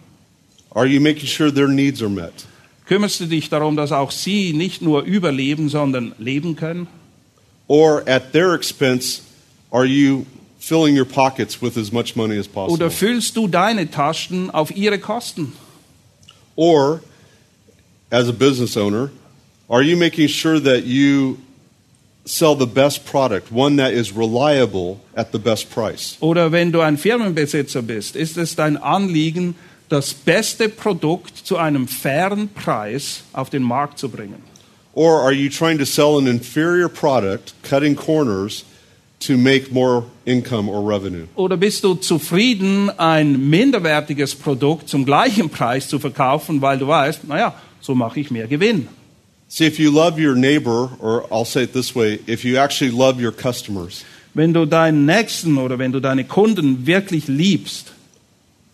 Are 0.74 0.86
you 0.86 1.02
making 1.02 1.28
sure 1.28 1.54
their 1.54 1.68
needs 1.68 2.02
are 2.02 2.10
met? 2.10 2.34
Kümmerst 2.86 3.20
du 3.20 3.26
dich 3.26 3.50
darum, 3.50 3.76
dass 3.76 3.92
auch 3.92 4.12
sie 4.12 4.54
nicht 4.54 4.82
nur 4.82 5.04
überleben, 5.04 5.70
sondern 5.70 6.14
leben 6.18 6.56
können? 6.56 6.88
Or 7.68 8.04
at 8.08 8.34
their 8.34 8.54
expense, 8.54 9.22
are 9.72 9.86
you 9.86 10.26
filling 10.60 10.98
your 10.98 11.06
pockets 11.06 11.62
with 11.62 11.78
as 11.78 11.92
much 11.92 12.16
money 12.16 12.38
as 12.38 12.48
possible? 12.48 12.74
Oder 12.74 12.92
füllst 12.92 13.36
du 13.36 13.48
deine 13.48 13.90
Taschen 13.90 14.52
auf 14.52 14.76
ihre 14.76 15.00
Kosten? 15.00 15.54
Or 16.56 17.02
as 18.10 18.28
a 18.28 18.34
business 18.34 18.76
owner, 18.76 19.10
are 19.70 19.82
you 19.82 19.98
making 19.98 20.28
sure 20.28 20.62
that 20.62 20.86
you 20.86 21.38
sell 22.32 22.56
the 22.56 22.66
best 22.66 23.06
product, 23.06 23.52
one 23.52 23.76
that 23.76 23.92
is 23.92 24.16
reliable 24.16 25.00
at 25.16 25.32
the 25.32 25.40
best 25.40 25.70
price? 25.70 26.18
Oder 26.22 26.52
wenn 26.52 26.72
du 26.72 26.80
ein 26.80 26.98
Firmenbesitzer 26.98 27.82
bist, 27.82 28.16
ist 28.16 28.38
es 28.38 28.56
dein 28.56 28.78
Anliegen, 28.78 29.56
das 29.90 30.14
beste 30.14 30.70
Produkt 30.70 31.38
zu 31.38 31.58
einem 31.58 31.88
fairen 31.88 32.48
Preis 32.48 33.24
auf 33.34 33.50
den 33.50 33.64
Markt 33.64 34.00
zu 34.00 34.08
bringen? 34.08 34.42
Or 34.94 35.22
are 35.22 35.34
you 35.34 35.50
trying 35.50 35.78
to 35.80 35.86
sell 35.86 36.18
an 36.18 36.28
inferior 36.28 36.90
product, 36.90 37.54
cutting 37.64 37.96
corners 37.96 38.64
to 39.20 39.38
make 39.38 39.72
more 39.72 40.06
income 40.26 40.70
or 40.70 40.82
revenue? 40.82 41.28
Oder 41.36 41.58
bist 41.58 41.84
du 41.84 41.96
zufrieden, 41.96 42.90
ein 42.98 43.50
minderwertiges 43.50 44.36
Produkt 44.36 44.88
zum 44.88 45.06
gleichen 45.06 45.50
Preis 45.50 45.90
zu 45.90 46.00
verkaufen, 46.00 46.62
weil 46.62 46.78
du 46.78 46.88
weißt, 46.88 47.28
naja, 47.28 47.54
so 47.82 47.94
mache 47.94 48.22
ich 48.22 48.32
mehr 48.32 48.48
Gewinn? 48.48 48.88
See, 49.54 49.66
if 49.66 49.80
you 49.80 49.92
love 49.92 50.18
your 50.18 50.34
neighbor, 50.34 50.90
or 51.02 51.26
I'll 51.30 51.44
say 51.44 51.64
it 51.64 51.74
this 51.74 51.94
way, 51.94 52.20
if 52.26 52.46
you 52.46 52.56
actually 52.58 52.90
love 52.92 53.20
your 53.22 53.34
customers, 53.34 54.06
Wenn 54.34 54.54
du 54.54 54.66
deinen 54.66 55.06
Nächsten 55.06 55.58
oder 55.58 55.78
wenn 55.78 55.92
du 55.92 56.00
deine 56.00 56.24
Kunden 56.24 56.86
wirklich 56.86 57.28
liebst, 57.28 57.92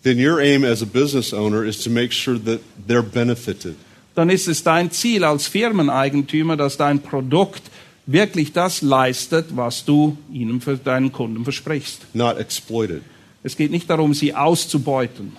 then 0.04 0.20
your 0.20 0.40
aim 0.40 0.64
as 0.64 0.84
a 0.84 0.86
business 0.86 1.34
owner 1.34 1.66
is 1.66 1.82
to 1.84 1.90
make 1.90 2.14
sure 2.14 2.38
that 2.38 2.60
they're 2.88 3.02
benefited. 3.02 3.76
dann 4.14 4.30
ist 4.30 4.48
es 4.48 4.62
dein 4.62 4.92
Ziel 4.92 5.24
als 5.24 5.48
Firmeneigentümer, 5.48 6.56
dass 6.56 6.78
dein 6.78 7.00
Produkt 7.02 7.64
wirklich 8.06 8.54
das 8.54 8.84
leistet, 8.84 9.48
was 9.56 9.84
du 9.84 10.16
ihnen 10.32 10.62
für 10.62 10.78
deinen 10.78 11.12
Kunden 11.12 11.44
versprichst. 11.44 12.06
not 12.14 12.38
exploited. 12.38 13.02
Es 13.42 13.58
geht 13.58 13.72
nicht 13.72 13.90
darum, 13.90 14.14
sie 14.14 14.36
auszubeuten. 14.36 15.36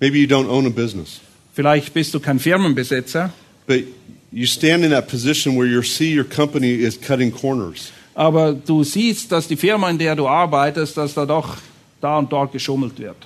Maybe 0.00 0.18
you 0.18 0.26
don't 0.26 0.50
own 0.50 0.66
a 0.66 0.70
business, 0.70 1.20
Vielleicht 1.54 1.94
bist 1.94 2.12
du 2.12 2.20
kein 2.20 2.38
Firmenbesitzer, 2.38 3.32
but 3.66 3.84
you 4.36 4.46
stand 4.46 4.84
in 4.84 4.90
that 4.90 5.08
position 5.08 5.56
where 5.56 5.66
you 5.66 5.82
see 5.82 6.14
your 6.14 6.24
company 6.24 6.74
is 6.74 6.98
cutting 7.00 7.32
corners. 7.32 7.90
aber 8.14 8.52
du 8.52 8.84
siehst, 8.84 9.30
dass 9.32 9.48
die 9.48 9.56
Firma, 9.56 9.88
in 9.90 9.98
der 9.98 10.14
du 10.14 10.28
arbeitest, 10.28 10.96
dass 10.96 11.14
da 11.14 11.24
doch 11.24 11.56
da 12.00 12.18
und 12.18 12.30
dort 12.30 12.52
geschummelt 12.52 12.98
wird. 12.98 13.16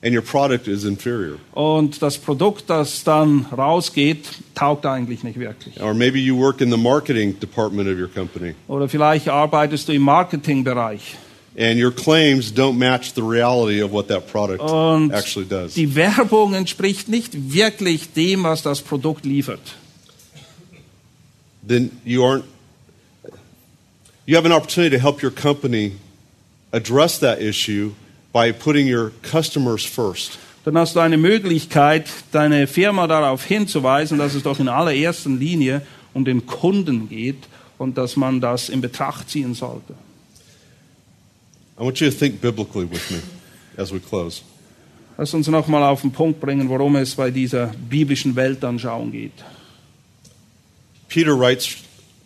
and 0.00 0.14
your 0.14 0.22
product 0.22 0.68
is 0.68 0.84
inferior. 0.84 1.38
Und 1.52 2.00
das 2.00 2.16
Produkt, 2.18 2.70
das 2.70 3.02
dann 3.04 3.46
rausgeht, 3.56 4.24
taugt 4.54 4.86
eigentlich 4.86 5.24
nicht 5.24 5.38
wirklich. 5.40 5.80
Or 5.82 5.92
maybe 5.92 6.18
you 6.18 6.36
work 6.38 6.60
in 6.60 6.70
the 6.70 6.76
marketing 6.78 7.38
department 7.40 7.88
of 7.88 7.98
your 7.98 8.08
company 8.08 8.54
Oder 8.68 8.88
vielleicht 8.88 9.28
arbeitest 9.28 9.88
du 9.88 9.92
im 9.92 10.02
Marketingbereich. 10.02 11.16
and 11.58 11.78
your 11.82 11.90
claims 11.90 12.52
don't 12.54 12.74
match 12.78 13.12
the 13.14 13.20
reality 13.22 13.82
of 13.82 13.90
what 13.92 14.06
that 14.08 14.30
product 14.30 14.60
Und 14.60 15.10
actually 15.10 15.46
does. 15.48 15.74
die 15.74 15.94
Werbung 15.96 16.54
entspricht 16.54 17.08
nicht 17.08 17.52
wirklich 17.52 18.12
dem, 18.12 18.44
was 18.44 18.62
das 18.62 18.80
Produkt 18.80 19.26
liefert. 19.26 19.60
Then 21.68 22.00
you 22.04 22.24
aren't 22.24 22.44
you 24.26 24.36
have 24.36 24.46
an 24.46 24.52
opportunity 24.52 24.96
to 24.96 25.00
help 25.00 25.22
your 25.22 25.30
company 25.30 25.92
address 26.72 27.18
that 27.20 27.40
issue 27.40 27.94
by 28.32 28.52
putting 28.52 28.86
your 28.86 29.12
customers 29.22 29.84
first. 29.84 30.38
Dann 30.64 30.76
hast 30.76 30.96
du 30.96 31.00
eine 31.00 31.16
Möglichkeit, 31.16 32.08
deine 32.32 32.66
Firma 32.66 33.06
darauf 33.06 33.44
hinzuweisen, 33.44 34.18
dass 34.18 34.34
es 34.34 34.42
doch 34.42 34.60
in 34.60 34.68
allererster 34.68 35.30
Linie 35.30 35.80
um 36.12 36.24
den 36.24 36.44
Kunden 36.46 37.08
geht 37.08 37.48
und 37.78 37.96
dass 37.96 38.16
man 38.16 38.40
das 38.40 38.68
in 38.68 38.82
Betracht 38.82 39.30
ziehen 39.30 39.54
sollte. 39.54 39.94
I 41.78 41.84
want 41.84 42.00
you 42.00 42.10
to 42.10 42.16
think 42.16 42.40
biblically 42.40 42.90
with 42.90 43.10
me 43.10 43.22
as 43.76 43.92
we 43.92 44.00
close. 44.00 44.42
Lass 45.16 45.32
uns 45.32 45.48
nochmal 45.48 45.82
auf 45.84 46.02
den 46.02 46.12
Punkt 46.12 46.40
bringen, 46.40 46.68
worum 46.68 46.96
es 46.96 47.14
bei 47.14 47.30
dieser 47.30 47.68
biblischen 47.88 48.36
Weltanschauung 48.36 49.10
geht. 49.10 49.32
Peter 51.08 51.34
writes 51.34 51.84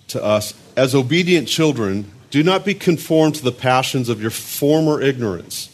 to 0.08 0.22
us, 0.22 0.54
as 0.76 0.94
obedient 0.94 1.48
children, 1.48 2.10
do 2.30 2.42
not 2.42 2.64
be 2.64 2.74
conformed 2.74 3.34
to 3.36 3.44
the 3.44 3.52
passions 3.52 4.08
of 4.08 4.20
your 4.20 4.30
former 4.30 5.00
ignorance, 5.00 5.68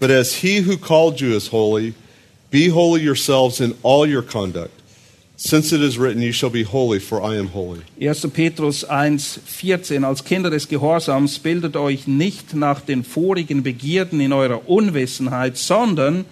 but 0.00 0.10
as 0.10 0.36
he 0.36 0.60
who 0.60 0.76
called 0.76 1.20
you 1.20 1.34
is 1.34 1.48
holy, 1.48 1.94
be 2.50 2.68
holy 2.68 3.02
yourselves 3.02 3.60
in 3.60 3.76
all 3.82 4.06
your 4.06 4.22
conduct, 4.22 4.72
since 5.36 5.72
it 5.72 5.80
is 5.80 5.98
written, 5.98 6.22
You 6.22 6.32
shall 6.32 6.50
be 6.50 6.64
holy, 6.64 6.98
for 6.98 7.22
I 7.22 7.36
am 7.36 7.48
holy. 7.48 7.82
1. 7.98 8.30
Petrus 8.30 8.84
1,14 8.84 10.04
Als 10.04 10.24
Kinder 10.24 10.50
des 10.50 10.68
Gehorsams 10.68 11.38
bildet 11.38 11.76
euch 11.76 12.06
nicht 12.06 12.54
nach 12.54 12.80
den 12.80 13.04
vorigen 13.04 13.62
Begierden 13.62 14.20
in 14.20 14.32
eurer 14.32 14.68
Unwissenheit, 14.68 15.56
sondern 15.56 16.24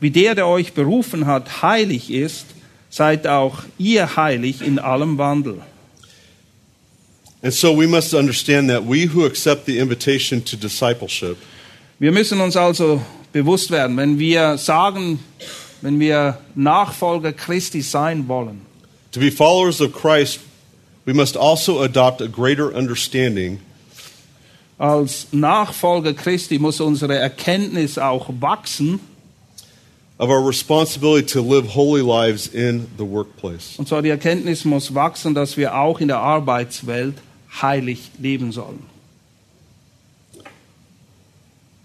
wie 0.00 0.10
der, 0.10 0.34
der 0.34 0.46
euch 0.46 0.72
berufen 0.72 1.26
hat, 1.26 1.62
heilig 1.62 2.10
ist, 2.10 2.46
seid 2.94 3.26
auch 3.26 3.64
ihr 3.76 4.14
heilig 4.14 4.62
in 4.62 4.78
allem 4.78 5.18
Wandel. 5.18 5.60
And 7.42 7.52
so 7.52 7.76
we 7.76 7.88
must 7.88 8.14
understand 8.14 8.70
that 8.70 8.84
we 8.88 9.12
who 9.12 9.26
accept 9.26 9.66
the 9.66 9.78
invitation 9.78 10.44
to 10.44 10.56
discipleship 10.56 11.36
Wir 11.98 12.12
müssen 12.12 12.40
uns 12.40 12.56
also 12.56 13.02
bewusst 13.32 13.72
werden, 13.72 13.96
wenn 13.96 14.18
wir 14.18 14.58
sagen, 14.58 15.18
wenn 15.82 15.98
wir 15.98 16.38
Nachfolger 16.54 17.32
Christi 17.32 17.82
sein 17.82 18.28
wollen, 18.28 18.60
To 19.10 19.20
be 19.20 19.30
followers 19.30 19.80
of 19.80 19.92
Christ, 19.92 20.38
we 21.04 21.14
must 21.14 21.36
also 21.36 21.80
adopt 21.82 22.22
a 22.22 22.26
greater 22.26 22.72
understanding 22.72 23.58
als 24.78 25.28
Nachfolger 25.32 26.14
Christi 26.14 26.58
muss 26.58 26.80
unsere 26.80 27.16
Erkenntnis 27.16 27.98
auch 27.98 28.28
wachsen, 28.40 29.00
of 30.18 30.30
our 30.30 30.40
responsibility 30.40 31.26
to 31.26 31.40
live 31.40 31.74
holy 31.74 32.02
lives 32.02 32.46
in 32.46 32.86
the 32.96 33.04
workplace. 33.04 33.78
und 33.78 33.88
zwar 33.88 34.02
die 34.02 34.10
Erkenntnis 34.10 34.64
muss 34.64 34.94
wachsen, 34.94 35.34
dass 35.34 35.56
wir 35.56 35.76
auch 35.76 36.00
in 36.00 36.08
der 36.08 36.18
Arbeitswelt 36.18 37.14
heilig 37.60 38.10
leben 38.18 38.52
sollen. 38.52 38.84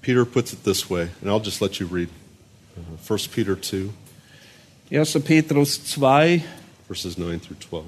Peter 0.01 0.25
puts 0.25 0.53
it 0.53 0.63
this 0.63 0.89
way, 0.89 1.09
and 1.21 1.29
I'll 1.29 1.43
just 1.43 1.61
let 1.61 1.79
you 1.79 1.85
read. 1.85 2.09
Uh, 2.77 3.13
1 3.13 3.27
Peter 3.27 3.55
2, 3.55 3.89
1. 4.91 5.19
Petrus 5.25 5.83
2, 5.83 6.43
verses 6.87 7.17
9 7.17 7.39
through 7.41 7.59
12. 7.59 7.85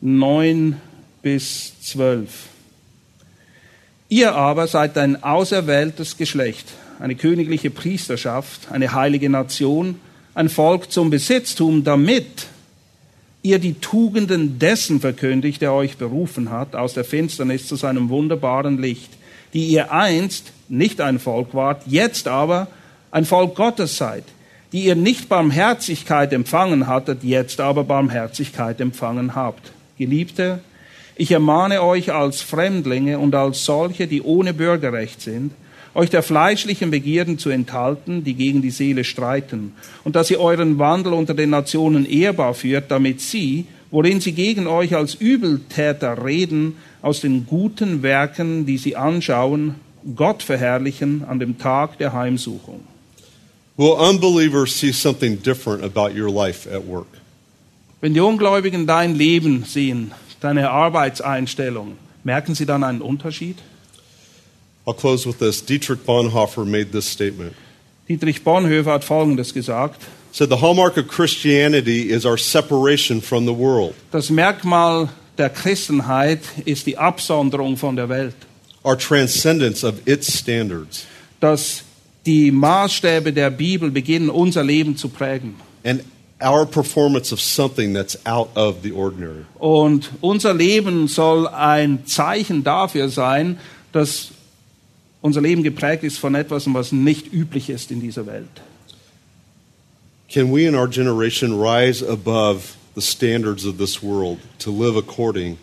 9 0.00 0.80
bis 1.22 1.72
12. 1.80 2.48
Ihr 4.08 4.34
aber 4.34 4.68
seid 4.68 4.96
ein 4.98 5.22
auserwähltes 5.22 6.16
Geschlecht, 6.16 6.66
eine 7.04 7.16
königliche 7.16 7.68
Priesterschaft, 7.68 8.72
eine 8.72 8.94
heilige 8.94 9.28
Nation, 9.28 10.00
ein 10.34 10.48
Volk 10.48 10.90
zum 10.90 11.10
Besitztum, 11.10 11.84
damit 11.84 12.46
ihr 13.42 13.58
die 13.58 13.74
Tugenden 13.74 14.58
dessen 14.58 15.00
verkündigt, 15.00 15.60
der 15.60 15.74
euch 15.74 15.98
berufen 15.98 16.50
hat, 16.50 16.74
aus 16.74 16.94
der 16.94 17.04
Finsternis 17.04 17.66
zu 17.66 17.76
seinem 17.76 18.08
wunderbaren 18.08 18.80
Licht, 18.80 19.10
die 19.52 19.66
ihr 19.66 19.92
einst 19.92 20.52
nicht 20.70 21.02
ein 21.02 21.18
Volk 21.18 21.52
wart, 21.52 21.82
jetzt 21.84 22.26
aber 22.26 22.68
ein 23.10 23.26
Volk 23.26 23.54
Gottes 23.54 23.98
seid, 23.98 24.24
die 24.72 24.86
ihr 24.86 24.94
nicht 24.94 25.28
Barmherzigkeit 25.28 26.32
empfangen 26.32 26.86
hattet, 26.86 27.22
jetzt 27.22 27.60
aber 27.60 27.84
Barmherzigkeit 27.84 28.80
empfangen 28.80 29.34
habt. 29.34 29.72
Geliebte, 29.98 30.60
ich 31.16 31.32
ermahne 31.32 31.82
euch 31.82 32.14
als 32.14 32.40
Fremdlinge 32.40 33.18
und 33.18 33.34
als 33.34 33.66
solche, 33.66 34.06
die 34.06 34.22
ohne 34.22 34.54
Bürgerrecht 34.54 35.20
sind, 35.20 35.52
euch 35.94 36.10
der 36.10 36.22
fleischlichen 36.22 36.90
Begierden 36.90 37.38
zu 37.38 37.50
enthalten, 37.50 38.24
die 38.24 38.34
gegen 38.34 38.62
die 38.62 38.70
Seele 38.70 39.04
streiten, 39.04 39.72
und 40.02 40.16
dass 40.16 40.30
ihr 40.30 40.40
euren 40.40 40.78
Wandel 40.78 41.12
unter 41.12 41.34
den 41.34 41.50
Nationen 41.50 42.04
ehrbar 42.04 42.54
führt, 42.54 42.90
damit 42.90 43.20
sie, 43.20 43.66
worin 43.90 44.20
sie 44.20 44.32
gegen 44.32 44.66
euch 44.66 44.94
als 44.94 45.14
Übeltäter 45.14 46.24
reden, 46.24 46.76
aus 47.00 47.20
den 47.20 47.46
guten 47.46 48.02
Werken, 48.02 48.66
die 48.66 48.78
sie 48.78 48.96
anschauen, 48.96 49.76
Gott 50.16 50.42
verherrlichen 50.42 51.24
an 51.24 51.38
dem 51.38 51.58
Tag 51.58 51.98
der 51.98 52.12
Heimsuchung. 52.12 52.80
Will 53.76 53.92
unbelievers 53.92 54.78
see 54.78 54.92
something 54.92 55.42
different 55.42 55.82
about 55.82 56.16
your 56.16 56.30
life 56.30 56.68
at 56.68 56.86
work? 56.86 57.06
Wenn 58.00 58.14
die 58.14 58.20
Ungläubigen 58.20 58.86
dein 58.86 59.14
Leben 59.14 59.64
sehen, 59.64 60.12
deine 60.40 60.70
Arbeitseinstellung, 60.70 61.96
merken 62.22 62.54
sie 62.54 62.66
dann 62.66 62.84
einen 62.84 63.00
Unterschied? 63.00 63.56
I'll 64.86 64.94
close 64.94 65.26
with 65.26 65.38
this. 65.38 65.62
Dietrich 65.62 66.00
Bonhoeffer 66.04 66.66
made 66.66 66.92
this 66.92 67.06
statement. 67.06 67.54
Dietrich 68.06 68.44
Bonhoeffer 68.44 68.92
hat 68.92 69.02
Folgendes 69.04 69.52
gesagt. 69.54 70.02
Said 70.32 70.48
the 70.50 70.56
hallmark 70.56 70.96
of 70.96 71.06
Christianity 71.08 72.10
is 72.10 72.26
our 72.26 72.36
separation 72.36 73.20
from 73.20 73.46
the 73.46 73.52
world, 73.54 73.94
Das 74.10 74.30
Merkmal 74.30 75.08
der 75.38 75.48
Christenheit 75.50 76.40
ist 76.64 76.86
die 76.86 76.98
Absonderung 76.98 77.76
von 77.76 77.96
der 77.96 78.08
Welt. 78.08 78.34
our 78.84 78.96
transcendence 78.96 79.84
of 79.84 80.06
its 80.06 80.26
standards, 80.38 81.06
Dass 81.40 81.84
die 82.26 82.50
Maßstäbe 82.50 83.32
der 83.32 83.50
Bibel 83.50 83.90
beginnen, 83.90 84.28
unser 84.28 84.64
Leben 84.64 84.96
zu 84.96 85.08
prägen. 85.08 85.54
and 85.84 86.02
our 86.42 86.66
performance 86.66 87.32
of 87.32 87.40
something 87.40 87.94
that's 87.94 88.18
out 88.26 88.50
of 88.56 88.82
the 88.82 88.90
ordinary. 88.92 89.44
Und 89.58 90.10
unser 90.20 90.52
Leben 90.52 91.06
soll 91.08 91.46
ein 91.48 92.06
Zeichen 92.06 92.64
dafür 92.64 93.08
sein, 93.08 93.58
dass 93.92 94.28
unser 95.24 95.40
Leben 95.40 95.62
geprägt 95.62 96.04
ist 96.04 96.18
von 96.18 96.34
etwas, 96.34 96.66
was 96.74 96.92
nicht 96.92 97.32
üblich 97.32 97.70
ist 97.70 97.90
in 97.90 98.00
dieser 98.00 98.26
Welt. 98.26 98.50
Can 100.28 100.52
we 100.52 100.66
in 100.66 100.74
our 100.74 100.86
generation 100.86 101.58
rise 101.58 102.06
above 102.06 102.74
the 102.94 103.00
standards 103.00 103.64
of 103.64 103.78
this 103.78 104.02
world 104.02 104.38
to 104.58 104.70
live 104.70 104.96
according 104.98 105.56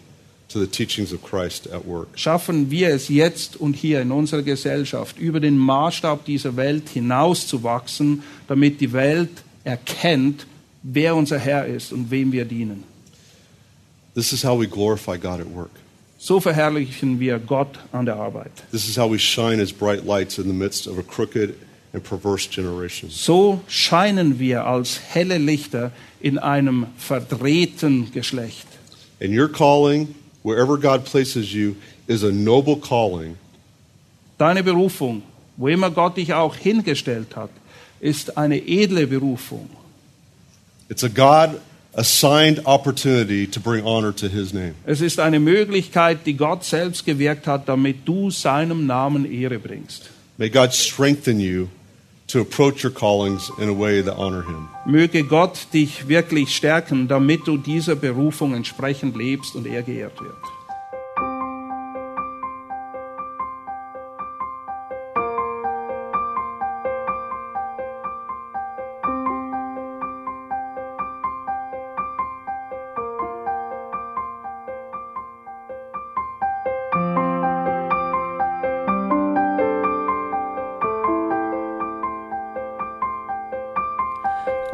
to 0.49 0.59
the 0.59 0.67
teachings 0.67 1.13
of 1.13 1.21
Christ 1.21 1.67
at 1.67 1.85
work. 1.85 2.07
Schaffen 2.15 2.71
wir 2.71 2.89
es 2.89 3.07
jetzt 3.07 3.55
und 3.55 3.75
hier 3.75 4.01
in 4.01 4.11
unserer 4.11 4.41
Gesellschaft, 4.41 5.17
über 5.19 5.39
den 5.39 5.57
Maßstab 5.57 6.25
dieser 6.25 6.55
Welt 6.57 6.89
hinauszuwachsen, 6.89 8.23
damit 8.47 8.81
die 8.81 8.91
Welt 8.91 9.43
erkennt, 9.63 10.47
wer 10.83 11.15
unser 11.15 11.37
Herr 11.37 11.67
ist 11.67 11.93
und 11.93 12.09
wem 12.11 12.31
wir 12.31 12.45
dienen. 12.45 12.83
This 14.15 14.33
is 14.33 14.43
how 14.43 14.59
we 14.59 14.67
glorify 14.67 15.17
God 15.17 15.39
at 15.39 15.55
work. 15.55 15.71
So 16.23 16.39
verherrlichen 16.39 17.19
wir 17.19 17.39
Gott 17.39 17.79
an 17.91 18.05
der 18.05 18.17
Arbeit. 18.17 18.51
This 18.69 18.87
is 18.87 18.95
how 18.95 19.11
we 19.11 19.17
shine 19.17 19.59
as 19.59 19.71
bright 19.71 20.05
lights 20.05 20.37
in 20.37 20.43
the 20.43 20.53
midst 20.53 20.85
of 20.85 20.99
a 20.99 21.01
crooked 21.01 21.55
and 21.93 22.03
perverse 22.03 22.47
generation. 22.47 23.09
So 23.09 23.61
scheinen 23.67 24.37
wir 24.37 24.67
als 24.67 24.99
helle 24.99 25.39
Lichter 25.39 25.91
in 26.19 26.37
einem 26.37 26.85
verdrehten 26.95 28.11
Geschlecht. 28.11 28.67
And 29.19 29.33
your 29.33 29.47
calling, 29.47 30.13
wherever 30.43 30.77
God 30.77 31.05
places 31.05 31.53
you, 31.53 31.75
is 32.05 32.23
a 32.23 32.31
noble 32.31 32.75
calling 32.75 33.35
Deine 34.37 34.61
Berufung, 34.61 35.23
wo 35.57 35.69
immer 35.69 35.89
Gott 35.89 36.17
dich 36.17 36.35
auch 36.35 36.55
hingestellt 36.55 37.35
hat, 37.35 37.49
ist 37.99 38.37
eine 38.37 38.59
edle 38.59 39.07
Berufung. 39.07 39.71
It's 40.87 41.03
a 41.03 41.07
God 41.07 41.59
assigned 41.93 42.61
opportunity 42.65 43.45
to 43.47 43.59
bring 43.59 43.85
honor 43.85 44.13
to 44.15 44.27
his 44.27 44.53
name. 44.53 44.75
Es 44.85 45.01
ist 45.01 45.19
eine 45.19 45.39
Möglichkeit, 45.39 46.25
die 46.25 46.35
Gott 46.35 46.63
selbst 46.63 47.05
gewirkt 47.05 47.47
hat, 47.47 47.67
damit 47.67 48.07
du 48.07 48.31
seinem 48.31 48.85
Namen 48.85 49.25
Ehre 49.31 49.59
bringst. 49.59 50.09
May 50.37 50.49
God 50.49 50.73
strengthen 50.73 51.39
you 51.39 51.67
to 52.27 52.39
approach 52.39 52.83
your 52.83 52.91
callings 52.91 53.51
in 53.59 53.69
a 53.69 53.77
way 53.77 54.01
that 54.01 54.17
honor 54.17 54.43
him. 54.43 54.69
Möge 54.85 55.23
Gott 55.23 55.67
dich 55.73 56.07
wirklich 56.07 56.55
stärken, 56.55 57.07
damit 57.07 57.45
du 57.45 57.57
dieser 57.57 57.95
Berufung 57.95 58.55
entsprechend 58.55 59.17
lebst 59.17 59.55
und 59.55 59.67
er 59.67 59.83
geehrt 59.83 60.19
wird. 60.21 60.60